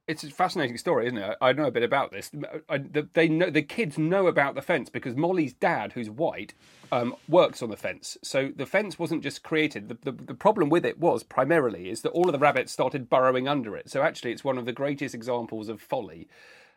it's 0.08 0.24
a 0.24 0.30
fascinating 0.30 0.78
story, 0.78 1.08
isn't 1.08 1.18
it? 1.18 1.38
I 1.42 1.54
know 1.54 1.66
a 1.66 1.72
bit 1.72 1.84
about 1.84 2.12
this. 2.12 2.30
I, 2.70 2.78
the, 2.78 3.08
they 3.14 3.28
know 3.28 3.50
the 3.50 3.62
kids 3.62 3.98
know 3.98 4.28
about 4.28 4.56
the 4.56 4.62
fence 4.62 4.90
because 4.90 5.16
Molly's 5.16 5.54
dad, 5.54 5.94
who's 5.94 6.10
white, 6.10 6.54
um, 6.92 7.16
works 7.28 7.62
on 7.62 7.70
the 7.70 7.78
fence. 7.78 8.18
So 8.24 8.52
the 8.56 8.66
fence 8.66 8.98
wasn't 9.00 9.24
just 9.24 9.44
created. 9.44 9.90
The, 9.90 10.12
the, 10.12 10.24
the, 10.24 10.34
problem 10.34 10.70
with 10.70 10.86
it 10.86 11.00
was 11.00 11.24
primarily 11.24 11.90
is 11.90 12.02
that 12.02 12.12
all 12.12 12.28
of 12.28 12.34
the 12.34 12.40
rabbits 12.40 12.72
started 12.72 13.10
burrowing 13.10 13.48
under 13.48 13.76
it. 13.76 13.90
So 13.90 14.02
actually, 14.02 14.32
it's 14.32 14.44
one 14.44 14.58
of 14.58 14.66
the 14.66 14.74
greatest 14.74 15.16
examples 15.16 15.70
of 15.70 15.82
folly 15.82 16.28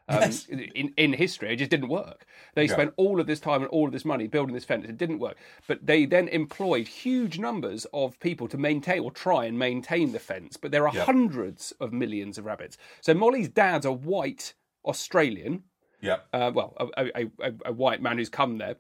um, 0.09 0.21
yes. 0.21 0.47
in, 0.47 0.93
in 0.97 1.13
history. 1.13 1.53
It 1.53 1.57
just 1.57 1.71
didn't 1.71 1.89
work. 1.89 2.27
They 2.55 2.65
yeah. 2.65 2.73
spent 2.73 2.95
all 2.97 3.21
of 3.21 3.27
this 3.27 3.41
time 3.41 3.63
and 3.63 3.71
all 3.71 3.87
of 3.87 3.93
this 3.93 4.05
money 4.05 4.27
building 4.27 4.55
this 4.55 4.65
fence. 4.65 4.87
It 4.89 4.97
didn't 4.97 5.19
work. 5.19 5.37
But 5.67 5.87
they 5.87 6.07
then 6.07 6.29
employed 6.29 6.89
huge 6.89 7.39
numbers 7.39 7.87
of 7.93 8.19
people 8.21 8.49
to 8.49 8.57
maintain 8.57 9.01
or 9.01 9.11
try 9.11 9.45
and 9.45 9.59
maintain 9.59 10.13
the 10.13 10.19
fence. 10.19 10.57
But 10.57 10.71
there 10.71 10.89
are 10.89 10.95
yeah. 10.95 11.05
hundreds 11.05 11.73
of 11.81 11.93
millions 11.93 12.39
of 12.39 12.47
rabbits. 12.47 12.79
So 13.01 13.15
Molly's 13.15 13.49
dad's 13.49 13.87
a 13.87 13.93
white 13.93 14.55
Australian. 14.85 15.65
Yeah. 16.01 16.19
Uh, 16.33 16.53
well, 16.55 16.75
a, 16.97 17.07
a, 17.15 17.31
a, 17.41 17.53
a 17.67 17.73
white 17.73 18.01
man 18.01 18.19
who's 18.19 18.29
come 18.29 18.59
there 18.59 18.77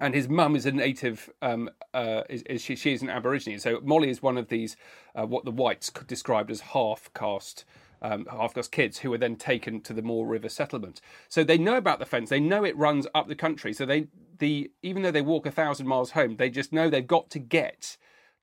and 0.00 0.14
his 0.14 0.28
mum 0.28 0.56
is 0.56 0.66
a 0.66 0.72
native. 0.72 1.30
Um, 1.42 1.70
uh, 1.94 2.22
is, 2.28 2.42
is, 2.42 2.62
she? 2.62 2.76
She 2.76 2.92
is 2.92 3.02
an 3.02 3.10
Aborigine. 3.10 3.58
So 3.58 3.80
Molly 3.82 4.10
is 4.10 4.22
one 4.22 4.38
of 4.38 4.48
these, 4.48 4.76
uh, 5.14 5.26
what 5.26 5.44
the 5.44 5.50
whites 5.50 5.90
described 5.90 6.50
as 6.50 6.60
half 6.60 7.10
caste 7.14 7.64
um, 8.02 8.26
half-caste 8.30 8.72
kids 8.72 8.98
who 8.98 9.10
were 9.10 9.18
then 9.18 9.36
taken 9.36 9.80
to 9.82 9.92
the 9.92 10.02
Moore 10.02 10.26
River 10.26 10.48
settlement. 10.48 11.00
So 11.28 11.44
they 11.44 11.58
know 11.58 11.76
about 11.76 11.98
the 11.98 12.06
fence. 12.06 12.30
They 12.30 12.40
know 12.40 12.64
it 12.64 12.76
runs 12.76 13.06
up 13.14 13.28
the 13.28 13.34
country. 13.34 13.72
So 13.72 13.86
they 13.86 14.08
the 14.38 14.70
even 14.82 15.02
though 15.02 15.10
they 15.10 15.22
walk 15.22 15.46
a 15.46 15.50
thousand 15.50 15.86
miles 15.86 16.12
home, 16.12 16.36
they 16.36 16.50
just 16.50 16.72
know 16.72 16.88
they've 16.88 17.06
got 17.06 17.30
to 17.30 17.38
get 17.38 17.96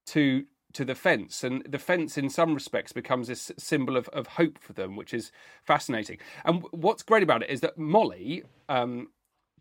to 0.08 0.46
to 0.74 0.84
the 0.84 0.96
fence 0.96 1.42
and 1.42 1.64
the 1.70 1.80
fence 1.80 2.18
in 2.18 2.30
some 2.30 2.54
respects 2.54 2.92
becomes 2.92 3.30
a 3.30 3.36
symbol 3.36 3.96
of, 3.96 4.10
of 4.10 4.28
hope 4.28 4.60
for 4.60 4.74
them 4.74 4.98
which 4.98 5.14
is 5.14 5.32
fascinating 5.64 6.18
and 6.44 6.66
what's 6.72 7.02
great 7.02 7.24
about 7.24 7.42
it 7.42 7.50
is 7.50 7.62
that 7.62 7.78
molly 7.78 8.44
um, 8.68 9.08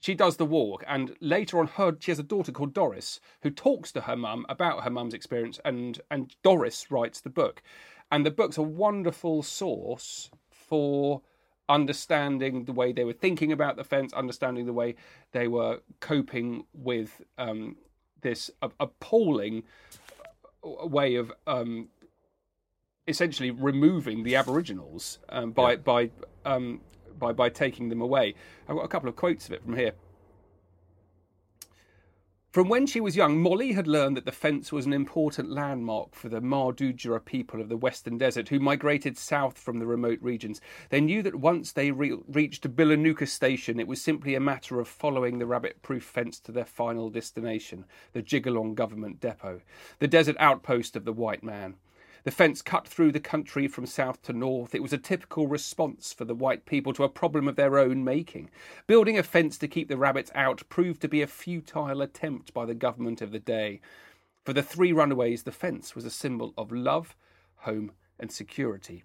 she 0.04 0.14
does 0.14 0.36
the 0.36 0.44
walk 0.44 0.84
and 0.86 1.16
later 1.20 1.58
on 1.58 1.66
her 1.66 1.96
she 1.98 2.10
has 2.10 2.18
a 2.18 2.22
daughter 2.22 2.52
called 2.52 2.74
doris 2.74 3.20
who 3.42 3.50
talks 3.50 3.90
to 3.90 4.02
her 4.02 4.16
mum 4.16 4.44
about 4.48 4.84
her 4.84 4.90
mum's 4.90 5.14
experience 5.14 5.58
and 5.64 6.00
and 6.10 6.36
doris 6.42 6.90
writes 6.90 7.20
the 7.22 7.30
book 7.30 7.62
and 8.10 8.26
the 8.26 8.30
book's 8.30 8.58
a 8.58 8.62
wonderful 8.62 9.42
source 9.42 10.30
for 10.50 11.22
understanding 11.68 12.64
the 12.64 12.72
way 12.72 12.92
they 12.92 13.04
were 13.04 13.12
thinking 13.12 13.52
about 13.52 13.76
the 13.76 13.84
fence, 13.84 14.12
understanding 14.12 14.66
the 14.66 14.72
way 14.72 14.94
they 15.32 15.48
were 15.48 15.80
coping 16.00 16.64
with 16.72 17.22
um, 17.38 17.76
this 18.20 18.50
appalling 18.80 19.62
way 20.62 21.14
of 21.16 21.32
um, 21.46 21.88
essentially 23.06 23.50
removing 23.50 24.22
the 24.22 24.36
Aboriginals 24.36 25.18
um, 25.28 25.52
by 25.52 25.72
yeah. 25.72 25.76
by 25.76 26.10
um, 26.44 26.80
by 27.18 27.32
by 27.32 27.48
taking 27.48 27.88
them 27.88 28.00
away. 28.00 28.34
I've 28.68 28.76
got 28.76 28.84
a 28.84 28.88
couple 28.88 29.08
of 29.08 29.16
quotes 29.16 29.46
of 29.46 29.52
it 29.52 29.62
from 29.62 29.76
here. 29.76 29.92
From 32.54 32.68
when 32.68 32.86
she 32.86 33.00
was 33.00 33.16
young, 33.16 33.42
Molly 33.42 33.72
had 33.72 33.88
learned 33.88 34.16
that 34.16 34.26
the 34.26 34.30
fence 34.30 34.70
was 34.70 34.86
an 34.86 34.92
important 34.92 35.50
landmark 35.50 36.14
for 36.14 36.28
the 36.28 36.40
Mardudjara 36.40 37.24
people 37.24 37.60
of 37.60 37.68
the 37.68 37.76
Western 37.76 38.16
Desert 38.16 38.48
who 38.48 38.60
migrated 38.60 39.18
south 39.18 39.58
from 39.58 39.80
the 39.80 39.86
remote 39.86 40.20
regions. 40.22 40.60
They 40.90 41.00
knew 41.00 41.20
that 41.24 41.34
once 41.34 41.72
they 41.72 41.90
re- 41.90 42.16
reached 42.28 42.76
Bilanuka 42.76 43.26
station, 43.26 43.80
it 43.80 43.88
was 43.88 44.00
simply 44.00 44.36
a 44.36 44.40
matter 44.40 44.78
of 44.78 44.86
following 44.86 45.40
the 45.40 45.46
rabbit 45.46 45.82
proof 45.82 46.04
fence 46.04 46.38
to 46.42 46.52
their 46.52 46.64
final 46.64 47.10
destination, 47.10 47.86
the 48.12 48.22
Jigalong 48.22 48.76
government 48.76 49.18
depot, 49.18 49.60
the 49.98 50.06
desert 50.06 50.36
outpost 50.38 50.94
of 50.94 51.04
the 51.04 51.12
white 51.12 51.42
man. 51.42 51.74
The 52.24 52.30
fence 52.30 52.62
cut 52.62 52.88
through 52.88 53.12
the 53.12 53.20
country 53.20 53.68
from 53.68 53.84
south 53.84 54.22
to 54.22 54.32
north. 54.32 54.74
It 54.74 54.82
was 54.82 54.94
a 54.94 54.98
typical 54.98 55.46
response 55.46 56.14
for 56.14 56.24
the 56.24 56.34
white 56.34 56.64
people 56.64 56.94
to 56.94 57.04
a 57.04 57.08
problem 57.08 57.46
of 57.46 57.56
their 57.56 57.78
own 57.78 58.02
making. 58.02 58.48
Building 58.86 59.18
a 59.18 59.22
fence 59.22 59.58
to 59.58 59.68
keep 59.68 59.88
the 59.88 59.98
rabbits 59.98 60.30
out 60.34 60.66
proved 60.70 61.02
to 61.02 61.08
be 61.08 61.20
a 61.20 61.26
futile 61.26 62.00
attempt 62.00 62.54
by 62.54 62.64
the 62.64 62.74
government 62.74 63.20
of 63.20 63.30
the 63.30 63.38
day. 63.38 63.82
For 64.42 64.54
the 64.54 64.62
three 64.62 64.90
runaways, 64.90 65.42
the 65.42 65.52
fence 65.52 65.94
was 65.94 66.06
a 66.06 66.10
symbol 66.10 66.54
of 66.56 66.72
love, 66.72 67.14
home, 67.56 67.92
and 68.18 68.32
security. 68.32 69.04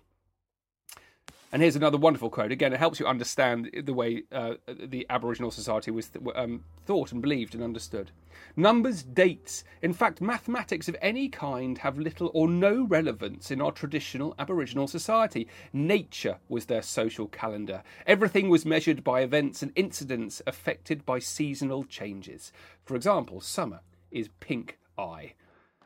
And 1.52 1.64
here's 1.64 1.76
another 1.76 1.98
wonderful 1.98 2.30
quote. 2.30 2.52
Again, 2.52 2.74
it 2.74 2.80
helps 2.80 3.00
you 3.00 3.08
understand 3.08 3.72
the 3.84 3.94
way 3.94 4.24
uh, 4.32 4.56
the 4.68 5.06
Aboriginal 5.10 5.50
society 5.50 5.90
was 5.90 6.12
um, 6.36 6.64
thought 6.86 7.12
and 7.12 7.24
believed 7.24 7.56
and 7.56 7.64
understood. 7.64 8.12
Numbers, 8.56 9.02
dates, 9.02 9.64
in 9.82 9.94
fact, 9.94 10.22
mathematics 10.22 10.88
of 10.88 10.96
any 11.02 11.28
kind 11.28 11.80
have 11.80 11.98
little 11.98 12.30
or 12.36 12.48
no 12.48 12.84
relevance 12.84 13.50
in 13.50 13.62
our 13.62 13.72
traditional 13.72 14.36
Aboriginal 14.38 14.88
society. 14.88 15.48
Nature 15.74 16.38
was 16.50 16.66
their 16.66 16.84
social 16.84 17.28
calendar. 17.28 17.82
Everything 18.06 18.50
was 18.50 18.64
measured 18.64 19.04
by 19.04 19.22
events 19.22 19.64
and 19.64 19.72
incidents 19.76 20.44
affected 20.46 21.04
by 21.04 21.18
seasonal 21.18 21.84
changes. 21.84 22.52
For 22.86 22.96
example, 22.96 23.42
summer 23.42 23.80
is 24.12 24.30
pink 24.40 24.78
eye. 25.00 25.34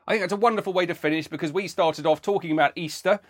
I 0.06 0.12
think 0.12 0.24
that's 0.24 0.34
a 0.34 0.38
wonderful 0.38 0.74
way 0.74 0.86
to 0.86 0.96
finish 0.96 1.30
because 1.30 1.54
we 1.54 1.70
started 1.70 2.06
off 2.06 2.22
talking 2.22 2.52
about 2.52 2.74
Easter 2.76 3.22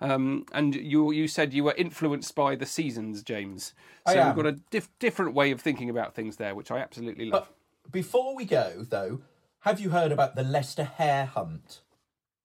um, 0.00 0.46
and 0.52 0.74
you 0.74 1.12
you 1.12 1.28
said 1.28 1.52
you 1.54 1.64
were 1.64 1.74
influenced 1.76 2.34
by 2.34 2.56
the 2.56 2.66
seasons, 2.66 3.22
James. 3.22 3.74
So 4.06 4.26
we've 4.26 4.36
got 4.36 4.46
a 4.46 4.52
dif- 4.70 4.98
different 4.98 5.34
way 5.34 5.50
of 5.52 5.60
thinking 5.60 5.88
about 5.88 6.14
things 6.14 6.36
there, 6.36 6.54
which 6.54 6.70
I 6.70 6.78
absolutely 6.78 7.26
love. 7.26 7.48
But 7.84 7.92
before 7.92 8.34
we 8.34 8.44
go, 8.44 8.84
though, 8.88 9.20
have 9.60 9.78
you 9.78 9.90
heard 9.90 10.10
about 10.10 10.34
the 10.34 10.42
Leicester 10.42 10.84
Hare 10.84 11.26
Hunt? 11.26 11.80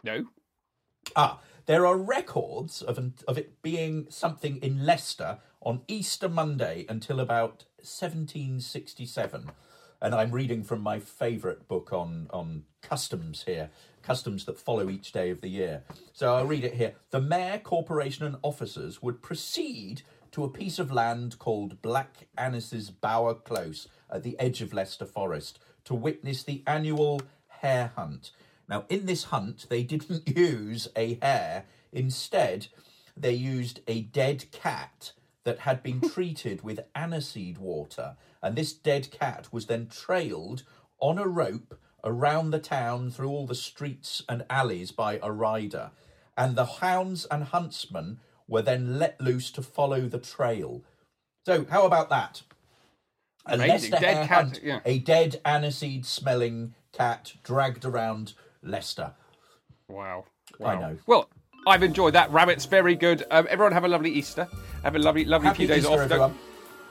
No. 0.04 0.26
Ah, 1.16 1.40
there 1.66 1.86
are 1.86 1.98
records 1.98 2.82
of 2.82 3.00
of 3.28 3.38
it 3.38 3.62
being 3.62 4.08
something 4.10 4.58
in 4.58 4.86
Leicester 4.86 5.40
on 5.62 5.82
Easter 5.88 6.30
Monday 6.30 6.86
until 6.88 7.20
about 7.20 7.66
1767 7.78 9.52
and 10.02 10.14
I'm 10.14 10.32
reading 10.32 10.64
from 10.64 10.82
my 10.82 11.00
favourite 11.00 11.68
book 11.68 11.92
on 11.92 12.28
on 12.32 12.64
customs 12.82 13.44
here, 13.44 13.70
customs 14.02 14.46
that 14.46 14.60
follow 14.60 14.90
each 14.90 15.12
day 15.12 15.30
of 15.30 15.42
the 15.42 15.50
year. 15.50 15.84
So 16.14 16.36
I'll 16.36 16.46
read 16.46 16.64
it 16.64 16.76
here. 16.76 16.96
The 17.12 17.22
mayor, 17.22 17.60
corporation, 17.60 18.26
and 18.26 18.38
officers 18.42 19.02
would 19.02 19.22
proceed 19.22 20.04
to 20.32 20.44
a 20.44 20.50
piece 20.50 20.80
of 20.80 20.92
land 20.92 21.40
called 21.40 21.82
Black 21.82 22.28
Annis's 22.38 22.92
Bower 22.92 23.34
Close 23.34 23.88
at 24.10 24.24
the 24.24 24.40
edge 24.40 24.62
of 24.62 24.74
Leicester 24.74 25.06
Forest 25.06 25.60
to 25.86 25.94
witness 25.94 26.44
the 26.44 26.64
annual 26.68 27.22
hare 27.48 27.92
hunt. 27.96 28.32
Now, 28.70 28.86
in 28.90 29.06
this 29.06 29.26
hunt, 29.26 29.68
they 29.70 29.84
didn't 29.84 30.28
use 30.38 30.88
a 30.96 31.18
hare. 31.22 31.66
Instead, 31.92 32.68
they 33.16 33.34
used 33.34 33.80
a 33.88 34.02
dead 34.02 34.46
cat 34.52 35.14
that 35.48 35.60
had 35.60 35.82
been 35.82 36.02
treated 36.14 36.62
with 36.62 36.82
aniseed 36.96 37.58
water 37.58 38.18
and 38.42 38.56
this 38.56 38.74
dead 38.74 39.10
cat 39.12 39.48
was 39.52 39.66
then 39.66 39.88
trailed 39.88 40.64
on 41.00 41.18
a 41.18 41.28
rope 41.28 41.80
around 42.04 42.52
the 42.52 42.60
town 42.60 43.10
through 43.10 43.30
all 43.30 43.48
the 43.48 43.56
streets 43.56 44.24
and 44.30 44.46
alleys 44.50 44.92
by 44.92 45.20
a 45.22 45.32
rider. 45.32 45.92
And 46.38 46.56
the 46.56 46.66
hounds 46.66 47.26
and 47.26 47.46
huntsmen 47.46 48.20
were 48.48 48.62
then 48.62 49.00
let 49.00 49.20
loose 49.20 49.52
to 49.52 49.62
follow 49.62 50.02
the 50.02 50.20
trail. 50.20 50.84
So, 51.46 51.66
how 51.70 51.86
about 51.86 52.10
that? 52.10 52.44
A 53.46 53.56
Amazing. 53.56 53.92
Leicester 53.92 54.06
dead 54.06 54.28
cat, 54.28 54.44
hunt, 54.44 54.60
yeah. 54.64 54.80
a 54.86 55.00
dead 55.00 55.42
aniseed 55.46 56.06
smelling 56.06 56.76
cat 56.92 57.34
dragged 57.44 57.86
around 57.86 58.34
Leicester. 58.62 59.14
Wow. 59.90 60.26
wow. 60.60 60.68
I 60.68 60.80
know. 60.80 60.98
Well, 61.08 61.30
I've 61.68 61.84
enjoyed 61.84 62.14
that. 62.14 62.32
Rabbit's 62.32 62.66
very 62.66 62.96
good. 62.96 63.24
Um, 63.30 63.48
everyone 63.50 63.74
have 63.74 63.84
a 63.84 63.88
lovely 63.88 64.12
Easter. 64.12 64.48
Have 64.84 64.96
a 64.96 65.00
lovely, 65.00 65.26
lovely 65.26 65.48
Happy 65.48 65.58
few 65.58 65.68
days 65.68 65.84
Easter, 65.84 65.94
off. 65.94 66.00
Everyone. 66.00 66.36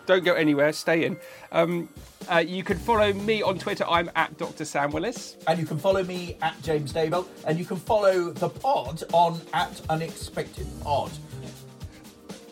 Don't 0.07 0.24
go 0.24 0.35
anywhere. 0.35 0.72
Stay 0.72 1.05
in. 1.05 1.18
Um, 1.51 1.89
uh, 2.31 2.39
you 2.39 2.62
can 2.62 2.79
follow 2.79 3.12
me 3.12 3.43
on 3.43 3.59
Twitter. 3.59 3.85
I'm 3.89 4.11
at 4.14 4.37
Dr. 4.39 4.64
Sam 4.64 4.93
Willis. 4.93 5.37
And 5.49 5.59
you 5.59 5.66
can 5.66 5.79
follow 5.79 6.05
me 6.05 6.37
at 6.43 6.61
James 6.62 6.93
Daybell. 6.93 7.27
And 7.45 7.59
you 7.59 7.64
can 7.64 7.77
follow 7.77 8.31
the 8.31 8.49
pod 8.49 9.03
on 9.12 9.41
at 9.53 9.81
Unexpected 9.89 10.66
Pod. 10.83 11.11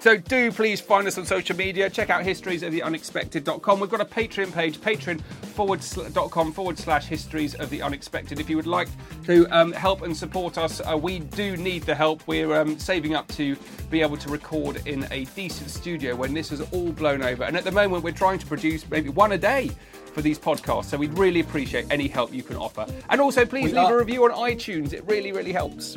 So 0.05 0.19
do 0.19 0.53
please 0.53 0.83
find 0.83 1.07
us 1.09 1.17
on 1.17 1.25
social 1.25 1.57
media. 1.57 1.89
Check 1.89 2.11
out 2.11 2.25
histories 2.25 2.63
of 2.63 2.73
the 2.73 2.83
unexpected.com. 2.83 3.81
We've 3.81 3.89
got 3.89 4.03
a 4.03 4.05
Patreon 4.05 4.53
page, 4.53 4.77
patreon 4.77 5.23
forward 5.23 5.81
dot 6.13 6.31
com 6.31 6.53
forward 6.53 6.79
slash 6.79 7.07
histories 7.07 7.55
of 7.55 7.71
the 7.71 7.81
unexpected. 7.81 8.39
If 8.39 8.51
you 8.51 8.57
would 8.57 8.67
like 8.67 8.89
to 9.25 9.47
um, 9.47 9.73
help 9.73 10.03
and 10.03 10.15
support 10.15 10.59
us, 10.59 10.83
uh, 10.83 10.95
we 10.95 11.21
do 11.21 11.57
need 11.57 11.85
the 11.85 11.95
help. 11.95 12.23
We're 12.27 12.55
um, 12.55 12.79
saving 12.79 13.15
up 13.15 13.29
to 13.29 13.57
be 13.89 14.03
able 14.03 14.19
to 14.19 14.29
record 14.29 14.87
in 14.87 15.07
a 15.11 15.25
decent 15.35 15.71
studio 15.71 16.15
when 16.15 16.35
this 16.35 16.53
is 16.53 16.61
all 16.61 16.93
blown 16.93 17.23
over. 17.23 17.45
And 17.45 17.57
at 17.57 17.65
the 17.65 17.73
moment, 17.73 18.05
we're 18.05 18.13
trying 18.13 18.39
to 18.41 18.47
produce 18.47 18.87
maybe 18.91 19.09
one 19.09 19.33
a 19.33 19.39
day 19.39 19.71
for 20.13 20.21
these 20.21 20.39
podcasts. 20.39 20.91
So 20.91 20.99
we'd 20.99 21.17
really 21.17 21.41
appreciate 21.41 21.87
any 21.91 22.09
help 22.09 22.31
you 22.31 22.43
can 22.43 22.57
offer. 22.57 22.85
And 23.09 23.23
also, 23.23 23.47
please 23.47 23.73
we 23.73 23.79
leave 23.79 23.89
a 23.89 23.97
review 23.97 24.25
on 24.25 24.33
iTunes. 24.33 24.93
It 24.93 25.03
really, 25.07 25.33
really 25.33 25.53
helps. 25.53 25.97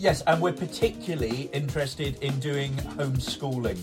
Yes, 0.00 0.22
and 0.22 0.40
we're 0.40 0.54
particularly 0.54 1.50
interested 1.52 2.16
in 2.22 2.40
doing 2.40 2.72
homeschooling 2.96 3.78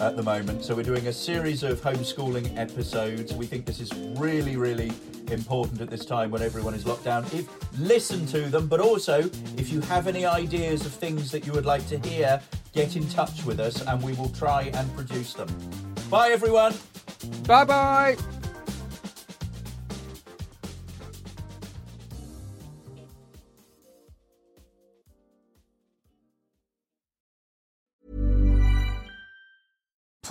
at 0.00 0.16
the 0.16 0.22
moment. 0.22 0.66
So 0.66 0.74
we're 0.74 0.82
doing 0.82 1.06
a 1.06 1.12
series 1.14 1.62
of 1.62 1.80
homeschooling 1.80 2.58
episodes. 2.58 3.32
We 3.32 3.46
think 3.46 3.64
this 3.64 3.80
is 3.80 3.90
really, 4.18 4.58
really 4.58 4.92
important 5.30 5.80
at 5.80 5.88
this 5.88 6.04
time 6.04 6.30
when 6.30 6.42
everyone 6.42 6.74
is 6.74 6.84
locked 6.84 7.04
down. 7.04 7.24
If 7.32 7.48
listen 7.80 8.26
to 8.26 8.42
them, 8.50 8.68
but 8.68 8.80
also 8.80 9.20
if 9.56 9.72
you 9.72 9.80
have 9.80 10.08
any 10.08 10.26
ideas 10.26 10.84
of 10.84 10.92
things 10.92 11.30
that 11.30 11.46
you 11.46 11.54
would 11.54 11.64
like 11.64 11.88
to 11.88 11.98
hear, 12.00 12.38
get 12.74 12.94
in 12.94 13.08
touch 13.08 13.46
with 13.46 13.58
us 13.58 13.80
and 13.86 14.02
we 14.02 14.12
will 14.12 14.28
try 14.28 14.64
and 14.74 14.94
produce 14.94 15.32
them. 15.32 15.48
Bye 16.10 16.32
everyone. 16.32 16.74
Bye 17.46 17.64
bye. 17.64 18.41